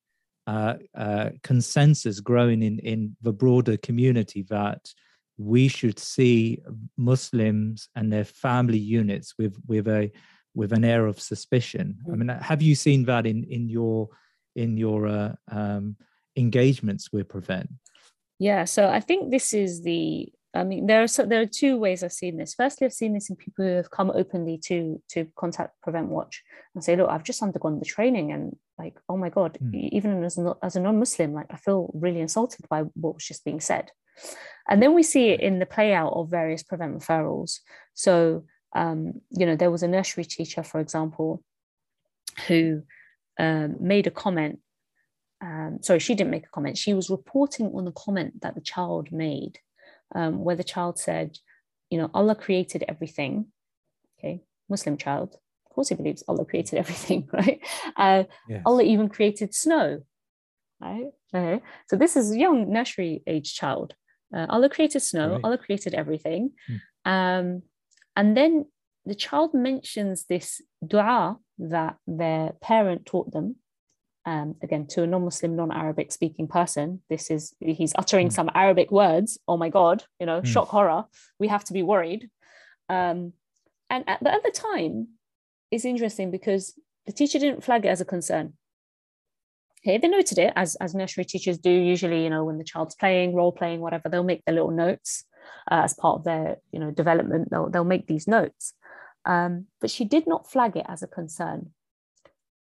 uh, 0.48 0.76
uh 0.96 1.30
consensus 1.43 2.20
growing 2.20 2.62
in 2.62 2.80
in 2.80 3.16
the 3.22 3.34
broader 3.34 3.78
community 3.78 4.46
that 4.50 4.93
we 5.38 5.68
should 5.68 6.00
see 6.00 6.62
Muslims 6.98 7.89
and 7.96 8.12
their 8.12 8.26
family 8.26 8.78
units 8.78 9.34
with 9.38 9.58
with 9.68 9.88
a 9.88 10.12
with 10.54 10.72
an 10.72 10.86
air 10.86 11.06
of 11.06 11.20
suspicion. 11.20 11.98
I 12.08 12.12
mm. 12.12 12.18
mean, 12.18 12.30
have 12.30 12.62
you 12.62 12.76
seen 12.76 13.06
that 13.06 13.26
in 13.26 13.43
in 13.43 13.70
your 13.70 14.10
in 14.56 14.78
your 14.78 15.08
uh, 15.08 15.36
um, 15.52 15.98
engagements 16.36 17.12
with 17.12 17.28
Prevent? 17.28 17.70
Yeah, 18.39 18.66
so 18.66 18.89
I 18.89 19.00
think 19.00 19.32
this 19.32 19.54
is 19.54 19.84
the. 19.84 20.32
I 20.56 20.64
mean, 20.64 20.88
there 20.88 21.03
are 21.03 21.08
so, 21.08 21.26
there 21.26 21.41
are 21.41 21.45
two 21.45 21.78
ways 21.78 22.03
I've 22.03 22.14
seen 22.14 22.38
this. 22.38 22.53
Firstly, 22.53 22.86
I've 22.86 22.93
seen 22.93 23.14
this 23.14 23.30
in 23.30 23.36
people 23.36 23.66
who 23.66 23.72
have 23.72 23.91
come 23.91 24.12
openly 24.16 24.58
to 24.66 25.01
to 25.10 25.28
contact 25.36 25.82
Prevent 25.84 26.08
Watch 26.08 26.41
and 26.74 26.84
say, 26.84 26.95
"Look, 26.95 27.10
I've 27.10 27.24
just 27.24 27.43
undergone 27.43 27.80
the 27.80 27.86
training, 27.86 28.32
and 28.32 28.56
like, 28.80 28.97
oh 29.10 29.18
my 29.18 29.30
god, 29.30 29.58
mm. 29.62 29.89
even 29.91 30.24
as 30.24 30.38
a, 30.38 30.56
as 30.64 30.76
a 30.76 30.80
non-Muslim, 30.80 31.34
like, 31.34 31.47
I 31.49 31.58
feel 31.58 31.91
really 31.93 32.22
insulted 32.22 32.68
by 32.70 32.84
what 32.93 33.16
was 33.16 33.26
just 33.26 33.43
being 33.43 33.60
said." 33.60 33.91
And 34.70 34.82
then 34.82 34.93
we 34.93 35.03
see 35.03 35.30
it 35.30 35.41
in 35.41 35.60
the 35.60 35.66
play 35.66 35.93
out 35.93 36.14
of 36.14 36.30
various 36.30 36.64
prevent 36.64 36.97
referrals. 36.97 37.60
So, 37.93 38.45
um, 38.74 39.22
you 39.30 39.45
know, 39.45 39.56
there 39.56 39.72
was 39.72 39.84
a 39.84 39.88
nursery 39.88 40.26
teacher, 40.26 40.64
for 40.64 40.80
example, 40.80 41.43
who 42.47 42.84
um, 43.39 43.76
made 43.80 44.08
a 44.08 44.12
comment. 44.12 44.60
Um, 45.41 45.80
sorry, 45.82 45.99
she 45.99 46.16
didn't 46.16 46.32
make 46.32 46.45
a 46.45 46.49
comment. 46.49 46.78
She 46.78 46.93
was 46.93 47.10
reporting 47.10 47.68
on 47.76 47.88
a 47.88 47.91
comment 47.91 48.41
that 48.41 48.56
the 48.56 48.62
child 48.62 49.12
made, 49.12 49.60
um, 50.14 50.43
where 50.43 50.56
the 50.56 50.64
child 50.64 50.99
said, 50.99 51.38
you 51.89 51.97
know, 51.97 52.10
Allah 52.14 52.36
created 52.36 52.84
everything. 52.88 53.47
Okay, 54.20 54.43
Muslim 54.70 54.97
child. 54.97 55.36
Of 55.66 55.76
course, 55.76 55.89
he 55.89 55.95
believes 55.95 56.24
Allah 56.28 56.45
created 56.45 56.80
everything, 56.80 57.28
right? 57.34 57.60
Uh, 57.95 58.24
yes. 58.47 58.62
Allah 58.66 58.84
even 58.84 59.10
created 59.10 59.53
snow, 59.53 60.01
right? 60.82 61.08
Okay. 61.34 61.62
So 61.89 61.95
this 61.95 62.16
is 62.16 62.32
a 62.32 62.38
young 62.38 62.72
nursery 62.72 63.24
age 63.28 63.53
child. 63.56 63.93
Uh, 64.36 64.45
Allah 64.49 64.70
created 64.70 65.01
snow, 65.01 65.34
right. 65.34 65.41
Allah 65.43 65.58
created 65.58 65.93
everything. 65.93 66.51
Hmm. 66.68 67.12
Um, 67.12 67.62
and 68.16 68.36
then 68.36 68.66
the 69.06 69.16
child 69.16 69.53
mentions 69.53 70.26
this 70.26 70.62
dua 70.86 71.38
that 71.60 71.97
their 72.08 72.53
parent 72.62 73.06
taught 73.06 73.32
them. 73.32 73.58
Um, 74.28 74.55
again, 74.63 74.88
to 74.88 75.03
a 75.03 75.07
non-Muslim, 75.07 75.55
non-Arabic 75.55 76.11
speaking 76.11 76.47
person, 76.47 77.01
this 77.09 77.30
is 77.30 77.53
he's 77.59 77.93
uttering 77.95 78.28
hmm. 78.28 78.34
some 78.34 78.49
Arabic 78.55 78.91
words. 78.91 79.38
Oh 79.47 79.57
my 79.57 79.69
God, 79.69 80.03
you 80.19 80.26
know, 80.26 80.39
hmm. 80.39 80.45
shock 80.45 80.69
horror. 80.69 81.05
We 81.39 81.47
have 81.47 81.63
to 81.65 81.73
be 81.73 81.84
worried. 81.84 82.30
Um, 82.89 83.34
and 83.89 84.03
at, 84.07 84.23
but 84.23 84.34
at 84.34 84.43
the 84.43 84.51
time, 84.51 85.09
it's 85.71 85.86
interesting 85.86 86.32
because 86.32 86.73
the 87.05 87.11
teacher 87.11 87.39
didn't 87.39 87.63
flag 87.63 87.86
it 87.86 87.89
as 87.89 88.01
a 88.01 88.05
concern. 88.05 88.53
Okay, 89.86 89.99
they 89.99 90.07
noted 90.07 90.39
it 90.39 90.51
as, 90.55 90.76
as 90.76 90.95
nursery 90.95 91.26
teachers 91.26 91.59
do 91.59 91.69
usually, 91.69 92.23
you 92.23 92.30
know, 92.32 92.43
when 92.43 92.57
the 92.57 92.63
child's 92.63 92.95
playing, 92.95 93.36
role 93.36 93.51
playing, 93.51 93.82
whatever, 93.82 94.09
they'll 94.09 94.23
make 94.23 94.43
their 94.45 94.55
little 94.55 94.71
notes 94.71 95.26
uh, 95.71 95.82
as 95.84 95.93
part 95.93 96.19
of 96.19 96.23
their, 96.23 96.57
you 96.71 96.80
know, 96.80 96.89
development. 96.89 97.49
They'll, 97.51 97.69
they'll 97.69 97.84
make 97.84 98.07
these 98.07 98.28
notes. 98.28 98.73
Um, 99.26 99.67
but 99.80 99.91
she 99.91 100.03
did 100.03 100.26
not 100.26 100.49
flag 100.49 100.76
it 100.76 100.86
as 100.89 101.03
a 101.03 101.07
concern. 101.07 101.71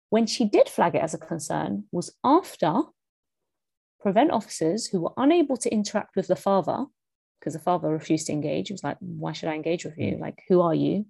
When 0.10 0.26
she 0.26 0.46
did 0.46 0.70
flag 0.70 0.96
it 0.96 1.04
as 1.04 1.14
a 1.14 1.20
concern 1.20 1.86
was 1.92 2.16
after 2.24 2.82
prevent 4.00 4.32
officers 4.32 4.88
who 4.88 5.02
were 5.02 5.14
unable 5.18 5.58
to 5.58 5.72
interact 5.72 6.16
with 6.16 6.28
the 6.28 6.36
father 6.36 6.86
because 7.40 7.54
the 7.54 7.60
father 7.60 7.90
refused 7.90 8.28
to 8.28 8.34
engage. 8.34 8.68
He 8.68 8.74
was 8.74 8.84
like, 8.84 8.98
why 9.00 9.34
should 9.34 9.50
I 9.50 9.56
engage 9.56 9.86
with 9.86 9.98
you? 9.98 10.18
Like, 10.20 10.42
who 10.48 10.62
are 10.62 10.76
you? 10.76 11.06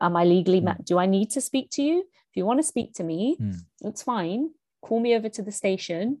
Am 0.00 0.16
I 0.16 0.24
legally, 0.24 0.60
mm. 0.60 0.84
do 0.84 0.98
I 0.98 1.06
need 1.06 1.30
to 1.30 1.40
speak 1.40 1.70
to 1.72 1.82
you? 1.82 1.98
If 2.00 2.36
you 2.36 2.46
want 2.46 2.58
to 2.58 2.66
speak 2.66 2.94
to 2.94 3.04
me, 3.04 3.36
mm. 3.40 3.56
it's 3.82 4.02
fine 4.02 4.50
call 4.82 5.00
me 5.00 5.14
over 5.14 5.28
to 5.28 5.42
the 5.42 5.52
station 5.52 6.18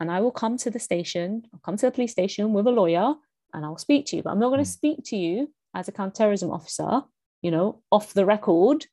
and 0.00 0.10
I 0.10 0.20
will 0.20 0.30
come 0.30 0.56
to 0.58 0.70
the 0.70 0.78
station, 0.78 1.42
I'll 1.52 1.60
come 1.60 1.76
to 1.76 1.86
the 1.86 1.92
police 1.92 2.12
station 2.12 2.52
with 2.52 2.66
a 2.66 2.70
lawyer 2.70 3.14
and 3.52 3.64
I'll 3.64 3.78
speak 3.78 4.06
to 4.06 4.16
you. 4.16 4.22
But 4.22 4.30
I'm 4.30 4.38
not 4.38 4.48
going 4.48 4.64
to 4.64 4.70
hmm. 4.70 4.78
speak 4.80 5.04
to 5.06 5.16
you 5.16 5.52
as 5.74 5.88
a 5.88 5.92
counterterrorism 5.92 6.50
officer, 6.50 7.02
you 7.42 7.50
know, 7.50 7.82
off 7.90 8.14
the 8.14 8.26
record. 8.26 8.86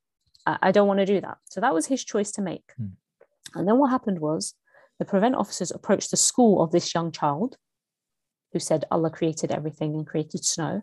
I, 0.45 0.71
don't 0.71 0.87
want 0.87 0.99
to 0.99 1.05
do 1.05 1.21
that. 1.21 1.37
So 1.45 1.61
that 1.61 1.73
was 1.73 1.87
his 1.87 2.03
choice 2.03 2.31
to 2.33 2.41
make. 2.41 2.73
Mm. 2.79 2.91
And 3.55 3.67
then 3.67 3.77
what 3.77 3.89
happened 3.89 4.19
was 4.19 4.53
the 4.99 5.05
prevent 5.05 5.35
officers 5.35 5.71
approached 5.71 6.11
the 6.11 6.17
school 6.17 6.61
of 6.61 6.71
this 6.71 6.93
young 6.93 7.11
child 7.11 7.57
who 8.53 8.59
said 8.59 8.85
Allah 8.91 9.09
created 9.09 9.51
everything 9.51 9.95
and 9.95 10.05
created 10.05 10.45
snow 10.45 10.81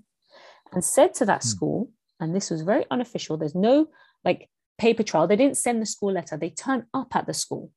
and 0.73 0.85
said 0.85 1.15
to 1.15 1.27
that 1.27 1.43
mm. 1.43 1.45
school, 1.45 1.91
and 2.19 2.35
this 2.35 2.51
was 2.51 2.63
very 2.63 2.85
unofficial, 2.91 3.37
there's 3.37 3.55
no 3.55 3.89
like 4.25 4.49
paper 4.79 5.03
trail, 5.03 5.27
they 5.27 5.37
didn't 5.37 5.57
send 5.57 5.81
the 5.81 5.87
school 5.87 6.13
letter, 6.13 6.37
they 6.37 6.51
turned 6.51 6.85
up 6.93 7.15
at 7.15 7.27
the 7.27 7.35
school 7.35 7.71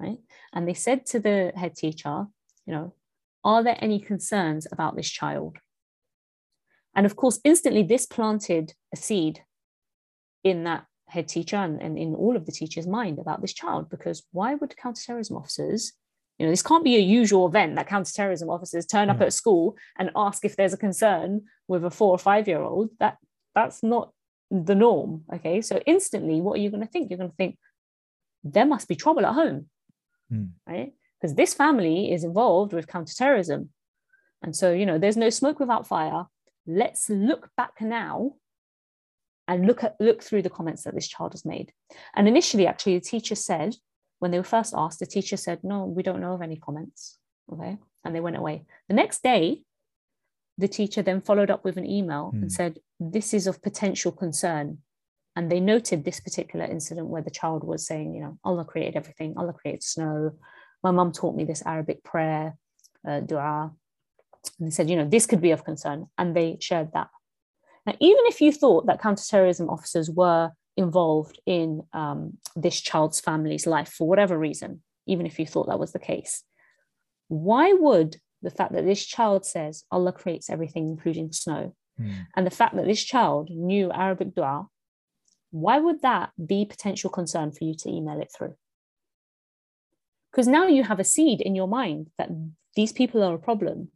right? 0.00 0.18
And 0.52 0.66
they 0.66 0.74
said 0.74 1.06
to 1.06 1.20
the 1.20 1.52
head 1.54 1.76
teacher, 1.76 2.26
you 2.66 2.72
know, 2.72 2.94
are 3.44 3.62
there 3.62 3.76
any 3.80 4.00
concerns 4.00 4.66
about 4.72 4.96
this 4.96 5.08
child? 5.08 5.58
And 6.94 7.06
of 7.06 7.16
course, 7.16 7.38
instantly 7.44 7.82
this 7.82 8.06
planted 8.06 8.74
a 8.92 8.96
seed 8.96 9.44
in 10.42 10.64
that 10.64 10.86
head 11.10 11.28
teacher 11.28 11.56
and, 11.56 11.80
and 11.80 11.98
in 11.98 12.14
all 12.14 12.36
of 12.36 12.46
the 12.46 12.52
teachers' 12.52 12.86
mind 12.86 13.18
about 13.18 13.40
this 13.40 13.52
child, 13.52 13.90
because 13.90 14.22
why 14.32 14.54
would 14.54 14.76
counterterrorism 14.76 15.36
officers, 15.36 15.92
you 16.38 16.46
know, 16.46 16.52
this 16.52 16.62
can't 16.62 16.84
be 16.84 16.96
a 16.96 17.00
usual 17.00 17.46
event 17.46 17.76
that 17.76 17.88
counterterrorism 17.88 18.48
officers 18.48 18.86
turn 18.86 19.08
mm. 19.08 19.10
up 19.12 19.20
at 19.20 19.32
school 19.32 19.76
and 19.98 20.10
ask 20.16 20.44
if 20.44 20.56
there's 20.56 20.72
a 20.72 20.78
concern 20.78 21.42
with 21.68 21.84
a 21.84 21.90
four 21.90 22.12
or 22.12 22.18
five 22.18 22.48
year 22.48 22.62
old. 22.62 22.90
That 22.98 23.18
that's 23.54 23.82
not 23.82 24.12
the 24.50 24.74
norm. 24.74 25.24
Okay. 25.34 25.60
So 25.60 25.80
instantly, 25.86 26.40
what 26.40 26.58
are 26.58 26.62
you 26.62 26.70
going 26.70 26.82
to 26.82 26.88
think? 26.88 27.10
You're 27.10 27.18
going 27.18 27.30
to 27.30 27.36
think 27.36 27.58
there 28.42 28.64
must 28.64 28.88
be 28.88 28.96
trouble 28.96 29.26
at 29.26 29.34
home 29.34 29.66
mm. 30.32 30.50
right? 30.66 30.92
Because 31.20 31.34
this 31.34 31.54
family 31.54 32.12
is 32.12 32.24
involved 32.24 32.72
with 32.72 32.86
counterterrorism. 32.86 33.70
And 34.42 34.56
so, 34.56 34.72
you 34.72 34.86
know, 34.86 34.98
there's 34.98 35.16
no 35.16 35.30
smoke 35.30 35.60
without 35.60 35.86
fire. 35.86 36.24
Let's 36.66 37.10
look 37.10 37.50
back 37.56 37.80
now 37.80 38.32
and 39.50 39.66
look 39.66 39.82
at 39.82 39.96
look 39.98 40.22
through 40.22 40.42
the 40.42 40.48
comments 40.48 40.84
that 40.84 40.94
this 40.94 41.08
child 41.08 41.32
has 41.32 41.44
made. 41.44 41.72
And 42.14 42.28
initially, 42.28 42.68
actually, 42.68 42.94
the 42.94 43.04
teacher 43.04 43.34
said, 43.34 43.74
when 44.20 44.30
they 44.30 44.38
were 44.38 44.44
first 44.44 44.72
asked, 44.76 45.00
the 45.00 45.06
teacher 45.06 45.36
said, 45.36 45.58
No, 45.64 45.84
we 45.84 46.04
don't 46.04 46.20
know 46.20 46.34
of 46.34 46.42
any 46.42 46.56
comments. 46.56 47.18
Okay. 47.52 47.76
And 48.04 48.14
they 48.14 48.20
went 48.20 48.36
away. 48.36 48.64
The 48.88 48.94
next 48.94 49.24
day, 49.24 49.62
the 50.56 50.68
teacher 50.68 51.02
then 51.02 51.20
followed 51.20 51.50
up 51.50 51.64
with 51.64 51.76
an 51.76 51.86
email 51.86 52.30
mm. 52.32 52.42
and 52.42 52.52
said, 52.52 52.78
This 53.00 53.34
is 53.34 53.48
of 53.48 53.60
potential 53.60 54.12
concern. 54.12 54.78
And 55.34 55.50
they 55.50 55.58
noted 55.58 56.04
this 56.04 56.20
particular 56.20 56.64
incident 56.64 57.08
where 57.08 57.22
the 57.22 57.30
child 57.30 57.64
was 57.64 57.86
saying, 57.86 58.14
you 58.14 58.20
know, 58.20 58.38
Allah 58.44 58.64
created 58.64 58.96
everything, 58.96 59.34
Allah 59.36 59.52
created 59.52 59.82
snow. 59.82 60.32
My 60.82 60.90
mum 60.90 61.12
taught 61.12 61.36
me 61.36 61.44
this 61.44 61.62
Arabic 61.64 62.02
prayer, 62.04 62.56
uh, 63.08 63.20
dua. 63.20 63.72
And 64.58 64.68
they 64.68 64.70
said, 64.70 64.90
you 64.90 64.96
know, 64.96 65.08
this 65.08 65.26
could 65.26 65.40
be 65.40 65.52
of 65.52 65.64
concern. 65.64 66.06
And 66.18 66.36
they 66.36 66.58
shared 66.60 66.92
that. 66.94 67.08
Now, 67.86 67.94
even 68.00 68.24
if 68.26 68.40
you 68.40 68.52
thought 68.52 68.86
that 68.86 69.00
counterterrorism 69.00 69.68
officers 69.68 70.10
were 70.10 70.50
involved 70.76 71.40
in 71.46 71.82
um, 71.92 72.38
this 72.54 72.80
child's 72.80 73.20
family's 73.20 73.66
life 73.66 73.88
for 73.88 74.06
whatever 74.08 74.38
reason, 74.38 74.82
even 75.06 75.26
if 75.26 75.38
you 75.38 75.46
thought 75.46 75.68
that 75.68 75.78
was 75.78 75.92
the 75.92 75.98
case, 75.98 76.44
why 77.28 77.72
would 77.72 78.16
the 78.42 78.50
fact 78.50 78.72
that 78.72 78.84
this 78.84 79.04
child 79.04 79.44
says 79.44 79.84
Allah 79.90 80.12
creates 80.12 80.50
everything, 80.50 80.88
including 80.88 81.32
snow, 81.32 81.74
mm. 82.00 82.26
and 82.36 82.46
the 82.46 82.50
fact 82.50 82.76
that 82.76 82.86
this 82.86 83.02
child 83.02 83.50
knew 83.50 83.90
Arabic 83.90 84.34
dua, 84.34 84.66
why 85.50 85.78
would 85.78 86.02
that 86.02 86.30
be 86.44 86.64
potential 86.64 87.10
concern 87.10 87.52
for 87.52 87.64
you 87.64 87.74
to 87.74 87.88
email 87.88 88.20
it 88.20 88.32
through? 88.36 88.54
Because 90.30 90.46
now 90.46 90.66
you 90.68 90.84
have 90.84 91.00
a 91.00 91.04
seed 91.04 91.40
in 91.40 91.54
your 91.54 91.66
mind 91.66 92.08
that 92.18 92.30
these 92.76 92.92
people 92.92 93.22
are 93.22 93.34
a 93.34 93.38
problem, 93.38 93.88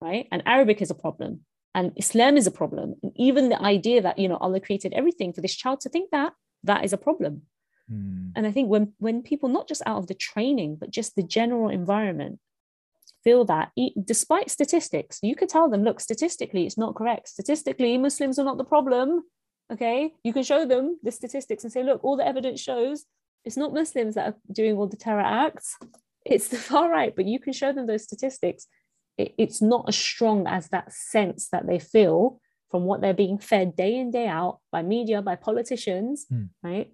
right? 0.00 0.28
And 0.30 0.42
Arabic 0.46 0.80
is 0.80 0.90
a 0.90 0.94
problem, 0.94 1.40
and 1.74 1.92
Islam 1.96 2.36
is 2.36 2.46
a 2.46 2.50
problem. 2.50 2.96
And 3.02 3.12
even 3.16 3.48
the 3.48 3.62
idea 3.62 4.02
that, 4.02 4.18
you 4.18 4.28
know, 4.28 4.36
Allah 4.36 4.60
created 4.60 4.92
everything 4.92 5.32
for 5.32 5.40
this 5.40 5.54
child 5.54 5.80
to 5.82 5.88
think 5.88 6.10
that, 6.10 6.32
that 6.64 6.84
is 6.84 6.92
a 6.92 6.98
problem. 6.98 7.42
Mm. 7.90 8.32
And 8.34 8.46
I 8.46 8.50
think 8.50 8.68
when, 8.68 8.92
when 8.98 9.22
people, 9.22 9.48
not 9.48 9.68
just 9.68 9.82
out 9.86 9.98
of 9.98 10.06
the 10.06 10.14
training, 10.14 10.76
but 10.80 10.90
just 10.90 11.14
the 11.14 11.22
general 11.22 11.68
environment, 11.68 12.40
feel 13.22 13.44
that 13.44 13.70
despite 14.04 14.50
statistics 14.50 15.18
you 15.22 15.36
could 15.36 15.48
tell 15.48 15.68
them 15.68 15.84
look 15.84 16.00
statistically 16.00 16.66
it's 16.66 16.78
not 16.78 16.94
correct 16.94 17.28
statistically 17.28 17.98
muslims 17.98 18.38
are 18.38 18.44
not 18.44 18.58
the 18.58 18.64
problem 18.64 19.22
okay 19.70 20.12
you 20.24 20.32
can 20.32 20.42
show 20.42 20.66
them 20.66 20.98
the 21.02 21.10
statistics 21.10 21.64
and 21.64 21.72
say 21.72 21.82
look 21.82 22.02
all 22.02 22.16
the 22.16 22.26
evidence 22.26 22.60
shows 22.60 23.04
it's 23.44 23.56
not 23.56 23.74
muslims 23.74 24.14
that 24.14 24.28
are 24.28 24.36
doing 24.52 24.76
all 24.76 24.86
the 24.86 24.96
terror 24.96 25.20
acts 25.20 25.76
it's 26.24 26.48
the 26.52 26.56
far 26.56 26.90
right 26.90 27.14
but 27.14 27.26
you 27.26 27.38
can 27.38 27.52
show 27.52 27.72
them 27.72 27.86
those 27.86 28.04
statistics 28.04 28.66
it, 29.20 29.34
it's 29.38 29.60
not 29.62 29.84
as 29.88 29.96
strong 29.96 30.46
as 30.46 30.68
that 30.68 30.92
sense 30.92 31.48
that 31.52 31.66
they 31.66 31.78
feel 31.78 32.40
from 32.70 32.84
what 32.84 33.00
they're 33.00 33.14
being 33.14 33.38
fed 33.38 33.76
day 33.76 33.96
in 33.96 34.10
day 34.10 34.26
out 34.26 34.58
by 34.70 34.82
media 34.82 35.20
by 35.22 35.34
politicians 35.34 36.26
mm. 36.32 36.48
right 36.62 36.92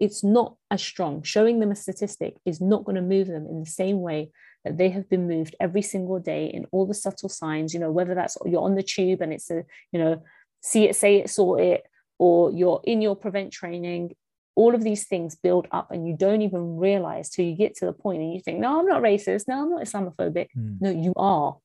it's 0.00 0.24
not 0.24 0.56
as 0.70 0.82
strong 0.82 1.22
showing 1.22 1.60
them 1.60 1.70
a 1.70 1.76
statistic 1.76 2.36
is 2.44 2.60
not 2.60 2.84
going 2.84 2.96
to 2.96 3.02
move 3.02 3.26
them 3.28 3.46
in 3.46 3.60
the 3.60 3.66
same 3.66 4.00
way 4.00 4.30
that 4.64 4.78
they 4.78 4.88
have 4.88 5.08
been 5.10 5.28
moved 5.28 5.54
every 5.60 5.82
single 5.82 6.18
day 6.18 6.46
in 6.46 6.64
all 6.72 6.86
the 6.86 6.94
subtle 6.94 7.28
signs 7.28 7.74
you 7.74 7.80
know 7.80 7.92
whether 7.92 8.14
that's 8.14 8.36
you're 8.46 8.62
on 8.62 8.74
the 8.74 8.82
tube 8.82 9.20
and 9.20 9.32
it's 9.32 9.50
a 9.50 9.62
you 9.92 9.98
know 9.98 10.22
see 10.62 10.84
it 10.84 10.96
say 10.96 11.16
it 11.16 11.28
sort 11.28 11.60
it 11.60 11.84
or 12.18 12.50
you're 12.52 12.80
in 12.84 13.02
your 13.02 13.16
prevent 13.16 13.52
training 13.52 14.14
all 14.56 14.74
of 14.74 14.84
these 14.84 15.06
things 15.06 15.34
build 15.34 15.66
up 15.72 15.90
and 15.90 16.06
you 16.06 16.16
don't 16.16 16.42
even 16.42 16.76
realize 16.76 17.30
till 17.30 17.44
you 17.44 17.56
get 17.56 17.74
to 17.76 17.86
the 17.86 17.92
point 17.92 18.22
and 18.22 18.32
you 18.32 18.40
think 18.40 18.58
no 18.58 18.80
i'm 18.80 18.86
not 18.86 19.02
racist. 19.02 19.48
No 19.48 19.62
i'm 19.62 19.70
not 19.70 19.82
islamophobic. 19.82 20.48
Mm. 20.56 20.80
no 20.80 20.90
you 20.90 21.12
are. 21.16 21.58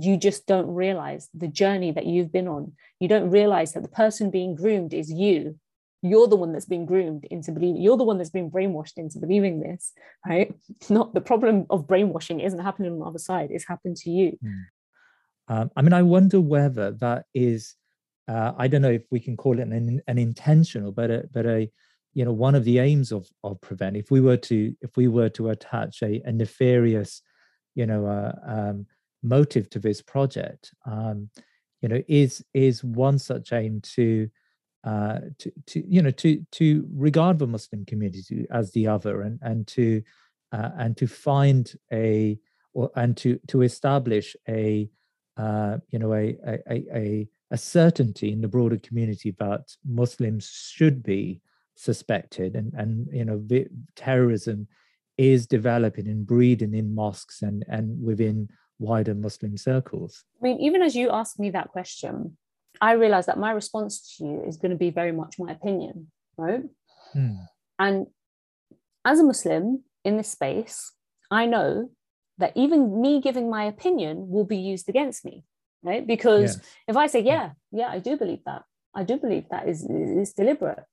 You 0.00 0.16
just 0.16 0.46
don't 0.46 0.68
realize 0.68 1.28
the 1.34 1.48
journey 1.48 1.90
that 1.90 2.06
you've 2.06 2.30
been 2.30 2.46
on. 2.46 2.72
You 3.00 3.08
don't 3.08 3.30
realize 3.30 3.72
that 3.72 3.82
the 3.82 3.88
person 3.88 4.30
being 4.30 4.54
groomed 4.54 4.94
is 4.94 5.10
you. 5.10 5.58
You're 6.02 6.28
the 6.28 6.36
one 6.36 6.52
that's 6.52 6.66
been 6.66 6.86
groomed 6.86 7.24
into 7.24 7.50
believing 7.50 7.82
you're 7.82 7.96
the 7.96 8.04
one 8.04 8.18
that's 8.18 8.30
been 8.30 8.50
brainwashed 8.50 8.96
into 8.96 9.18
believing 9.18 9.60
this 9.60 9.92
right? 10.26 10.54
Not 10.88 11.14
the 11.14 11.20
problem 11.20 11.66
of 11.70 11.86
brainwashing 11.88 12.40
isn't 12.40 12.58
happening 12.58 12.92
on 12.92 12.98
the 13.00 13.04
other 13.04 13.18
side 13.18 13.50
it's 13.50 13.66
happened 13.66 13.96
to 13.98 14.10
you. 14.10 14.38
Mm. 14.44 14.64
um, 15.48 15.70
i 15.76 15.82
mean 15.82 15.92
i 15.92 16.02
wonder 16.02 16.40
whether 16.40 16.90
that 16.92 17.26
is 17.34 17.76
uh, 18.28 18.52
i 18.56 18.66
don't 18.66 18.82
know 18.82 18.90
if 18.90 19.04
we 19.10 19.20
can 19.20 19.36
call 19.36 19.58
it 19.58 19.66
an, 19.66 20.00
an 20.06 20.18
intentional 20.18 20.90
but 20.90 21.10
a 21.10 21.28
but 21.32 21.46
a 21.46 21.70
you 22.14 22.24
know 22.24 22.32
one 22.32 22.54
of 22.54 22.64
the 22.64 22.78
aims 22.78 23.12
of 23.12 23.28
of 23.42 23.60
prevent 23.60 23.96
if 23.96 24.10
we 24.10 24.20
were 24.20 24.36
to 24.36 24.74
if 24.80 24.96
we 24.96 25.08
were 25.08 25.28
to 25.28 25.50
attach 25.50 26.02
a, 26.02 26.20
a 26.24 26.32
nefarious 26.32 27.22
you 27.74 27.86
know 27.86 28.06
uh, 28.06 28.32
um, 28.46 28.86
motive 29.22 29.68
to 29.70 29.78
this 29.78 30.02
project 30.02 30.72
um, 30.86 31.28
you 31.80 31.88
know 31.88 32.00
is 32.08 32.44
is 32.54 32.84
one 32.84 33.18
such 33.18 33.52
aim 33.52 33.80
to 33.82 34.28
uh, 34.84 35.20
to, 35.38 35.52
to 35.66 35.84
you 35.86 36.02
know 36.02 36.10
to 36.10 36.44
to 36.50 36.88
regard 36.92 37.38
the 37.38 37.46
Muslim 37.46 37.84
community 37.84 38.46
as 38.50 38.72
the 38.72 38.86
other 38.86 39.22
and 39.22 39.38
and 39.42 39.66
to 39.66 40.02
uh, 40.52 40.70
and 40.76 40.96
to 40.96 41.06
find 41.06 41.72
a 41.92 42.38
or 42.74 42.90
and 42.96 43.16
to 43.16 43.38
to 43.48 43.62
establish 43.62 44.36
a 44.48 44.88
uh, 45.36 45.78
you 45.90 45.98
know 45.98 46.12
a, 46.12 46.36
a 46.46 46.84
a 46.94 47.28
a 47.52 47.56
certainty 47.56 48.32
in 48.32 48.40
the 48.40 48.48
broader 48.48 48.78
community 48.78 49.34
that 49.38 49.76
Muslims 49.86 50.50
should 50.50 51.02
be 51.02 51.40
suspected 51.82 52.54
and 52.54 52.72
and 52.74 53.08
you 53.12 53.24
know 53.24 53.42
terrorism 53.96 54.68
is 55.18 55.46
developing 55.46 56.06
and 56.08 56.26
breeding 56.26 56.74
in 56.74 56.94
mosques 56.94 57.42
and 57.42 57.64
and 57.68 58.02
within 58.02 58.48
wider 58.78 59.14
Muslim 59.14 59.56
circles. 59.56 60.24
I 60.40 60.44
mean, 60.44 60.60
even 60.60 60.82
as 60.82 60.94
you 60.94 61.10
ask 61.10 61.38
me 61.38 61.50
that 61.50 61.68
question, 61.68 62.36
I 62.80 62.92
realize 62.92 63.26
that 63.26 63.38
my 63.38 63.52
response 63.52 64.16
to 64.16 64.24
you 64.24 64.44
is 64.46 64.56
going 64.56 64.70
to 64.70 64.76
be 64.76 64.90
very 64.90 65.12
much 65.12 65.38
my 65.38 65.52
opinion, 65.52 66.10
right? 66.36 66.64
Mm. 67.14 67.38
And 67.78 68.06
as 69.04 69.20
a 69.20 69.24
Muslim 69.24 69.84
in 70.04 70.16
this 70.16 70.30
space, 70.30 70.92
I 71.30 71.46
know 71.46 71.90
that 72.38 72.52
even 72.56 73.00
me 73.00 73.20
giving 73.20 73.48
my 73.50 73.64
opinion 73.64 74.28
will 74.28 74.44
be 74.44 74.56
used 74.56 74.88
against 74.88 75.24
me, 75.24 75.44
right? 75.82 76.04
Because 76.06 76.56
yes. 76.56 76.66
if 76.88 76.96
I 76.96 77.06
say, 77.06 77.20
yeah, 77.20 77.50
yeah, 77.70 77.88
I 77.88 77.98
do 77.98 78.16
believe 78.16 78.42
that, 78.46 78.62
I 78.94 79.04
do 79.04 79.16
believe 79.16 79.44
that 79.50 79.68
is, 79.68 79.84
is 79.84 80.32
deliberate, 80.32 80.84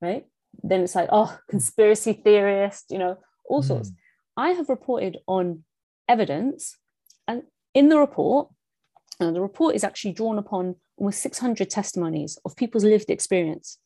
right? 0.00 0.24
Then 0.62 0.82
it's 0.82 0.94
like, 0.94 1.08
oh, 1.12 1.38
conspiracy 1.48 2.12
theorist, 2.12 2.86
you 2.90 2.98
know, 2.98 3.18
all 3.44 3.62
sorts. 3.62 3.90
Mm. 3.90 3.94
I 4.36 4.50
have 4.50 4.68
reported 4.68 5.18
on 5.26 5.64
evidence, 6.08 6.76
and 7.28 7.42
in 7.74 7.88
the 7.88 7.98
report, 7.98 8.48
and 9.18 9.36
the 9.36 9.40
report 9.40 9.74
is 9.74 9.84
actually 9.84 10.12
drawn 10.12 10.38
upon 10.38 10.76
almost 10.96 11.22
600 11.22 11.68
testimonies 11.68 12.38
of 12.44 12.56
people's 12.56 12.84
lived 12.84 13.10
experience. 13.10 13.78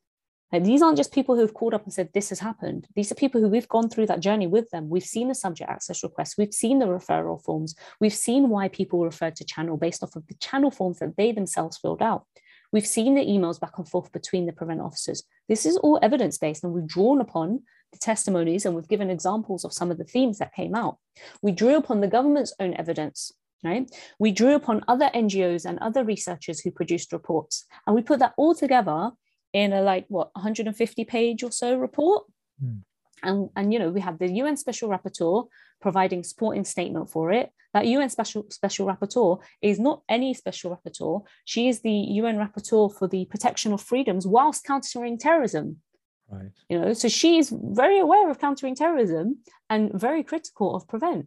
And 0.52 0.64
these 0.64 0.82
aren't 0.82 0.96
just 0.96 1.12
people 1.12 1.34
who 1.34 1.40
have 1.40 1.54
called 1.54 1.74
up 1.74 1.82
and 1.82 1.92
said, 1.92 2.10
This 2.14 2.28
has 2.28 2.38
happened. 2.38 2.86
These 2.94 3.10
are 3.10 3.16
people 3.16 3.40
who 3.40 3.48
we've 3.48 3.68
gone 3.68 3.88
through 3.88 4.06
that 4.06 4.20
journey 4.20 4.46
with 4.46 4.70
them. 4.70 4.88
We've 4.88 5.02
seen 5.02 5.26
the 5.26 5.34
subject 5.34 5.68
access 5.68 6.04
requests, 6.04 6.38
we've 6.38 6.54
seen 6.54 6.78
the 6.78 6.86
referral 6.86 7.42
forms, 7.42 7.74
we've 8.00 8.14
seen 8.14 8.50
why 8.50 8.68
people 8.68 9.04
referred 9.04 9.34
to 9.36 9.44
channel 9.44 9.76
based 9.76 10.04
off 10.04 10.14
of 10.14 10.26
the 10.28 10.34
channel 10.34 10.70
forms 10.70 11.00
that 11.00 11.16
they 11.16 11.32
themselves 11.32 11.78
filled 11.78 12.02
out. 12.02 12.26
We've 12.74 12.86
seen 12.86 13.14
the 13.14 13.24
emails 13.24 13.60
back 13.60 13.78
and 13.78 13.88
forth 13.88 14.10
between 14.10 14.46
the 14.46 14.52
prevent 14.52 14.80
officers. 14.80 15.22
This 15.48 15.64
is 15.64 15.76
all 15.76 16.00
evidence 16.02 16.38
based, 16.38 16.64
and 16.64 16.72
we've 16.72 16.88
drawn 16.88 17.20
upon 17.20 17.60
the 17.92 17.98
testimonies 17.98 18.66
and 18.66 18.74
we've 18.74 18.88
given 18.88 19.10
examples 19.10 19.64
of 19.64 19.72
some 19.72 19.92
of 19.92 19.98
the 19.98 20.04
themes 20.04 20.38
that 20.38 20.52
came 20.52 20.74
out. 20.74 20.98
We 21.40 21.52
drew 21.52 21.76
upon 21.76 22.00
the 22.00 22.08
government's 22.08 22.52
own 22.58 22.74
evidence 22.74 23.32
right? 23.62 23.90
We 24.18 24.30
drew 24.30 24.54
upon 24.54 24.84
other 24.86 25.10
NGOs 25.14 25.64
and 25.64 25.78
other 25.78 26.04
researchers 26.04 26.60
who 26.60 26.70
produced 26.70 27.12
reports, 27.12 27.64
and 27.86 27.96
we 27.96 28.02
put 28.02 28.18
that 28.18 28.34
all 28.36 28.54
together 28.54 29.10
in 29.54 29.72
a 29.72 29.80
like 29.80 30.04
what 30.08 30.30
150 30.34 31.04
page 31.04 31.42
or 31.42 31.50
so 31.50 31.78
report. 31.78 32.24
Mm. 32.62 32.82
And, 33.22 33.50
and 33.56 33.72
you 33.72 33.78
know 33.78 33.90
we 33.90 34.00
have 34.00 34.18
the 34.18 34.30
UN 34.30 34.56
Special 34.56 34.88
Rapporteur 34.88 35.46
providing 35.80 36.24
supporting 36.24 36.64
statement 36.64 37.10
for 37.10 37.32
it. 37.32 37.50
That 37.72 37.86
UN 37.86 38.10
Special 38.10 38.46
Special 38.50 38.86
Rapporteur 38.86 39.40
is 39.62 39.78
not 39.78 40.02
any 40.08 40.34
Special 40.34 40.70
Rapporteur. 40.76 41.22
She 41.44 41.68
is 41.68 41.80
the 41.80 41.92
UN 41.92 42.36
Rapporteur 42.36 42.96
for 42.96 43.08
the 43.08 43.24
protection 43.26 43.72
of 43.72 43.80
freedoms 43.80 44.26
whilst 44.26 44.64
countering 44.64 45.18
terrorism. 45.18 45.80
Right. 46.28 46.50
You 46.68 46.80
know, 46.80 46.92
so 46.94 47.08
she 47.08 47.38
is 47.38 47.52
very 47.52 47.98
aware 47.98 48.30
of 48.30 48.38
countering 48.38 48.74
terrorism 48.74 49.38
and 49.68 49.92
very 49.92 50.22
critical 50.22 50.74
of 50.74 50.88
prevent. 50.88 51.26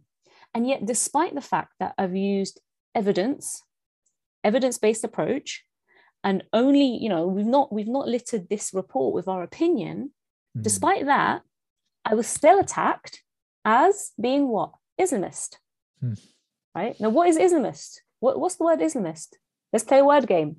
And 0.53 0.67
yet, 0.67 0.85
despite 0.85 1.35
the 1.35 1.41
fact 1.41 1.73
that 1.79 1.93
I've 1.97 2.15
used 2.15 2.59
evidence, 2.95 3.63
evidence-based 4.43 5.03
approach, 5.03 5.63
and 6.23 6.43
only, 6.51 6.97
you 6.97 7.09
know, 7.09 7.27
we've 7.27 7.45
not 7.45 7.71
we've 7.71 7.87
not 7.87 8.07
littered 8.07 8.49
this 8.49 8.73
report 8.73 9.13
with 9.13 9.27
our 9.27 9.43
opinion, 9.43 10.11
mm. 10.57 10.63
despite 10.63 11.05
that, 11.05 11.41
I 12.09 12.15
was 12.15 12.27
still 12.27 12.59
attacked 12.59 13.21
as 13.65 14.11
being 14.19 14.47
what? 14.47 14.71
Islamist. 14.99 15.57
Mm. 16.01 16.17
Right? 16.73 16.95
Now, 17.01 17.09
what 17.09 17.27
is 17.27 17.37
Islamist? 17.37 17.99
What, 18.21 18.39
what's 18.39 18.55
the 18.55 18.63
word 18.63 18.79
Islamist? 18.79 19.33
Let's 19.73 19.83
play 19.83 19.99
a 19.99 20.05
word 20.05 20.25
game. 20.25 20.57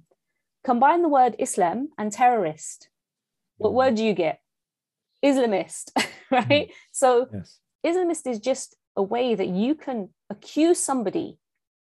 Combine 0.63 1.01
the 1.01 1.09
word 1.09 1.35
Islam 1.39 1.89
and 1.97 2.13
terrorist. 2.13 2.91
What 3.57 3.71
hmm. 3.71 3.77
word 3.77 3.95
do 3.95 4.05
you 4.05 4.13
get? 4.13 4.41
Islamist, 5.25 5.93
right? 6.31 6.69
Mm. 6.69 6.73
So 6.93 7.29
yes. 7.33 7.61
Islamist 7.87 8.27
is 8.27 8.41
just 8.41 8.77
a 8.95 9.03
way 9.03 9.35
that 9.35 9.49
you 9.49 9.75
can 9.75 10.11
accuse 10.29 10.79
somebody 10.79 11.39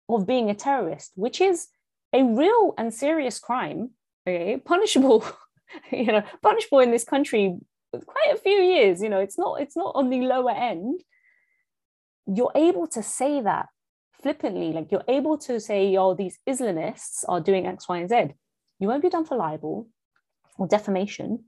of 0.08 0.26
being 0.26 0.50
a 0.50 0.54
terrorist, 0.54 1.12
which 1.14 1.40
is 1.40 1.68
a 2.12 2.22
real 2.22 2.74
and 2.76 2.92
serious 2.92 3.38
crime, 3.38 3.90
okay, 4.26 4.58
punishable, 4.58 5.24
you 5.90 6.06
know, 6.06 6.22
punishable 6.42 6.80
in 6.80 6.90
this 6.90 7.04
country 7.04 7.56
quite 7.92 8.32
a 8.34 8.38
few 8.38 8.52
years. 8.52 9.02
You 9.02 9.08
know, 9.08 9.20
it's 9.20 9.38
not 9.38 9.60
it's 9.60 9.76
not 9.76 9.92
on 9.94 10.10
the 10.10 10.20
lower 10.20 10.50
end. 10.50 11.02
You're 12.26 12.52
able 12.54 12.86
to 12.88 13.02
say 13.02 13.40
that 13.40 13.68
flippantly, 14.22 14.72
like 14.72 14.90
you're 14.90 15.04
able 15.08 15.38
to 15.38 15.60
say, 15.60 15.96
"Oh, 15.96 16.14
these 16.14 16.38
Islamists 16.46 17.24
are 17.28 17.40
doing 17.40 17.66
X, 17.66 17.88
Y, 17.88 17.98
and 17.98 18.08
Z." 18.08 18.34
You 18.78 18.88
won't 18.88 19.02
be 19.02 19.08
done 19.08 19.24
for 19.24 19.36
libel 19.36 19.88
or 20.58 20.66
defamation 20.66 21.44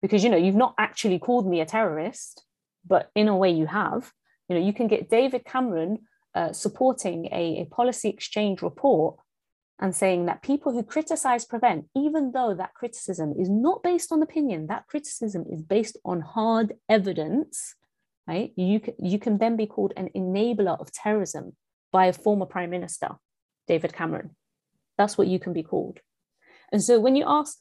because 0.00 0.24
you 0.24 0.30
know 0.30 0.36
you've 0.36 0.54
not 0.54 0.74
actually 0.78 1.18
called 1.18 1.46
me 1.46 1.60
a 1.60 1.66
terrorist, 1.66 2.44
but 2.86 3.10
in 3.14 3.28
a 3.28 3.36
way 3.36 3.50
you 3.50 3.66
have. 3.66 4.12
You 4.48 4.56
know, 4.56 4.64
you 4.64 4.72
can 4.72 4.88
get 4.88 5.08
David 5.08 5.44
Cameron 5.44 5.98
uh, 6.34 6.52
supporting 6.52 7.26
a, 7.26 7.62
a 7.62 7.64
policy 7.66 8.08
exchange 8.08 8.62
report 8.62 9.16
and 9.82 9.96
saying 9.96 10.26
that 10.26 10.42
people 10.42 10.72
who 10.72 10.84
criticize 10.84 11.44
prevent, 11.44 11.86
even 11.96 12.30
though 12.30 12.54
that 12.54 12.72
criticism 12.72 13.34
is 13.36 13.50
not 13.50 13.82
based 13.82 14.12
on 14.12 14.22
opinion, 14.22 14.68
that 14.68 14.86
criticism 14.86 15.44
is 15.50 15.60
based 15.60 15.98
on 16.04 16.20
hard 16.20 16.74
evidence, 16.88 17.74
right? 18.28 18.52
You 18.54 18.78
can, 18.78 18.94
you 19.02 19.18
can 19.18 19.38
then 19.38 19.56
be 19.56 19.66
called 19.66 19.92
an 19.96 20.08
enabler 20.16 20.80
of 20.80 20.92
terrorism 20.92 21.56
by 21.90 22.06
a 22.06 22.12
former 22.12 22.46
prime 22.46 22.70
minister, 22.70 23.08
David 23.66 23.92
Cameron. 23.92 24.36
That's 24.98 25.18
what 25.18 25.26
you 25.26 25.40
can 25.40 25.52
be 25.52 25.64
called. 25.64 25.98
And 26.70 26.80
so 26.80 27.00
when 27.00 27.16
you 27.16 27.24
ask, 27.26 27.58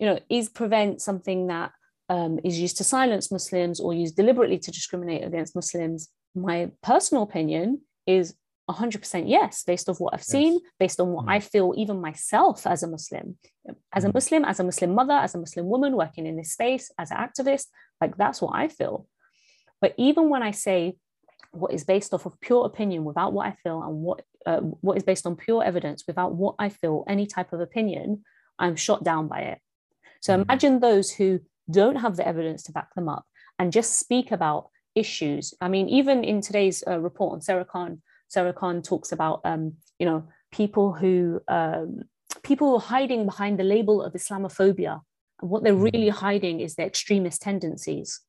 you 0.00 0.06
know, 0.06 0.18
is 0.28 0.48
prevent 0.48 1.00
something 1.00 1.46
that 1.46 1.70
um, 2.08 2.40
is 2.42 2.58
used 2.58 2.78
to 2.78 2.84
silence 2.84 3.30
Muslims 3.30 3.78
or 3.78 3.94
used 3.94 4.16
deliberately 4.16 4.58
to 4.58 4.72
discriminate 4.72 5.24
against 5.24 5.54
Muslims? 5.54 6.08
My 6.34 6.72
personal 6.82 7.22
opinion 7.22 7.82
is 8.08 8.34
100% 8.74 9.24
yes, 9.26 9.64
based 9.64 9.88
off 9.88 10.00
what 10.00 10.14
I've 10.14 10.22
seen, 10.22 10.60
based 10.78 11.00
on 11.00 11.08
what 11.08 11.26
mm. 11.26 11.30
I 11.30 11.40
feel, 11.40 11.74
even 11.76 12.00
myself 12.00 12.66
as 12.66 12.82
a 12.82 12.88
Muslim, 12.88 13.36
as 13.92 14.04
a 14.04 14.08
mm. 14.08 14.14
Muslim, 14.14 14.44
as 14.44 14.60
a 14.60 14.64
Muslim 14.64 14.94
mother, 14.94 15.14
as 15.14 15.34
a 15.34 15.38
Muslim 15.38 15.66
woman 15.66 15.96
working 15.96 16.26
in 16.26 16.36
this 16.36 16.52
space, 16.52 16.90
as 16.98 17.10
an 17.10 17.16
activist, 17.16 17.66
like 18.00 18.16
that's 18.16 18.40
what 18.40 18.54
I 18.54 18.68
feel. 18.68 19.06
But 19.80 19.94
even 19.96 20.28
when 20.28 20.42
I 20.42 20.50
say 20.50 20.96
what 21.52 21.72
is 21.72 21.84
based 21.84 22.14
off 22.14 22.26
of 22.26 22.40
pure 22.40 22.66
opinion 22.66 23.04
without 23.04 23.32
what 23.32 23.46
I 23.46 23.56
feel 23.62 23.82
and 23.82 23.96
what 24.02 24.22
uh, 24.46 24.60
what 24.60 24.96
is 24.96 25.02
based 25.02 25.26
on 25.26 25.36
pure 25.36 25.62
evidence 25.62 26.04
without 26.06 26.34
what 26.34 26.54
I 26.58 26.70
feel, 26.70 27.04
any 27.08 27.26
type 27.26 27.52
of 27.52 27.60
opinion, 27.60 28.24
I'm 28.58 28.76
shot 28.76 29.04
down 29.04 29.28
by 29.28 29.40
it. 29.40 29.58
So 30.20 30.36
mm. 30.36 30.42
imagine 30.42 30.80
those 30.80 31.10
who 31.10 31.40
don't 31.70 31.96
have 31.96 32.16
the 32.16 32.26
evidence 32.26 32.62
to 32.64 32.72
back 32.72 32.94
them 32.94 33.08
up 33.08 33.24
and 33.58 33.72
just 33.72 33.98
speak 33.98 34.32
about 34.32 34.70
issues. 34.94 35.54
I 35.60 35.68
mean, 35.68 35.88
even 35.88 36.24
in 36.24 36.40
today's 36.40 36.82
uh, 36.86 36.98
report 36.98 37.34
on 37.34 37.40
Sara 37.42 37.64
Khan, 37.64 38.02
Sara 38.30 38.52
Khan 38.52 38.80
talks 38.80 39.12
about, 39.12 39.40
um, 39.44 39.74
you 39.98 40.06
know, 40.06 40.24
people 40.52 40.92
who 40.92 41.40
um, 41.48 42.02
people 42.42 42.78
hiding 42.78 43.26
behind 43.26 43.58
the 43.58 43.64
label 43.64 44.02
of 44.02 44.12
Islamophobia. 44.12 45.00
And 45.40 45.50
what 45.50 45.62
they're 45.64 45.74
mm. 45.74 45.92
really 45.92 46.08
hiding 46.08 46.60
is 46.60 46.74
their 46.74 46.86
extremist 46.86 47.42
tendencies. 47.42 48.20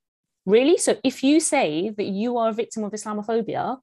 Really? 0.46 0.78
So 0.78 0.98
if 1.04 1.24
you 1.24 1.40
say 1.40 1.94
that 1.96 2.06
you 2.06 2.38
are 2.38 2.50
a 2.50 2.54
victim 2.54 2.84
of 2.84 2.92
Islamophobia, 2.92 3.78
mm. 3.78 3.80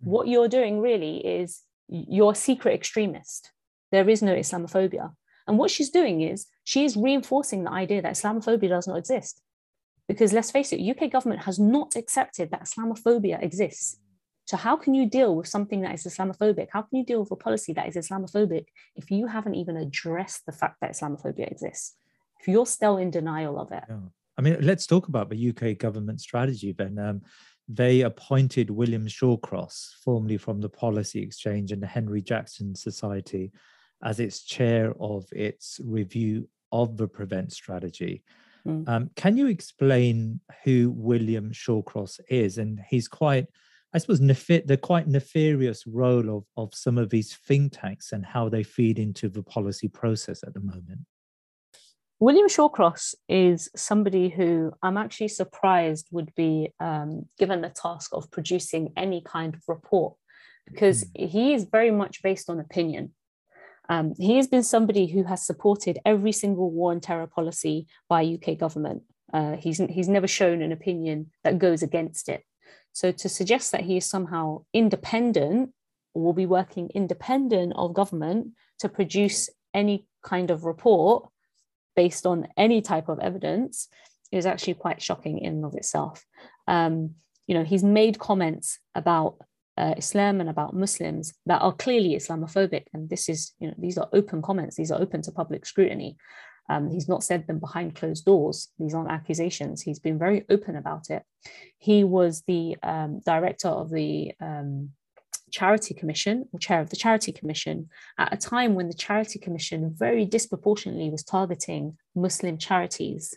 what 0.00 0.28
you're 0.28 0.48
doing 0.48 0.80
really 0.80 1.16
is 1.26 1.62
you're 1.88 2.32
a 2.32 2.36
secret 2.36 2.74
extremist. 2.74 3.50
There 3.90 4.08
is 4.08 4.22
no 4.22 4.34
Islamophobia. 4.34 5.12
And 5.46 5.58
what 5.58 5.70
she's 5.70 5.90
doing 5.90 6.20
is 6.20 6.46
she 6.64 6.84
is 6.84 6.96
reinforcing 6.96 7.64
the 7.64 7.72
idea 7.72 8.02
that 8.02 8.14
Islamophobia 8.14 8.68
does 8.68 8.86
not 8.86 8.98
exist. 8.98 9.40
Because 10.06 10.32
let's 10.32 10.50
face 10.50 10.72
it, 10.72 10.80
UK 10.80 11.10
government 11.10 11.42
has 11.44 11.58
not 11.58 11.96
accepted 11.96 12.50
that 12.50 12.64
Islamophobia 12.64 13.42
exists. 13.42 13.98
So 14.46 14.56
how 14.56 14.76
can 14.76 14.94
you 14.94 15.08
deal 15.08 15.36
with 15.36 15.46
something 15.46 15.82
that 15.82 15.94
is 15.94 16.04
Islamophobic? 16.04 16.68
How 16.72 16.82
can 16.82 16.98
you 16.98 17.04
deal 17.04 17.20
with 17.20 17.30
a 17.30 17.36
policy 17.36 17.72
that 17.74 17.88
is 17.88 17.96
Islamophobic 17.96 18.66
if 18.96 19.10
you 19.10 19.26
haven't 19.26 19.54
even 19.54 19.76
addressed 19.76 20.46
the 20.46 20.52
fact 20.52 20.80
that 20.80 20.92
Islamophobia 20.92 21.50
exists? 21.50 21.94
If 22.40 22.48
you're 22.48 22.66
still 22.66 22.96
in 22.96 23.10
denial 23.10 23.60
of 23.60 23.70
it. 23.70 23.84
Yeah. 23.88 23.96
I 24.36 24.42
mean, 24.42 24.56
let's 24.60 24.86
talk 24.86 25.08
about 25.08 25.30
the 25.30 25.50
UK 25.50 25.78
government 25.78 26.20
strategy 26.20 26.72
then. 26.72 26.98
Um, 26.98 27.22
they 27.68 28.00
appointed 28.00 28.70
William 28.70 29.06
Shawcross, 29.06 29.94
formerly 30.04 30.36
from 30.36 30.60
the 30.60 30.68
Policy 30.68 31.22
Exchange 31.22 31.70
and 31.70 31.82
the 31.82 31.86
Henry 31.86 32.20
Jackson 32.20 32.74
Society, 32.74 33.52
as 34.02 34.18
its 34.18 34.42
chair 34.42 34.94
of 35.00 35.26
its 35.32 35.80
review 35.84 36.48
of 36.72 36.96
the 36.96 37.06
Prevent 37.06 37.52
strategy. 37.52 38.24
Mm. 38.66 38.88
Um, 38.88 39.10
can 39.16 39.36
you 39.36 39.46
explain 39.46 40.40
who 40.64 40.92
William 40.94 41.52
Shawcross 41.52 42.20
is? 42.28 42.58
And 42.58 42.80
he's 42.88 43.08
quite, 43.08 43.46
I 43.94 43.98
suppose, 43.98 44.20
the 44.20 44.78
quite 44.80 45.06
nefarious 45.06 45.86
role 45.86 46.38
of, 46.38 46.44
of 46.56 46.74
some 46.74 46.96
of 46.96 47.10
these 47.10 47.34
think 47.34 47.78
tanks 47.78 48.12
and 48.12 48.24
how 48.24 48.48
they 48.48 48.62
feed 48.62 48.98
into 48.98 49.28
the 49.28 49.42
policy 49.42 49.88
process 49.88 50.42
at 50.42 50.54
the 50.54 50.60
moment. 50.60 51.00
William 52.18 52.46
Shawcross 52.46 53.14
is 53.28 53.68
somebody 53.74 54.28
who 54.28 54.72
I'm 54.82 54.96
actually 54.96 55.28
surprised 55.28 56.06
would 56.12 56.32
be 56.36 56.72
um, 56.78 57.26
given 57.36 57.62
the 57.62 57.68
task 57.68 58.10
of 58.14 58.30
producing 58.30 58.92
any 58.96 59.22
kind 59.22 59.54
of 59.54 59.62
report 59.66 60.14
because 60.66 61.04
mm. 61.04 61.28
he 61.28 61.52
is 61.52 61.64
very 61.64 61.90
much 61.90 62.22
based 62.22 62.48
on 62.48 62.60
opinion. 62.60 63.12
Um, 63.88 64.14
he 64.18 64.36
has 64.36 64.46
been 64.46 64.62
somebody 64.62 65.06
who 65.06 65.24
has 65.24 65.44
supported 65.44 65.98
every 66.06 66.32
single 66.32 66.70
war 66.70 66.92
and 66.92 67.02
terror 67.02 67.26
policy 67.26 67.88
by 68.08 68.24
UK 68.24 68.56
government. 68.56 69.02
Uh, 69.32 69.56
he's, 69.56 69.78
he's 69.90 70.08
never 70.08 70.28
shown 70.28 70.62
an 70.62 70.72
opinion 70.72 71.30
that 71.42 71.58
goes 71.58 71.82
against 71.82 72.28
it. 72.28 72.44
So 72.92 73.12
to 73.12 73.28
suggest 73.28 73.72
that 73.72 73.82
he 73.82 73.96
is 73.96 74.06
somehow 74.06 74.64
independent 74.72 75.72
or 76.14 76.22
will 76.22 76.32
be 76.32 76.46
working 76.46 76.90
independent 76.94 77.72
of 77.76 77.94
government 77.94 78.48
to 78.80 78.88
produce 78.88 79.48
any 79.72 80.06
kind 80.22 80.50
of 80.50 80.64
report 80.64 81.28
based 81.96 82.26
on 82.26 82.48
any 82.56 82.80
type 82.80 83.08
of 83.08 83.18
evidence 83.18 83.88
is 84.30 84.46
actually 84.46 84.74
quite 84.74 85.02
shocking 85.02 85.38
in 85.38 85.54
and 85.54 85.64
of 85.64 85.74
itself. 85.74 86.24
Um, 86.66 87.14
you 87.46 87.54
know, 87.54 87.64
he's 87.64 87.84
made 87.84 88.18
comments 88.18 88.78
about 88.94 89.36
uh, 89.76 89.94
Islam 89.96 90.40
and 90.40 90.48
about 90.48 90.74
Muslims 90.74 91.34
that 91.46 91.60
are 91.60 91.72
clearly 91.72 92.14
Islamophobic, 92.14 92.84
and 92.92 93.08
this 93.08 93.28
is, 93.28 93.52
you 93.58 93.68
know, 93.68 93.74
these 93.78 93.98
are 93.98 94.08
open 94.12 94.42
comments. 94.42 94.76
These 94.76 94.90
are 94.90 95.00
open 95.00 95.22
to 95.22 95.32
public 95.32 95.66
scrutiny. 95.66 96.16
Um, 96.72 96.90
he's 96.90 97.08
not 97.08 97.22
said 97.22 97.46
them 97.46 97.58
behind 97.58 97.94
closed 97.94 98.24
doors. 98.24 98.68
These 98.78 98.94
aren't 98.94 99.10
accusations. 99.10 99.82
He's 99.82 99.98
been 99.98 100.18
very 100.18 100.44
open 100.48 100.76
about 100.76 101.10
it. 101.10 101.22
He 101.78 102.02
was 102.02 102.42
the 102.46 102.76
um, 102.82 103.20
director 103.26 103.68
of 103.68 103.90
the 103.90 104.32
um, 104.40 104.90
Charity 105.50 105.92
Commission 105.92 106.48
or 106.52 106.58
chair 106.58 106.80
of 106.80 106.88
the 106.88 106.96
Charity 106.96 107.32
Commission 107.32 107.90
at 108.18 108.32
a 108.32 108.36
time 108.36 108.74
when 108.74 108.88
the 108.88 108.94
Charity 108.94 109.38
Commission 109.38 109.94
very 109.94 110.24
disproportionately 110.24 111.10
was 111.10 111.22
targeting 111.22 111.98
Muslim 112.14 112.56
charities. 112.56 113.34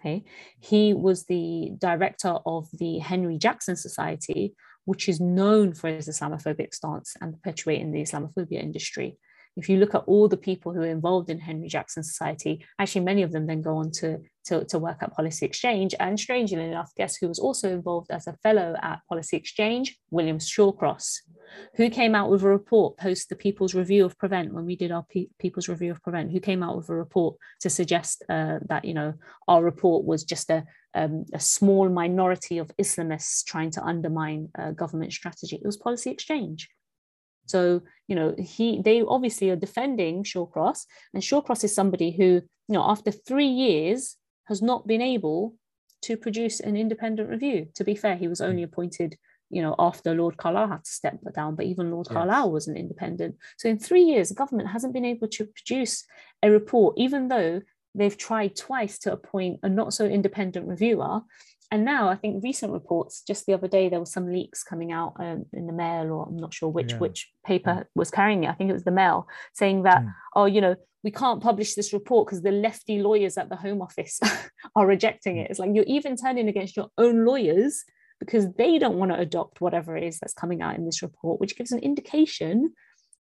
Okay, 0.00 0.24
he 0.60 0.94
was 0.94 1.24
the 1.24 1.72
director 1.78 2.34
of 2.46 2.68
the 2.72 2.98
Henry 2.98 3.36
Jackson 3.38 3.74
Society, 3.74 4.54
which 4.84 5.08
is 5.08 5.18
known 5.18 5.74
for 5.74 5.88
its 5.88 6.08
Islamophobic 6.08 6.72
stance 6.72 7.16
and 7.20 7.34
perpetuating 7.34 7.90
the 7.90 8.02
Islamophobia 8.02 8.62
industry 8.62 9.18
if 9.58 9.68
you 9.68 9.76
look 9.76 9.94
at 9.94 10.04
all 10.06 10.28
the 10.28 10.36
people 10.36 10.72
who 10.72 10.82
are 10.82 10.86
involved 10.86 11.30
in 11.30 11.40
Henry 11.40 11.68
Jackson 11.68 12.04
Society, 12.04 12.64
actually 12.78 13.04
many 13.04 13.22
of 13.22 13.32
them 13.32 13.46
then 13.46 13.60
go 13.60 13.76
on 13.76 13.90
to, 13.90 14.18
to, 14.46 14.64
to 14.66 14.78
work 14.78 14.98
at 15.02 15.12
Policy 15.12 15.44
Exchange. 15.44 15.94
And 15.98 16.18
strangely 16.18 16.64
enough, 16.64 16.92
guess 16.96 17.16
who 17.16 17.26
was 17.26 17.40
also 17.40 17.70
involved 17.70 18.10
as 18.10 18.28
a 18.28 18.34
fellow 18.34 18.76
at 18.80 19.00
Policy 19.08 19.36
Exchange? 19.36 19.98
William 20.10 20.38
Shawcross, 20.38 21.22
who 21.74 21.90
came 21.90 22.14
out 22.14 22.30
with 22.30 22.44
a 22.44 22.48
report 22.48 22.96
post 22.96 23.28
the 23.28 23.36
People's 23.36 23.74
Review 23.74 24.04
of 24.04 24.16
Prevent 24.16 24.54
when 24.54 24.64
we 24.64 24.76
did 24.76 24.92
our 24.92 25.04
Pe- 25.10 25.26
People's 25.40 25.68
Review 25.68 25.90
of 25.90 26.02
Prevent, 26.02 26.30
who 26.30 26.40
came 26.40 26.62
out 26.62 26.76
with 26.76 26.88
a 26.88 26.94
report 26.94 27.36
to 27.60 27.68
suggest 27.68 28.24
uh, 28.28 28.58
that 28.68 28.84
you 28.84 28.94
know 28.94 29.14
our 29.48 29.62
report 29.62 30.04
was 30.04 30.22
just 30.24 30.50
a 30.50 30.64
um, 30.94 31.26
a 31.34 31.40
small 31.40 31.88
minority 31.88 32.58
of 32.58 32.70
Islamists 32.80 33.44
trying 33.44 33.70
to 33.72 33.84
undermine 33.84 34.48
uh, 34.58 34.70
government 34.70 35.12
strategy. 35.12 35.56
It 35.56 35.66
was 35.66 35.76
Policy 35.76 36.10
Exchange. 36.10 36.68
So, 37.48 37.82
you 38.06 38.14
know, 38.14 38.34
he 38.38 38.80
they 38.82 39.02
obviously 39.02 39.50
are 39.50 39.56
defending 39.56 40.24
Shawcross, 40.24 40.84
and 41.14 41.22
Shawcross 41.22 41.64
is 41.64 41.74
somebody 41.74 42.10
who, 42.10 42.24
you 42.24 42.42
know, 42.68 42.82
after 42.82 43.10
three 43.10 43.48
years 43.48 44.16
has 44.46 44.62
not 44.62 44.86
been 44.86 45.02
able 45.02 45.54
to 46.02 46.16
produce 46.16 46.60
an 46.60 46.76
independent 46.76 47.28
review. 47.28 47.68
To 47.74 47.84
be 47.84 47.94
fair, 47.94 48.16
he 48.16 48.28
was 48.28 48.40
only 48.40 48.62
hmm. 48.62 48.70
appointed, 48.70 49.16
you 49.50 49.62
know, 49.62 49.74
after 49.78 50.14
Lord 50.14 50.36
Carlile 50.36 50.68
had 50.68 50.84
to 50.84 50.90
step 50.90 51.18
down, 51.34 51.54
but 51.54 51.66
even 51.66 51.90
Lord 51.90 52.06
yes. 52.08 52.14
Carlile 52.14 52.52
wasn't 52.52 52.78
independent. 52.78 53.36
So 53.56 53.68
in 53.68 53.78
three 53.78 54.02
years, 54.02 54.28
the 54.28 54.34
government 54.34 54.68
hasn't 54.68 54.94
been 54.94 55.04
able 55.04 55.28
to 55.28 55.46
produce 55.46 56.04
a 56.42 56.50
report, 56.50 56.94
even 56.98 57.28
though 57.28 57.62
they've 57.94 58.16
tried 58.16 58.54
twice 58.54 58.98
to 59.00 59.12
appoint 59.12 59.60
a 59.62 59.68
not 59.68 59.92
so 59.92 60.04
independent 60.04 60.66
reviewer 60.66 61.20
and 61.70 61.84
now 61.84 62.08
I 62.08 62.16
think 62.16 62.42
recent 62.42 62.72
reports, 62.72 63.22
just 63.26 63.46
the 63.46 63.52
other 63.52 63.68
day, 63.68 63.88
there 63.88 64.00
were 64.00 64.06
some 64.06 64.32
leaks 64.32 64.62
coming 64.62 64.90
out 64.90 65.14
um, 65.18 65.44
in 65.52 65.66
the 65.66 65.72
Mail, 65.72 66.10
or 66.10 66.26
I'm 66.26 66.36
not 66.36 66.54
sure 66.54 66.68
which 66.68 66.92
yeah. 66.92 66.98
which 66.98 67.30
paper 67.44 67.88
was 67.94 68.10
carrying 68.10 68.44
it. 68.44 68.48
I 68.48 68.54
think 68.54 68.70
it 68.70 68.74
was 68.74 68.84
the 68.84 68.90
Mail, 68.90 69.28
saying 69.52 69.82
that 69.82 70.02
mm. 70.02 70.12
oh, 70.34 70.46
you 70.46 70.60
know, 70.60 70.76
we 71.04 71.10
can't 71.10 71.42
publish 71.42 71.74
this 71.74 71.92
report 71.92 72.26
because 72.26 72.42
the 72.42 72.52
lefty 72.52 73.00
lawyers 73.00 73.36
at 73.36 73.48
the 73.48 73.56
Home 73.56 73.82
Office 73.82 74.18
are 74.76 74.86
rejecting 74.86 75.34
hmm. 75.34 75.40
it. 75.40 75.50
It's 75.50 75.58
like 75.58 75.70
you're 75.72 75.84
even 75.86 76.16
turning 76.16 76.48
against 76.48 76.76
your 76.76 76.88
own 76.98 77.24
lawyers 77.24 77.84
because 78.18 78.52
they 78.54 78.78
don't 78.78 78.96
want 78.96 79.12
to 79.12 79.18
adopt 79.18 79.60
whatever 79.60 79.96
it 79.96 80.02
is 80.02 80.18
that's 80.18 80.34
coming 80.34 80.60
out 80.60 80.76
in 80.76 80.84
this 80.84 81.02
report, 81.02 81.40
which 81.40 81.56
gives 81.56 81.70
an 81.70 81.78
indication 81.80 82.72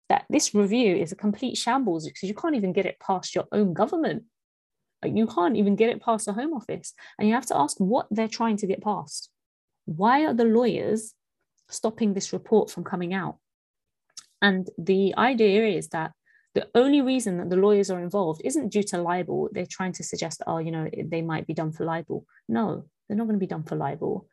that 0.09 0.25
this 0.29 0.55
review 0.55 0.95
is 0.95 1.11
a 1.11 1.15
complete 1.15 1.57
shambles 1.57 2.05
because 2.05 2.27
you 2.27 2.33
can't 2.33 2.55
even 2.55 2.73
get 2.73 2.85
it 2.85 2.99
past 2.99 3.35
your 3.35 3.45
own 3.51 3.73
government. 3.73 4.23
You 5.05 5.27
can't 5.27 5.57
even 5.57 5.75
get 5.75 5.89
it 5.89 6.01
past 6.01 6.25
the 6.25 6.33
Home 6.33 6.53
Office. 6.53 6.93
And 7.17 7.27
you 7.27 7.35
have 7.35 7.45
to 7.47 7.57
ask 7.57 7.77
what 7.77 8.07
they're 8.09 8.27
trying 8.27 8.57
to 8.57 8.67
get 8.67 8.81
past. 8.81 9.29
Why 9.85 10.25
are 10.25 10.33
the 10.33 10.45
lawyers 10.45 11.13
stopping 11.69 12.13
this 12.13 12.33
report 12.33 12.71
from 12.71 12.83
coming 12.83 13.13
out? 13.13 13.37
And 14.41 14.69
the 14.77 15.15
idea 15.17 15.65
is 15.65 15.89
that 15.89 16.11
the 16.55 16.67
only 16.73 17.01
reason 17.01 17.37
that 17.37 17.49
the 17.49 17.55
lawyers 17.55 17.91
are 17.91 18.01
involved 18.01 18.41
isn't 18.43 18.69
due 18.69 18.83
to 18.83 19.01
libel. 19.01 19.49
They're 19.51 19.67
trying 19.69 19.93
to 19.93 20.03
suggest, 20.03 20.41
oh, 20.47 20.57
you 20.57 20.71
know, 20.71 20.89
they 21.05 21.21
might 21.21 21.45
be 21.45 21.53
done 21.53 21.71
for 21.71 21.85
libel. 21.85 22.25
No, 22.47 22.85
they're 23.07 23.17
not 23.17 23.25
going 23.25 23.35
to 23.35 23.39
be 23.39 23.47
done 23.47 23.63
for 23.63 23.75
libel. 23.75 24.27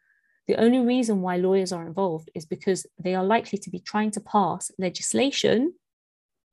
The 0.46 0.56
only 0.56 0.80
reason 0.80 1.20
why 1.20 1.36
lawyers 1.36 1.72
are 1.72 1.86
involved 1.86 2.30
is 2.34 2.46
because 2.46 2.86
they 2.98 3.14
are 3.14 3.24
likely 3.24 3.58
to 3.58 3.70
be 3.70 3.78
trying 3.78 4.10
to 4.12 4.20
pass 4.20 4.70
legislation 4.78 5.74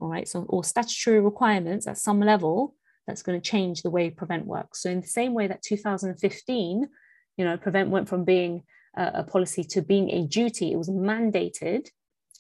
all 0.02 0.10
right, 0.10 0.28
so 0.28 0.46
or 0.50 0.64
statutory 0.64 1.22
requirements 1.22 1.88
at 1.88 1.98
some 1.98 2.20
level 2.20 2.76
that's 3.12 3.24
going 3.24 3.40
to 3.40 3.50
change 3.50 3.82
the 3.82 3.90
way 3.90 4.10
prevent 4.10 4.46
works. 4.46 4.82
So 4.82 4.90
in 4.90 5.02
the 5.02 5.08
same 5.08 5.34
way 5.34 5.48
that 5.48 5.62
2015, 5.62 6.88
you 7.38 7.46
know, 7.46 7.58
prevent 7.58 7.90
went 7.90 8.08
from 8.08 8.24
being 8.24 8.64
a, 8.96 9.12
a 9.16 9.24
policy 9.24 9.66
to 9.66 9.82
being 9.82 10.10
a 10.12 10.26
duty, 10.26 10.72
it 10.72 10.78
was 10.78 10.90
mandated. 10.90 11.90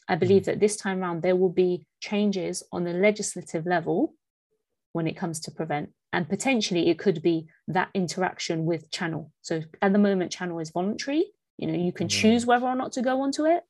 I 0.07 0.15
believe 0.15 0.43
mm. 0.43 0.45
that 0.45 0.61
this 0.61 0.77
time 0.77 1.01
around 1.01 1.23
there 1.23 1.35
will 1.35 1.51
be 1.51 1.85
changes 1.99 2.63
on 2.71 2.85
the 2.85 2.93
legislative 2.93 3.65
level 3.65 4.13
when 4.93 5.07
it 5.07 5.17
comes 5.17 5.41
to 5.41 5.51
prevent 5.51 5.89
and 6.13 6.27
potentially 6.27 6.89
it 6.89 6.99
could 6.99 7.21
be 7.21 7.47
that 7.69 7.89
interaction 7.93 8.65
with 8.65 8.91
channel 8.91 9.31
so 9.41 9.61
at 9.81 9.93
the 9.93 9.99
moment 9.99 10.33
channel 10.33 10.59
is 10.59 10.69
voluntary 10.71 11.23
you 11.57 11.65
know 11.65 11.73
you 11.73 11.93
can 11.93 12.09
choose 12.09 12.45
whether 12.45 12.65
or 12.65 12.75
not 12.75 12.91
to 12.91 13.01
go 13.01 13.21
onto 13.21 13.45
it 13.45 13.63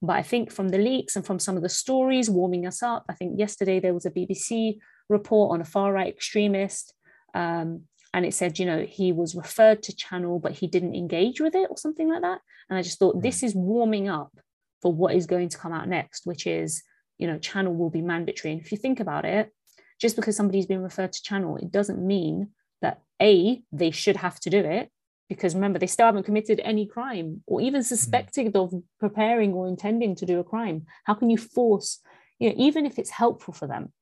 but 0.00 0.12
I 0.12 0.22
think 0.22 0.52
from 0.52 0.68
the 0.68 0.78
leaks 0.78 1.16
and 1.16 1.26
from 1.26 1.38
some 1.38 1.56
of 1.56 1.62
the 1.62 1.68
stories 1.68 2.30
warming 2.30 2.66
us 2.66 2.82
up, 2.82 3.04
I 3.08 3.14
think 3.14 3.38
yesterday 3.38 3.80
there 3.80 3.94
was 3.94 4.06
a 4.06 4.10
BBC 4.10 4.78
report 5.08 5.52
on 5.52 5.60
a 5.60 5.64
far 5.64 5.92
right 5.92 6.12
extremist. 6.12 6.94
Um, 7.34 7.82
and 8.14 8.24
it 8.24 8.34
said, 8.34 8.58
you 8.58 8.66
know, 8.66 8.86
he 8.88 9.12
was 9.12 9.34
referred 9.34 9.82
to 9.84 9.96
channel, 9.96 10.38
but 10.38 10.52
he 10.52 10.66
didn't 10.66 10.94
engage 10.94 11.40
with 11.40 11.54
it 11.54 11.68
or 11.70 11.76
something 11.76 12.08
like 12.08 12.22
that. 12.22 12.40
And 12.68 12.78
I 12.78 12.82
just 12.82 12.98
thought 12.98 13.22
this 13.22 13.42
is 13.42 13.54
warming 13.54 14.08
up 14.08 14.32
for 14.80 14.92
what 14.92 15.14
is 15.14 15.26
going 15.26 15.50
to 15.50 15.58
come 15.58 15.72
out 15.72 15.88
next, 15.88 16.26
which 16.26 16.46
is, 16.46 16.82
you 17.18 17.26
know, 17.26 17.38
channel 17.38 17.74
will 17.74 17.90
be 17.90 18.00
mandatory. 18.00 18.52
And 18.52 18.60
if 18.60 18.72
you 18.72 18.78
think 18.78 19.00
about 19.00 19.24
it, 19.24 19.52
just 20.00 20.16
because 20.16 20.36
somebody's 20.36 20.66
been 20.66 20.82
referred 20.82 21.12
to 21.12 21.22
channel, 21.22 21.56
it 21.56 21.70
doesn't 21.70 22.04
mean 22.04 22.50
that 22.80 23.02
A, 23.20 23.62
they 23.72 23.90
should 23.90 24.16
have 24.16 24.38
to 24.40 24.50
do 24.50 24.60
it, 24.60 24.90
because 25.28 25.54
remember 25.54 25.78
they 25.78 25.86
still 25.86 26.06
haven't 26.06 26.24
committed 26.24 26.60
any 26.64 26.86
crime 26.86 27.42
or 27.46 27.60
even 27.60 27.80
hmm. 27.80 27.86
suspected 27.86 28.56
of 28.56 28.72
preparing 28.98 29.52
or 29.52 29.68
intending 29.68 30.14
to 30.16 30.26
do 30.26 30.40
a 30.40 30.44
crime 30.44 30.86
how 31.04 31.14
can 31.14 31.30
you 31.30 31.36
force 31.36 32.00
you 32.38 32.48
know 32.48 32.54
even 32.58 32.86
if 32.86 32.98
it's 32.98 33.10
helpful 33.10 33.54
for 33.54 33.66
them 33.66 33.92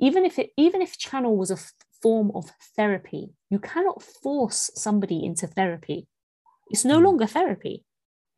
even 0.00 0.24
if 0.24 0.38
it 0.38 0.50
even 0.56 0.82
if 0.82 0.98
channel 0.98 1.36
was 1.36 1.50
a 1.50 1.54
f- 1.54 1.72
form 2.02 2.30
of 2.34 2.50
therapy 2.76 3.30
you 3.50 3.58
cannot 3.58 4.02
force 4.02 4.70
somebody 4.74 5.24
into 5.24 5.46
therapy. 5.46 6.06
It's 6.70 6.84
no 6.84 6.98
mm. 7.00 7.04
longer 7.04 7.26
therapy 7.26 7.84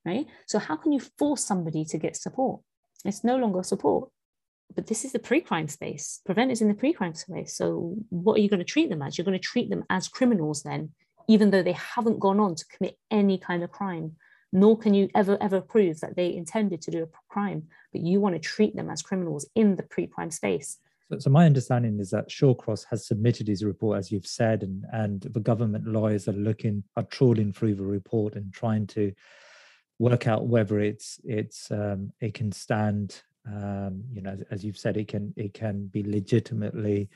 right? 0.05 0.27
So 0.47 0.59
how 0.59 0.77
can 0.77 0.93
you 0.93 1.01
force 1.19 1.45
somebody 1.45 1.85
to 1.87 1.99
get 1.99 2.17
support? 2.17 2.61
It's 3.05 3.25
no 3.25 3.37
longer 3.37 3.63
support. 3.63 4.11
But 4.75 4.87
this 4.87 5.05
is 5.05 5.13
the 5.13 5.19
pre-crime 5.19 5.69
space. 5.69 6.21
Prevent 6.25 6.51
is 6.51 6.63
in 6.63 6.69
the 6.69 6.75
pre-crime 6.75 7.15
space. 7.15 7.57
So 7.57 7.97
what 8.09 8.39
are 8.39 8.41
you 8.41 8.49
going 8.49 8.59
to 8.61 8.65
treat 8.65 8.89
them 8.89 9.03
as? 9.03 9.19
You're 9.19 9.25
going 9.25 9.39
to 9.39 9.51
treat 9.53 9.69
them 9.69 9.85
as 9.91 10.09
criminals 10.09 10.63
then 10.63 10.93
even 11.29 11.51
though 11.51 11.63
they 11.63 11.73
haven't 11.73 12.19
gone 12.19 12.41
on 12.41 12.55
to 12.55 12.65
commit 12.65 12.99
any 13.11 13.39
kind 13.39 13.63
of 13.63 13.71
crime 13.71 14.17
nor 14.51 14.77
can 14.79 14.95
you 14.95 15.09
ever 15.15 15.37
ever 15.41 15.61
prove 15.61 16.01
that 16.01 16.17
they 16.17 16.35
intended 16.35 16.81
to 16.83 16.91
do 16.91 17.03
a 17.03 17.09
crime 17.29 17.65
but 17.93 18.01
you 18.01 18.21
want 18.21 18.35
to 18.35 18.41
treat 18.41 18.75
them 18.75 18.91
as 18.91 19.03
criminals 19.03 19.49
in 19.55 19.77
the 19.77 19.83
pre-crime 19.83 20.31
space 20.31 20.79
so, 21.11 21.19
so 21.19 21.31
my 21.31 21.47
understanding 21.47 21.99
is 22.01 22.11
that 22.11 22.29
Shawcross 22.29 22.85
has 22.91 23.07
submitted 23.07 23.49
his 23.49 23.65
report, 23.65 23.99
as 23.99 24.13
you've 24.13 24.27
said, 24.27 24.63
and, 24.63 24.85
and 24.93 25.21
the 25.23 25.41
government 25.41 25.87
lawyers 25.87 26.29
are 26.29 26.33
looking, 26.33 26.85
are 26.97 27.05
trawling 27.05 27.53
through 27.53 27.75
the 27.75 27.85
report 27.85 28.35
and 28.35 28.53
trying 28.53 28.87
to 28.89 29.13
work 29.99 30.27
out 30.27 30.47
whether 30.47 30.79
it's 30.79 31.21
it's 31.25 31.71
um, 31.71 32.13
it 32.21 32.35
can 32.35 32.53
stand. 32.53 33.23
Um, 33.47 34.05
you 34.13 34.21
know, 34.21 34.31
as, 34.31 34.43
as, 34.51 34.65
you've 34.65 34.79
said, 34.79 34.97
it 34.97 35.09
can 35.09 35.33
it 35.37 35.55
can 35.55 35.87
be 35.87 36.03
legitimately 36.03 37.09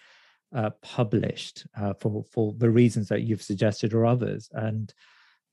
uh, 0.55 0.71
published 0.81 1.67
uh, 1.79 1.95
for 1.95 2.25
for 2.31 2.55
the 2.57 2.71
reasons 2.71 3.09
that 3.09 3.23
you've 3.23 3.43
suggested 3.43 3.95
or 3.95 4.07
others. 4.07 4.49
And 4.53 4.93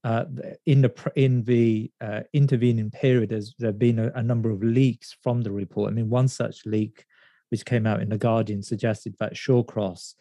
uh, 0.03 0.25
in 0.65 0.81
the 0.81 1.11
in 1.15 1.43
the 1.43 1.91
uh, 2.01 2.21
intervening 2.33 2.89
period, 2.89 3.29
there's 3.29 3.53
there 3.59 3.69
have 3.69 3.79
been 3.79 3.99
a, 3.99 4.11
a, 4.15 4.23
number 4.23 4.49
of 4.49 4.63
leaks 4.63 5.15
from 5.21 5.41
the 5.41 5.51
report. 5.51 5.91
I 5.91 5.93
mean, 5.93 6.09
one 6.09 6.29
such 6.29 6.65
leak, 6.65 7.05
which 7.50 7.66
came 7.66 7.86
out 7.86 8.02
in 8.02 8.10
the 8.10 8.18
Guardian, 8.18 8.62
suggested 8.62 9.16
that 9.20 9.34
Shawcross 9.34 10.16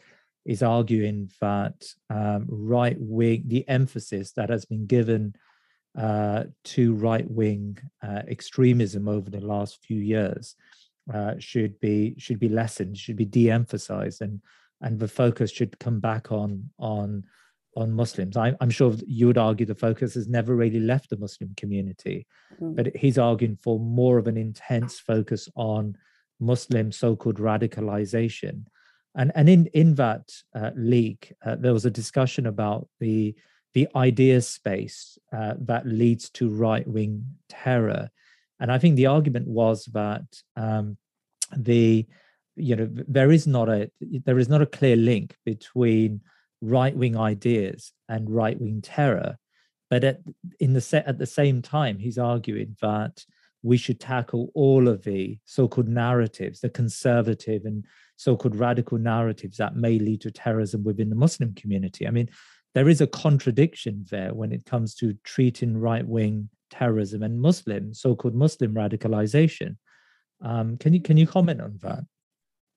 is 0.44 0.62
arguing 0.62 1.30
that 1.40 1.84
um, 2.08 2.46
right 2.48 2.96
wing 2.98 3.44
the 3.46 3.68
emphasis 3.68 4.32
that 4.32 4.48
has 4.48 4.64
been 4.64 4.86
given 4.86 5.34
uh, 5.96 6.44
to 6.64 6.94
right 6.94 7.28
wing 7.30 7.78
uh, 8.02 8.22
extremism 8.28 9.08
over 9.08 9.30
the 9.30 9.40
last 9.40 9.84
few 9.84 10.00
years 10.00 10.54
uh, 11.12 11.34
should 11.38 11.78
be 11.80 12.14
should 12.18 12.38
be 12.38 12.48
lessened, 12.48 12.96
should 12.96 13.16
be 13.16 13.24
de-emphasized, 13.24 14.22
and 14.22 14.40
and 14.80 14.98
the 14.98 15.08
focus 15.08 15.50
should 15.50 15.78
come 15.78 16.00
back 16.00 16.30
on 16.30 16.70
on 16.78 17.24
on 17.76 17.92
Muslims. 17.92 18.36
I, 18.36 18.54
am 18.60 18.70
sure 18.70 18.94
you 19.06 19.26
would 19.26 19.38
argue 19.38 19.66
the 19.66 19.74
focus 19.74 20.14
has 20.14 20.28
never 20.28 20.54
really 20.54 20.80
left 20.80 21.10
the 21.10 21.18
Muslim 21.18 21.52
community, 21.56 22.26
mm. 22.60 22.74
but 22.74 22.94
he's 22.96 23.18
arguing 23.18 23.56
for 23.56 23.78
more 23.78 24.18
of 24.18 24.26
an 24.26 24.36
intense 24.36 24.98
focus 24.98 25.48
on 25.54 25.96
Muslim 26.40 26.92
so-called 26.92 27.38
radicalization. 27.38 28.64
And 29.16 29.32
and 29.34 29.48
in 29.48 29.66
in 29.66 29.94
that 29.96 30.30
uh, 30.54 30.70
leak, 30.76 31.32
uh, 31.44 31.56
there 31.56 31.72
was 31.72 31.84
a 31.84 31.90
discussion 31.90 32.46
about 32.46 32.88
the 33.00 33.34
the 33.74 33.88
idea 33.94 34.40
space 34.40 35.18
uh, 35.32 35.54
that 35.60 35.86
leads 35.86 36.30
to 36.30 36.48
right 36.48 36.86
wing 36.86 37.24
terror, 37.48 38.10
and 38.60 38.70
I 38.70 38.78
think 38.78 38.96
the 38.96 39.06
argument 39.06 39.48
was 39.48 39.86
that 39.86 40.24
um, 40.56 40.96
the 41.56 42.06
you 42.54 42.76
know 42.76 42.88
there 42.90 43.30
is 43.30 43.46
not 43.46 43.68
a 43.68 43.90
there 44.00 44.38
is 44.38 44.48
not 44.48 44.62
a 44.62 44.66
clear 44.66 44.96
link 44.96 45.36
between 45.44 46.20
right 46.60 46.96
wing 46.96 47.16
ideas 47.16 47.92
and 48.08 48.28
right 48.28 48.60
wing 48.60 48.82
terror 48.82 49.38
but 49.90 50.04
at 50.04 50.18
in 50.58 50.72
the 50.72 51.02
at 51.06 51.18
the 51.18 51.26
same 51.26 51.62
time 51.62 51.98
he's 51.98 52.18
arguing 52.18 52.76
that 52.82 53.24
we 53.62 53.76
should 53.76 54.00
tackle 54.00 54.50
all 54.54 54.88
of 54.88 55.02
the 55.04 55.38
so-called 55.44 55.88
narratives 55.88 56.60
the 56.60 56.68
conservative 56.68 57.64
and 57.64 57.84
so-called 58.16 58.56
radical 58.56 58.98
narratives 58.98 59.56
that 59.56 59.76
may 59.76 59.98
lead 59.98 60.20
to 60.20 60.30
terrorism 60.30 60.84
within 60.84 61.10
the 61.10 61.16
muslim 61.16 61.54
community. 61.54 62.06
I 62.06 62.10
mean 62.10 62.28
there 62.74 62.88
is 62.88 63.00
a 63.00 63.06
contradiction 63.06 64.04
there 64.10 64.34
when 64.34 64.52
it 64.52 64.64
comes 64.64 64.94
to 64.96 65.14
treating 65.24 65.76
right-wing 65.76 66.48
terrorism 66.70 67.22
and 67.22 67.40
muslim 67.40 67.94
so-called 67.94 68.34
muslim 68.34 68.74
radicalization. 68.74 69.76
Um, 70.40 70.76
can 70.76 70.92
you 70.94 71.00
can 71.00 71.16
you 71.16 71.26
comment 71.26 71.60
on 71.60 71.78
that? 71.82 72.04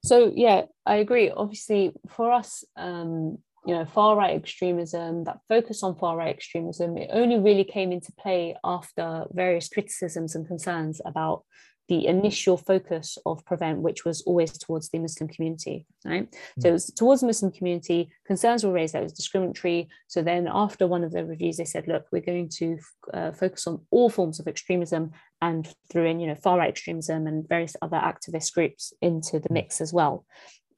So 0.04 0.32
yeah, 0.36 0.64
I 0.86 0.96
agree. 0.96 1.30
Obviously, 1.30 1.92
for 2.10 2.32
us, 2.32 2.64
um, 2.76 3.38
you 3.66 3.76
know, 3.76 3.86
far 3.86 4.16
right 4.16 4.36
extremism, 4.36 5.24
that 5.26 5.40
focus 5.48 5.84
on 5.84 5.96
far 5.96 6.18
right 6.18 6.34
extremism, 6.36 6.98
it 6.98 7.10
only 7.14 7.38
really 7.38 7.64
came 7.64 7.92
into 7.92 8.12
play 8.14 8.56
after 8.64 9.26
various 9.32 9.70
criticisms 9.70 10.36
and 10.36 10.48
concerns 10.48 11.00
about 11.06 11.44
the 11.92 12.08
initial 12.08 12.56
focus 12.56 13.18
of 13.26 13.44
prevent 13.44 13.80
which 13.80 14.06
was 14.06 14.22
always 14.22 14.58
towards 14.58 14.88
the 14.90 14.98
muslim 15.00 15.28
community 15.28 15.86
right 16.06 16.32
mm. 16.32 16.38
so 16.60 16.70
it 16.70 16.72
was 16.72 16.86
towards 16.86 17.20
the 17.20 17.28
muslim 17.28 17.52
community 17.52 18.10
concerns 18.26 18.64
were 18.64 18.72
raised 18.72 18.94
that 18.94 19.02
it 19.02 19.04
was 19.04 19.12
discriminatory 19.12 19.90
so 20.08 20.22
then 20.22 20.48
after 20.50 20.88
one 20.88 21.04
of 21.04 21.12
the 21.12 21.26
reviews 21.26 21.58
they 21.58 21.66
said 21.66 21.86
look 21.90 22.06
we're 22.14 22.22
going 22.22 22.48
to 22.48 22.78
uh, 23.14 23.34
focus 23.34 23.68
on 23.68 23.82
all 23.92 24.10
forms 24.10 24.40
of 24.40 24.48
extremism 24.48 25.12
and 25.42 25.68
threw 25.92 26.06
in 26.06 26.22
you 26.22 26.28
know 26.28 26.36
far 26.36 26.60
right 26.60 26.70
extremism 26.70 27.28
and 27.28 27.50
various 27.50 27.76
other 27.82 27.98
activist 27.98 28.54
groups 28.54 28.94
into 29.02 29.38
the 29.40 29.50
mm. 29.50 29.56
mix 29.56 29.82
as 29.82 29.92
well 29.92 30.26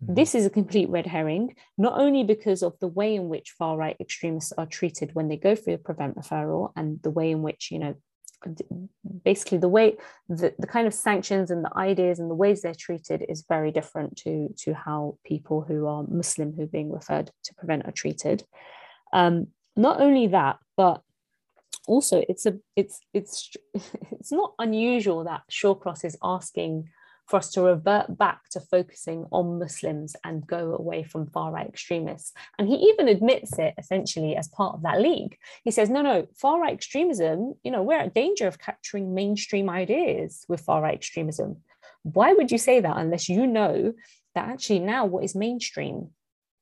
mm. 0.07 0.15
this 0.15 0.35
is 0.35 0.45
a 0.45 0.49
complete 0.49 0.89
red 0.89 1.07
herring, 1.07 1.55
not 1.77 1.99
only 1.99 2.23
because 2.23 2.63
of 2.63 2.77
the 2.79 2.87
way 2.87 3.15
in 3.15 3.29
which 3.29 3.51
far 3.51 3.77
right 3.77 3.97
extremists 3.99 4.53
are 4.57 4.65
treated 4.65 5.13
when 5.13 5.27
they 5.27 5.37
go 5.37 5.55
through 5.55 5.75
a 5.75 5.77
prevent 5.77 6.15
referral 6.15 6.71
and 6.75 7.01
the 7.01 7.09
way 7.09 7.31
in 7.31 7.41
which, 7.41 7.71
you 7.71 7.79
know, 7.79 7.95
basically 9.23 9.57
the 9.57 9.69
way 9.69 9.95
the, 10.29 10.53
the 10.59 10.67
kind 10.67 10.87
of 10.87 10.93
sanctions 10.93 11.51
and 11.51 11.63
the 11.63 11.77
ideas 11.77 12.19
and 12.19 12.29
the 12.29 12.35
ways 12.35 12.61
they're 12.61 12.75
treated 12.75 13.25
is 13.29 13.45
very 13.47 13.71
different 13.71 14.17
to 14.17 14.53
to 14.57 14.73
how 14.73 15.17
people 15.23 15.61
who 15.61 15.87
are 15.87 16.03
muslim 16.07 16.53
who 16.53 16.63
are 16.63 16.67
being 16.67 16.91
referred 16.91 17.31
to 17.43 17.53
prevent 17.55 17.85
are 17.85 17.91
treated 17.91 18.43
um, 19.13 19.47
not 19.75 20.01
only 20.01 20.27
that 20.27 20.57
but 20.75 21.01
also 21.87 22.23
it's 22.27 22.45
a 22.45 22.57
it's 22.75 22.99
it's 23.13 23.51
it's 24.11 24.31
not 24.31 24.53
unusual 24.59 25.23
that 25.23 25.43
shawcross 25.51 26.03
is 26.03 26.17
asking 26.23 26.89
for 27.33 27.37
us 27.37 27.49
to 27.49 27.63
revert 27.63 28.15
back 28.15 28.47
to 28.51 28.59
focusing 28.59 29.25
on 29.31 29.57
Muslims 29.57 30.15
and 30.23 30.45
go 30.45 30.75
away 30.75 31.01
from 31.01 31.25
far 31.25 31.51
right 31.51 31.67
extremists. 31.67 32.31
And 32.59 32.67
he 32.67 32.75
even 32.75 33.07
admits 33.07 33.57
it 33.57 33.73
essentially 33.75 34.35
as 34.35 34.49
part 34.49 34.75
of 34.75 34.83
that 34.83 35.01
league. 35.01 35.35
He 35.63 35.71
says, 35.71 35.89
no, 35.89 36.03
no, 36.03 36.27
far 36.35 36.61
right 36.61 36.75
extremism, 36.75 37.55
you 37.63 37.71
know, 37.71 37.81
we're 37.81 37.97
at 37.97 38.13
danger 38.13 38.45
of 38.45 38.59
capturing 38.59 39.15
mainstream 39.15 39.67
ideas 39.67 40.45
with 40.47 40.61
far 40.61 40.83
right 40.83 40.93
extremism. 40.93 41.63
Why 42.03 42.33
would 42.33 42.51
you 42.51 42.59
say 42.59 42.79
that 42.81 42.97
unless 42.97 43.27
you 43.27 43.47
know 43.47 43.95
that 44.35 44.49
actually 44.49 44.81
now 44.81 45.07
what 45.07 45.23
is 45.23 45.33
mainstream 45.33 46.11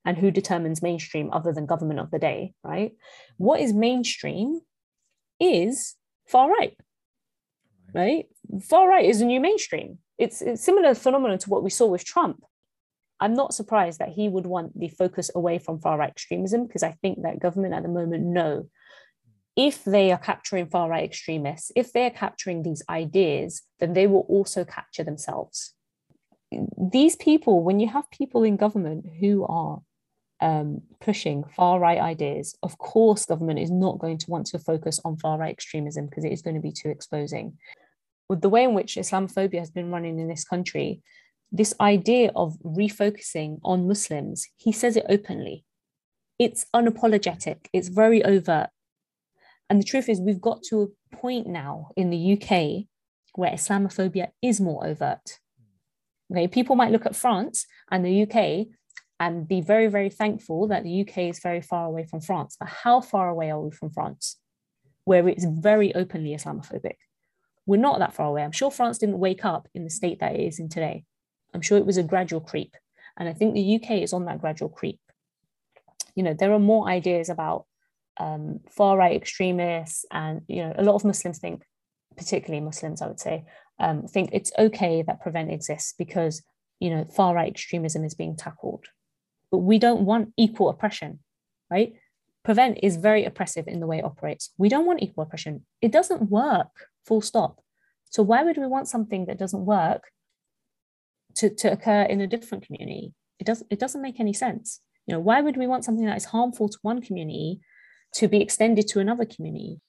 and 0.06 0.18
who 0.18 0.32
determines 0.32 0.82
mainstream 0.82 1.32
other 1.34 1.52
than 1.52 1.66
government 1.66 2.00
of 2.00 2.12
the 2.12 2.20
day, 2.20 2.54
right? 2.64 2.94
What 3.36 3.60
is 3.60 3.74
mainstream 3.74 4.62
is 5.38 5.98
far 6.28 6.50
right, 6.50 6.78
right? 7.94 8.28
Far 8.62 8.88
right 8.88 9.04
is 9.04 9.20
a 9.20 9.26
new 9.26 9.42
mainstream 9.42 9.98
it's 10.22 10.42
a 10.42 10.56
similar 10.56 10.94
phenomenon 10.94 11.40
to 11.40 11.50
what 11.50 11.64
we 11.64 11.72
saw 11.72 11.88
with 11.88 12.06
Trump. 12.06 12.44
I'm 13.20 13.34
not 13.34 13.54
surprised 13.54 14.00
that 14.00 14.10
he 14.10 14.30
would 14.30 14.46
want 14.46 14.80
the 14.80 14.88
focus 14.88 15.32
away 15.34 15.58
from 15.58 15.80
far 15.80 15.98
right 15.98 16.10
extremism 16.10 16.68
because 16.68 16.84
I 16.84 16.92
think 17.02 17.24
that 17.24 17.40
government 17.40 17.74
at 17.74 17.84
the 17.84 17.90
moment 17.90 18.24
know 18.24 18.70
if 19.56 19.84
they 19.84 20.12
are 20.12 20.18
capturing 20.18 20.68
far 20.68 20.90
right 20.90 21.04
extremists, 21.04 21.72
if 21.76 21.92
they're 21.92 22.12
capturing 22.12 22.64
these 22.64 22.84
ideas, 22.90 23.64
then 23.80 23.94
they 23.94 24.08
will 24.08 24.26
also 24.30 24.64
capture 24.64 25.04
themselves. 25.04 25.74
these 26.92 27.16
people, 27.16 27.64
when 27.64 27.80
you 27.80 27.88
have 27.88 28.12
people 28.12 28.44
in 28.44 28.58
government 28.58 29.06
who 29.20 29.46
are 29.46 29.80
um, 30.42 30.82
pushing 31.00 31.44
far 31.56 31.80
right 31.80 32.00
ideas, 32.00 32.56
of 32.62 32.78
course, 32.78 33.26
government 33.26 33.60
is 33.60 33.72
not 33.72 34.00
going 34.00 34.18
to 34.20 34.30
want 34.30 34.46
to 34.48 34.60
focus 34.60 35.00
on 35.06 35.18
far 35.18 35.38
right 35.38 35.52
extremism 35.52 36.06
because 36.08 36.26
it 36.26 36.34
is 36.34 36.42
going 36.42 36.56
to 36.56 36.62
be 36.62 36.72
too 36.72 36.90
exposing. 36.90 37.58
With 38.32 38.40
the 38.40 38.48
way 38.48 38.64
in 38.64 38.74
which 38.74 38.96
Islamophobia 38.96 39.60
has 39.60 39.72
been 39.72 39.92
running 39.92 40.18
in 40.18 40.30
this 40.30 40.46
country, 40.46 41.02
this 41.52 41.74
idea 41.82 42.32
of 42.34 42.58
refocusing 42.64 43.60
on 43.62 43.90
Muslims, 43.90 44.48
he 44.56 44.72
says 44.72 44.96
it 44.96 45.06
openly. 45.10 45.66
It's 46.40 46.66
unapologetic, 46.74 47.66
it's 47.74 47.90
very 47.90 48.24
overt. 48.24 48.70
And 49.70 49.82
the 49.82 49.84
truth 49.84 50.08
is, 50.08 50.22
we've 50.22 50.40
got 50.40 50.64
to 50.70 50.82
a 50.82 51.16
point 51.18 51.46
now 51.46 51.90
in 51.98 52.10
the 52.10 52.34
UK 52.36 52.86
where 53.36 53.52
Islamophobia 53.52 54.30
is 54.42 54.62
more 54.62 54.88
overt. 54.88 55.40
Okay, 56.32 56.48
people 56.48 56.78
might 56.78 56.94
look 56.94 57.06
at 57.06 57.18
France 57.18 57.66
and 57.92 58.06
the 58.06 58.24
UK 58.24 58.68
and 59.20 59.46
be 59.46 59.60
very, 59.60 59.88
very 59.88 60.10
thankful 60.10 60.70
that 60.70 60.86
the 60.86 61.02
UK 61.02 61.18
is 61.18 61.40
very 61.40 61.62
far 61.62 61.86
away 61.86 62.06
from 62.06 62.22
France. 62.22 62.56
But 62.58 62.70
how 62.70 63.02
far 63.02 63.28
away 63.28 63.52
are 63.52 63.60
we 63.60 63.72
from 63.72 63.90
France, 63.90 64.38
where 65.04 65.28
it's 65.28 65.44
very 65.44 65.94
openly 65.94 66.34
Islamophobic? 66.34 66.96
We're 67.66 67.78
not 67.78 68.00
that 68.00 68.14
far 68.14 68.28
away. 68.28 68.44
I'm 68.44 68.52
sure 68.52 68.72
France 68.72 68.98
didn't 68.98 69.20
wake 69.20 69.46
up 69.46 69.68
in 69.74 69.84
the 69.84 69.90
state 69.90 70.20
that 70.20 70.36
it 70.36 70.42
is 70.42 70.60
in 70.60 70.70
today. 70.70 71.04
I'm 71.54 71.62
sure 71.62 71.78
it 71.78 71.86
was 71.86 71.98
a 71.98 72.04
gradual 72.04 72.42
creep. 72.42 72.76
And 73.18 73.28
I 73.30 73.34
think 73.34 73.54
the 73.54 73.76
UK 73.76 74.02
is 74.02 74.14
on 74.14 74.26
that 74.26 74.40
gradual 74.40 74.70
creep. 74.70 75.00
You 76.16 76.24
know, 76.24 76.34
there 76.34 76.54
are 76.54 76.60
more 76.60 76.88
ideas 76.88 77.30
about 77.30 77.66
um, 78.20 78.60
far 78.70 78.98
right 78.98 79.16
extremists, 79.16 80.06
and 80.12 80.42
you 80.48 80.64
know, 80.64 80.74
a 80.78 80.84
lot 80.84 80.96
of 80.96 81.06
Muslims 81.06 81.40
think, 81.40 81.64
particularly 82.18 82.64
Muslims, 82.64 83.02
I 83.02 83.08
would 83.08 83.20
say, 83.20 83.46
um, 83.80 84.08
think 84.08 84.30
it's 84.34 84.52
okay 84.58 85.02
that 85.02 85.22
Prevent 85.22 85.52
exists 85.52 85.94
because 85.98 86.44
you 86.80 86.90
know 86.90 87.06
far 87.06 87.34
right 87.34 87.50
extremism 87.50 88.04
is 88.04 88.16
being 88.16 88.36
tackled. 88.36 88.86
But 89.52 89.60
we 89.60 89.80
don't 89.80 90.02
want 90.02 90.34
equal 90.38 90.70
oppression, 90.70 91.20
right? 91.70 91.94
Prevent 92.44 92.80
is 92.82 92.96
very 92.96 93.26
oppressive 93.26 93.68
in 93.68 93.80
the 93.80 93.88
way 93.88 94.00
it 94.00 94.06
operates. 94.06 94.52
We 94.58 94.70
don't 94.70 94.86
want 94.86 95.02
equal 95.02 95.24
oppression. 95.24 95.66
It 95.82 95.92
doesn't 95.92 96.30
work, 96.30 96.72
full 97.06 97.22
stop. 97.22 97.62
So 98.10 98.24
why 98.24 98.44
would 98.44 98.58
we 98.58 98.68
want 98.68 98.88
something 98.88 99.26
that 99.26 99.40
doesn't 99.40 99.66
work 99.66 100.12
to, 101.36 101.50
to 101.50 101.72
occur 101.72 102.04
in 102.04 102.22
a 102.22 102.28
different 102.28 102.66
community. 102.66 103.14
It 103.40 103.46
doesn't 103.46 103.68
it 103.70 103.80
doesn't 103.80 104.02
make 104.02 104.20
any 104.20 104.34
sense. 104.34 104.82
You 105.08 105.14
know, 105.14 105.20
why 105.20 105.42
would 105.42 105.58
we 105.58 105.68
want 105.68 105.84
something 105.84 106.06
that 106.06 106.18
is 106.18 106.26
harmful 106.26 106.70
to 106.70 106.78
one 106.82 107.02
community 107.02 107.60
to 108.16 108.28
be 108.28 108.42
extended 108.42 108.88
to 108.90 109.00
another 109.00 109.26
community? 109.26 109.80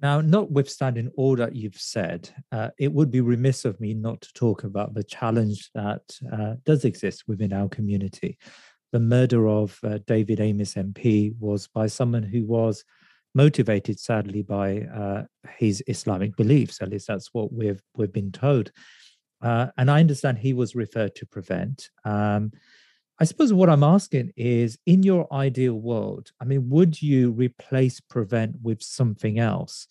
Now, 0.00 0.20
notwithstanding 0.20 1.12
all 1.16 1.36
that 1.36 1.54
you've 1.54 1.76
said, 1.76 2.28
uh, 2.50 2.70
it 2.76 2.92
would 2.92 3.12
be 3.12 3.20
remiss 3.20 3.64
of 3.64 3.78
me 3.78 3.94
not 3.94 4.20
to 4.22 4.32
talk 4.32 4.64
about 4.64 4.94
the 4.94 5.04
challenge 5.04 5.70
that 5.76 6.18
uh, 6.32 6.54
does 6.64 6.84
exist 6.84 7.22
within 7.28 7.52
our 7.52 7.68
community. 7.68 8.36
The 8.90 8.98
murder 8.98 9.48
of 9.48 9.78
uh, 9.84 9.98
David 10.08 10.40
Amess 10.40 10.74
MP 10.74 11.36
was 11.38 11.68
by 11.68 11.86
someone 11.86 12.24
who 12.24 12.44
was 12.44 12.84
motivated, 13.34 13.98
sadly, 13.98 14.42
by 14.42 14.82
uh, 14.82 15.24
his 15.56 15.82
Islamic 15.86 16.36
beliefs. 16.36 16.80
At 16.80 16.90
least 16.90 17.06
that's 17.06 17.30
what 17.32 17.52
we've 17.52 17.82
we've 17.96 18.12
been 18.12 18.32
told. 18.32 18.70
Uh, 19.42 19.68
and 19.76 19.90
I 19.90 20.00
understand 20.00 20.38
he 20.38 20.52
was 20.52 20.74
referred 20.74 21.14
to 21.16 21.26
prevent. 21.26 21.90
Um, 22.04 22.52
I 23.18 23.24
suppose 23.24 23.52
what 23.52 23.68
I'm 23.68 23.84
asking 23.84 24.32
is 24.36 24.78
in 24.86 25.02
your 25.02 25.32
ideal 25.32 25.74
world, 25.74 26.32
I 26.40 26.44
mean, 26.44 26.68
would 26.70 27.00
you 27.02 27.30
replace 27.30 28.00
prevent 28.00 28.56
with 28.62 28.82
something 28.82 29.38
else? 29.38 29.86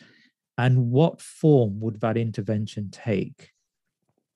And 0.58 0.92
what 0.92 1.22
form 1.22 1.80
would 1.80 2.02
that 2.02 2.18
intervention 2.18 2.90
take? 2.92 3.52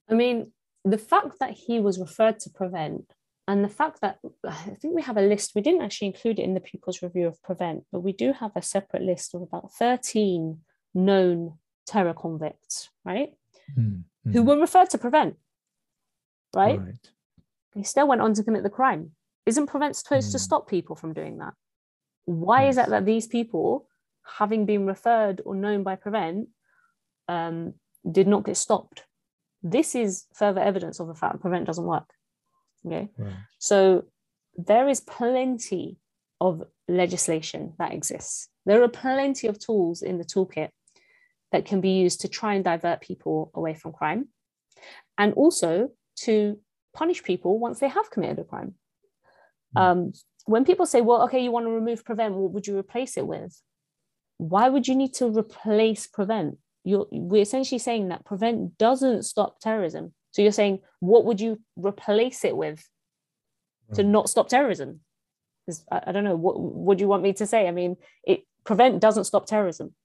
I 0.09 0.13
mean, 0.13 0.51
the 0.83 0.97
fact 0.97 1.39
that 1.39 1.51
he 1.51 1.79
was 1.79 1.99
referred 1.99 2.39
to 2.41 2.49
prevent 2.49 3.14
and 3.47 3.63
the 3.63 3.69
fact 3.69 4.01
that 4.01 4.19
I 4.47 4.53
think 4.53 4.95
we 4.95 5.01
have 5.01 5.17
a 5.17 5.21
list, 5.21 5.53
we 5.55 5.61
didn't 5.61 5.81
actually 5.81 6.07
include 6.07 6.39
it 6.39 6.43
in 6.43 6.53
the 6.53 6.59
People's 6.59 7.01
Review 7.01 7.27
of 7.27 7.41
Prevent, 7.43 7.83
but 7.91 8.01
we 8.01 8.13
do 8.13 8.33
have 8.33 8.51
a 8.55 8.61
separate 8.61 9.03
list 9.03 9.35
of 9.35 9.41
about 9.41 9.71
13 9.73 10.59
known 10.93 11.57
terror 11.85 12.13
convicts, 12.13 12.89
right? 13.03 13.29
Mm 13.77 14.03
mm-hmm. 14.25 14.37
who 14.37 14.43
were 14.43 14.59
referred 14.59 14.89
to 14.91 14.97
prevent, 14.97 15.35
right? 16.55 16.79
right? 16.79 17.09
He 17.75 17.83
still 17.83 18.07
went 18.07 18.21
on 18.21 18.33
to 18.33 18.43
commit 18.43 18.63
the 18.63 18.69
crime. 18.69 19.11
Isn't 19.45 19.67
prevent 19.67 19.95
supposed 19.95 20.29
mm. 20.29 20.33
to 20.33 20.39
stop 20.39 20.67
people 20.67 20.95
from 20.95 21.13
doing 21.13 21.37
that? 21.37 21.53
Why 22.25 22.65
yes. 22.65 22.73
is 22.73 22.77
it 22.79 22.89
that 22.89 23.05
these 23.05 23.27
people, 23.27 23.87
having 24.23 24.65
been 24.65 24.85
referred 24.85 25.41
or 25.45 25.55
known 25.55 25.83
by 25.83 25.95
prevent, 25.95 26.49
um, 27.27 27.73
did 28.09 28.27
not 28.27 28.45
get 28.45 28.57
stopped? 28.57 29.03
This 29.61 29.95
is 29.95 30.25
further 30.33 30.61
evidence 30.61 30.99
of 30.99 31.07
the 31.07 31.15
fact 31.15 31.33
that 31.33 31.41
prevent 31.41 31.65
doesn't 31.65 31.85
work. 31.85 32.09
Okay, 32.85 33.09
so 33.59 34.05
there 34.55 34.87
is 34.87 35.01
plenty 35.01 35.97
of 36.39 36.63
legislation 36.87 37.73
that 37.79 37.93
exists. 37.93 38.49
There 38.65 38.83
are 38.83 38.87
plenty 38.87 39.47
of 39.47 39.59
tools 39.59 40.01
in 40.01 40.17
the 40.17 40.25
toolkit 40.25 40.69
that 41.51 41.65
can 41.65 41.81
be 41.81 41.89
used 41.89 42.21
to 42.21 42.27
try 42.27 42.55
and 42.55 42.63
divert 42.63 43.01
people 43.01 43.51
away 43.53 43.73
from 43.73 43.93
crime 43.93 44.27
and 45.17 45.33
also 45.33 45.89
to 46.17 46.59
punish 46.93 47.23
people 47.23 47.59
once 47.59 47.79
they 47.79 47.87
have 47.87 48.09
committed 48.11 48.39
a 48.39 48.43
crime. 48.43 48.75
Hmm. 49.75 49.81
Um, 49.81 50.13
when 50.45 50.65
people 50.65 50.85
say, 50.85 51.01
well, 51.01 51.23
okay, 51.23 51.43
you 51.43 51.51
want 51.51 51.65
to 51.65 51.71
remove 51.71 52.05
prevent, 52.05 52.35
what 52.35 52.51
would 52.51 52.67
you 52.67 52.77
replace 52.77 53.17
it 53.17 53.25
with? 53.25 53.59
Why 54.37 54.69
would 54.69 54.87
you 54.87 54.95
need 54.95 55.13
to 55.15 55.27
replace 55.27 56.07
prevent? 56.07 56.57
You're, 56.83 57.07
we're 57.11 57.41
essentially 57.41 57.79
saying 57.79 58.09
that 58.09 58.25
prevent 58.25 58.77
doesn't 58.77 59.23
stop 59.23 59.59
terrorism. 59.59 60.13
So 60.35 60.41
you're 60.41 60.51
saying, 60.51 60.79
what 60.99 61.23
would 61.23 61.39
you 61.39 61.61
replace 61.77 62.43
it 62.43 62.57
with 62.57 62.85
to 63.93 64.03
hmm. 64.03 64.11
not 64.11 64.29
stop 64.29 64.49
terrorism? 64.49 64.99
I, 65.89 66.01
I 66.07 66.11
don't 66.11 66.25
know. 66.25 66.35
What 66.35 66.59
would 66.59 66.99
you 66.99 67.07
want 67.07 67.23
me 67.23 67.31
to 67.31 67.47
say? 67.47 67.69
I 67.69 67.71
mean, 67.71 67.95
it 68.27 68.41
prevent 68.65 68.99
doesn't 68.99 69.23
stop 69.23 69.45
terrorism. 69.45 69.95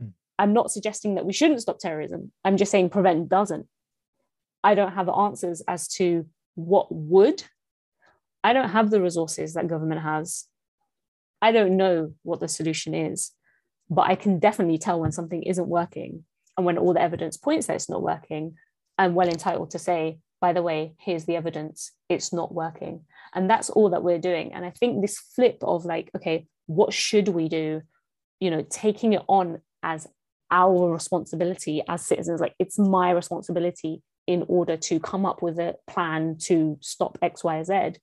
Hmm. 0.00 0.08
I'm 0.38 0.54
not 0.54 0.70
suggesting 0.70 1.16
that 1.16 1.26
we 1.26 1.34
shouldn't 1.34 1.60
stop 1.60 1.78
terrorism. 1.78 2.32
I'm 2.46 2.56
just 2.56 2.72
saying 2.72 2.88
prevent 2.88 3.28
doesn't. 3.28 3.66
I 4.64 4.74
don't 4.74 4.94
have 4.94 5.10
answers 5.10 5.60
as 5.68 5.86
to 5.96 6.26
what 6.54 6.86
would. 6.90 7.44
I 8.42 8.54
don't 8.54 8.70
have 8.70 8.88
the 8.88 9.02
resources 9.02 9.52
that 9.52 9.68
government 9.68 10.00
has. 10.00 10.46
I 11.42 11.52
don't 11.52 11.76
know 11.76 12.14
what 12.22 12.40
the 12.40 12.48
solution 12.48 12.94
is, 12.94 13.32
but 13.90 14.08
I 14.08 14.14
can 14.14 14.38
definitely 14.38 14.78
tell 14.78 14.98
when 14.98 15.12
something 15.12 15.42
isn't 15.42 15.68
working 15.68 16.24
and 16.56 16.64
when 16.64 16.78
all 16.78 16.94
the 16.94 17.02
evidence 17.02 17.36
points 17.36 17.66
that 17.66 17.74
it's 17.74 17.90
not 17.90 18.00
working. 18.00 18.54
I'm 18.98 19.14
well 19.14 19.28
entitled 19.28 19.70
to 19.70 19.78
say, 19.78 20.18
by 20.40 20.52
the 20.52 20.62
way, 20.62 20.94
here's 20.98 21.24
the 21.24 21.36
evidence, 21.36 21.92
it's 22.08 22.32
not 22.32 22.52
working. 22.52 23.04
And 23.34 23.48
that's 23.48 23.70
all 23.70 23.90
that 23.90 24.02
we're 24.02 24.18
doing. 24.18 24.52
And 24.52 24.64
I 24.64 24.70
think 24.70 25.00
this 25.00 25.18
flip 25.18 25.58
of 25.62 25.84
like, 25.84 26.10
okay, 26.16 26.46
what 26.66 26.92
should 26.92 27.28
we 27.28 27.48
do? 27.48 27.82
You 28.40 28.50
know, 28.50 28.66
taking 28.68 29.12
it 29.12 29.22
on 29.28 29.60
as 29.82 30.08
our 30.52 30.92
responsibility 30.92 31.82
as 31.88 32.04
citizens 32.04 32.40
like 32.40 32.54
it's 32.58 32.78
my 32.78 33.10
responsibility 33.10 34.02
in 34.26 34.44
order 34.46 34.76
to 34.76 35.00
come 35.00 35.26
up 35.26 35.42
with 35.42 35.58
a 35.58 35.74
plan 35.88 36.36
to 36.38 36.78
stop 36.80 37.18
x 37.22 37.42
y 37.42 37.62
z 37.62 37.98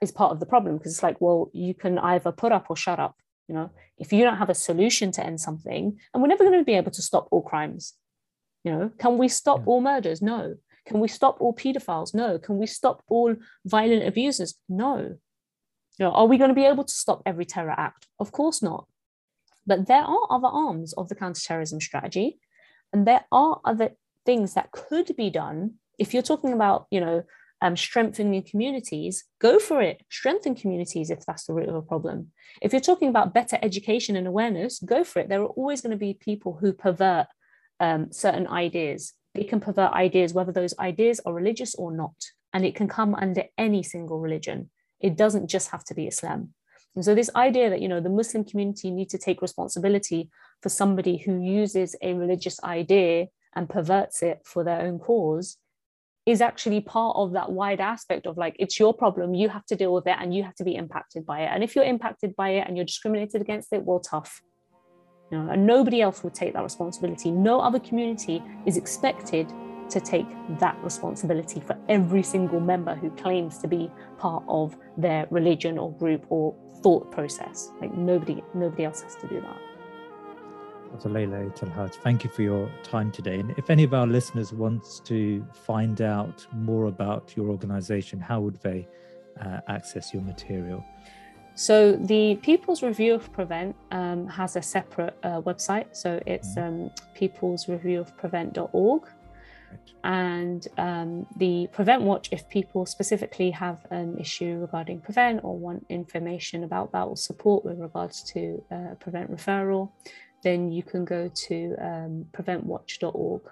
is 0.00 0.12
part 0.12 0.32
of 0.32 0.40
the 0.40 0.46
problem 0.46 0.78
because 0.78 0.92
it's 0.92 1.02
like 1.02 1.20
well 1.20 1.50
you 1.52 1.74
can 1.74 1.98
either 1.98 2.32
put 2.32 2.52
up 2.52 2.66
or 2.70 2.76
shut 2.76 3.00
up 3.00 3.16
you 3.48 3.54
know 3.54 3.70
if 3.98 4.12
you 4.12 4.22
don't 4.22 4.38
have 4.38 4.48
a 4.48 4.54
solution 4.54 5.10
to 5.10 5.24
end 5.24 5.40
something 5.40 5.98
and 6.14 6.22
we're 6.22 6.28
never 6.28 6.44
going 6.44 6.58
to 6.58 6.64
be 6.64 6.74
able 6.74 6.92
to 6.92 7.02
stop 7.02 7.26
all 7.32 7.42
crimes 7.42 7.94
you 8.64 8.72
know 8.72 8.90
can 8.98 9.18
we 9.18 9.28
stop 9.28 9.60
yeah. 9.60 9.64
all 9.66 9.80
murders 9.80 10.20
no 10.22 10.54
can 10.86 11.00
we 11.00 11.08
stop 11.08 11.40
all 11.40 11.54
pedophiles 11.54 12.14
no 12.14 12.38
can 12.38 12.58
we 12.58 12.66
stop 12.66 13.02
all 13.08 13.34
violent 13.64 14.06
abusers 14.06 14.54
no 14.68 14.98
you 15.98 16.04
know 16.04 16.10
are 16.12 16.26
we 16.26 16.38
going 16.38 16.48
to 16.50 16.54
be 16.54 16.64
able 16.64 16.84
to 16.84 16.94
stop 16.94 17.22
every 17.26 17.44
terror 17.44 17.74
act 17.76 18.06
of 18.18 18.32
course 18.32 18.62
not 18.62 18.86
but 19.66 19.86
there 19.86 20.02
are 20.02 20.26
other 20.30 20.48
arms 20.48 20.92
of 20.94 21.08
the 21.08 21.14
counterterrorism 21.14 21.80
strategy, 21.80 22.40
and 22.92 23.06
there 23.06 23.24
are 23.30 23.60
other 23.64 23.90
things 24.26 24.54
that 24.54 24.72
could 24.72 25.14
be 25.16 25.30
done. 25.30 25.74
If 25.98 26.12
you're 26.12 26.22
talking 26.22 26.52
about, 26.52 26.86
you 26.90 27.00
know, 27.00 27.22
um, 27.62 27.76
strengthening 27.76 28.42
communities, 28.42 29.24
go 29.38 29.58
for 29.58 29.82
it. 29.82 30.02
Strengthen 30.10 30.54
communities 30.54 31.10
if 31.10 31.26
that's 31.26 31.44
the 31.44 31.52
root 31.52 31.68
of 31.68 31.74
a 31.74 31.82
problem. 31.82 32.32
If 32.62 32.72
you're 32.72 32.80
talking 32.80 33.10
about 33.10 33.34
better 33.34 33.58
education 33.62 34.16
and 34.16 34.26
awareness, 34.26 34.80
go 34.80 35.04
for 35.04 35.20
it. 35.20 35.28
There 35.28 35.42
are 35.42 35.46
always 35.46 35.82
going 35.82 35.92
to 35.92 35.96
be 35.96 36.14
people 36.14 36.58
who 36.60 36.72
pervert 36.72 37.26
um, 37.80 38.12
certain 38.12 38.46
ideas. 38.46 39.14
They 39.34 39.44
can 39.44 39.60
pervert 39.60 39.92
ideas, 39.92 40.34
whether 40.34 40.52
those 40.52 40.78
ideas 40.78 41.20
are 41.24 41.34
religious 41.34 41.74
or 41.74 41.92
not, 41.92 42.14
and 42.52 42.64
it 42.64 42.74
can 42.74 42.88
come 42.88 43.14
under 43.14 43.44
any 43.58 43.82
single 43.82 44.20
religion. 44.20 44.70
It 45.00 45.16
doesn't 45.16 45.48
just 45.48 45.70
have 45.70 45.84
to 45.84 45.94
be 45.94 46.06
Islam. 46.06 46.54
And 46.94 47.04
so 47.04 47.14
this 47.14 47.30
idea 47.36 47.70
that 47.70 47.80
you 47.80 47.88
know 47.88 48.00
the 48.00 48.08
Muslim 48.08 48.44
community 48.44 48.90
need 48.90 49.10
to 49.10 49.18
take 49.18 49.42
responsibility 49.42 50.30
for 50.60 50.68
somebody 50.68 51.16
who 51.16 51.40
uses 51.40 51.96
a 52.02 52.14
religious 52.14 52.62
idea 52.62 53.26
and 53.54 53.68
perverts 53.68 54.22
it 54.22 54.40
for 54.44 54.64
their 54.64 54.82
own 54.82 54.98
cause 54.98 55.56
is 56.26 56.40
actually 56.40 56.80
part 56.80 57.16
of 57.16 57.32
that 57.32 57.50
wide 57.50 57.80
aspect 57.80 58.26
of 58.26 58.36
like 58.36 58.54
it's 58.58 58.78
your 58.78 58.92
problem 58.92 59.34
you 59.34 59.48
have 59.48 59.64
to 59.66 59.76
deal 59.76 59.92
with 59.92 60.06
it 60.06 60.16
and 60.20 60.34
you 60.34 60.42
have 60.42 60.54
to 60.54 60.64
be 60.64 60.74
impacted 60.74 61.24
by 61.24 61.40
it 61.40 61.50
and 61.52 61.64
if 61.64 61.74
you're 61.74 61.84
impacted 61.84 62.36
by 62.36 62.50
it 62.50 62.66
and 62.66 62.76
you're 62.76 62.84
discriminated 62.84 63.40
against 63.40 63.72
it 63.72 63.84
well 63.84 64.00
tough 64.00 64.42
and 65.30 65.66
nobody 65.66 66.02
else 66.02 66.24
would 66.24 66.34
take 66.34 66.52
that 66.52 66.62
responsibility 66.62 67.30
no 67.30 67.60
other 67.60 67.78
community 67.78 68.42
is 68.66 68.76
expected 68.76 69.52
to 69.90 70.00
take 70.00 70.26
that 70.58 70.76
responsibility 70.82 71.60
for 71.60 71.76
every 71.88 72.22
single 72.22 72.60
member 72.60 72.94
who 72.94 73.10
claims 73.10 73.58
to 73.58 73.68
be 73.68 73.90
part 74.18 74.44
of 74.48 74.76
their 74.96 75.26
religion 75.30 75.78
or 75.78 75.92
group 75.92 76.24
or 76.28 76.54
thought 76.82 77.10
process. 77.10 77.70
Like 77.80 77.94
nobody, 77.94 78.42
nobody 78.54 78.84
else 78.84 79.02
has 79.02 79.16
to 79.16 79.28
do 79.28 79.40
that. 79.40 79.56
Dr. 80.92 81.10
Layla 81.10 81.94
thank 82.02 82.24
you 82.24 82.30
for 82.30 82.42
your 82.42 82.70
time 82.82 83.12
today. 83.12 83.38
And 83.38 83.52
if 83.56 83.70
any 83.70 83.84
of 83.84 83.94
our 83.94 84.06
listeners 84.06 84.52
wants 84.52 85.00
to 85.00 85.46
find 85.52 86.00
out 86.00 86.46
more 86.52 86.86
about 86.86 87.36
your 87.36 87.48
organization, 87.48 88.18
how 88.18 88.40
would 88.40 88.60
they 88.60 88.88
uh, 89.40 89.60
access 89.68 90.12
your 90.12 90.22
material? 90.22 90.84
So 91.54 91.92
the 91.92 92.36
People's 92.42 92.82
Review 92.82 93.14
of 93.14 93.32
Prevent 93.32 93.76
um, 93.90 94.26
has 94.28 94.56
a 94.56 94.62
separate 94.62 95.16
uh, 95.22 95.40
website. 95.42 95.86
So 95.92 96.20
it's 96.26 96.56
mm-hmm. 96.56 96.84
um, 96.84 96.90
peoplesreviewofprevent.org. 97.16 99.02
And 100.02 100.66
um, 100.78 101.26
the 101.36 101.68
Prevent 101.72 102.02
Watch, 102.02 102.30
if 102.32 102.48
people 102.48 102.86
specifically 102.86 103.50
have 103.50 103.86
an 103.90 104.18
issue 104.18 104.58
regarding 104.60 105.00
Prevent 105.00 105.44
or 105.44 105.58
want 105.58 105.84
information 105.88 106.64
about 106.64 106.92
that 106.92 107.02
or 107.02 107.16
support 107.16 107.64
with 107.64 107.78
regards 107.78 108.22
to 108.32 108.64
uh, 108.70 108.94
Prevent 108.98 109.30
referral, 109.30 109.90
then 110.42 110.72
you 110.72 110.82
can 110.82 111.04
go 111.04 111.30
to 111.34 111.76
um, 111.80 112.26
preventwatch.org. 112.32 113.42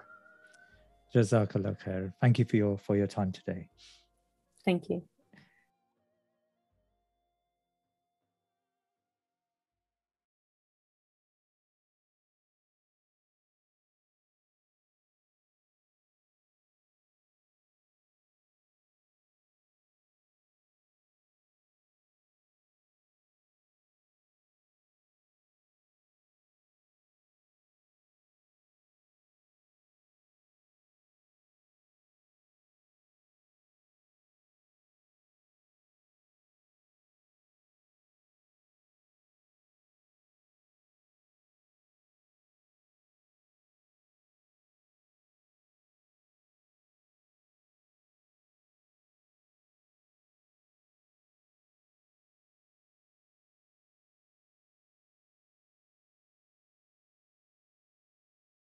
Jazakallah 1.13 1.77
khair. 1.83 2.13
Thank 2.21 2.39
you 2.39 2.45
for 2.45 2.55
your 2.55 2.77
for 2.77 2.95
your 2.95 3.07
time 3.07 3.31
today. 3.31 3.67
Thank 4.65 4.89
you. 4.89 5.03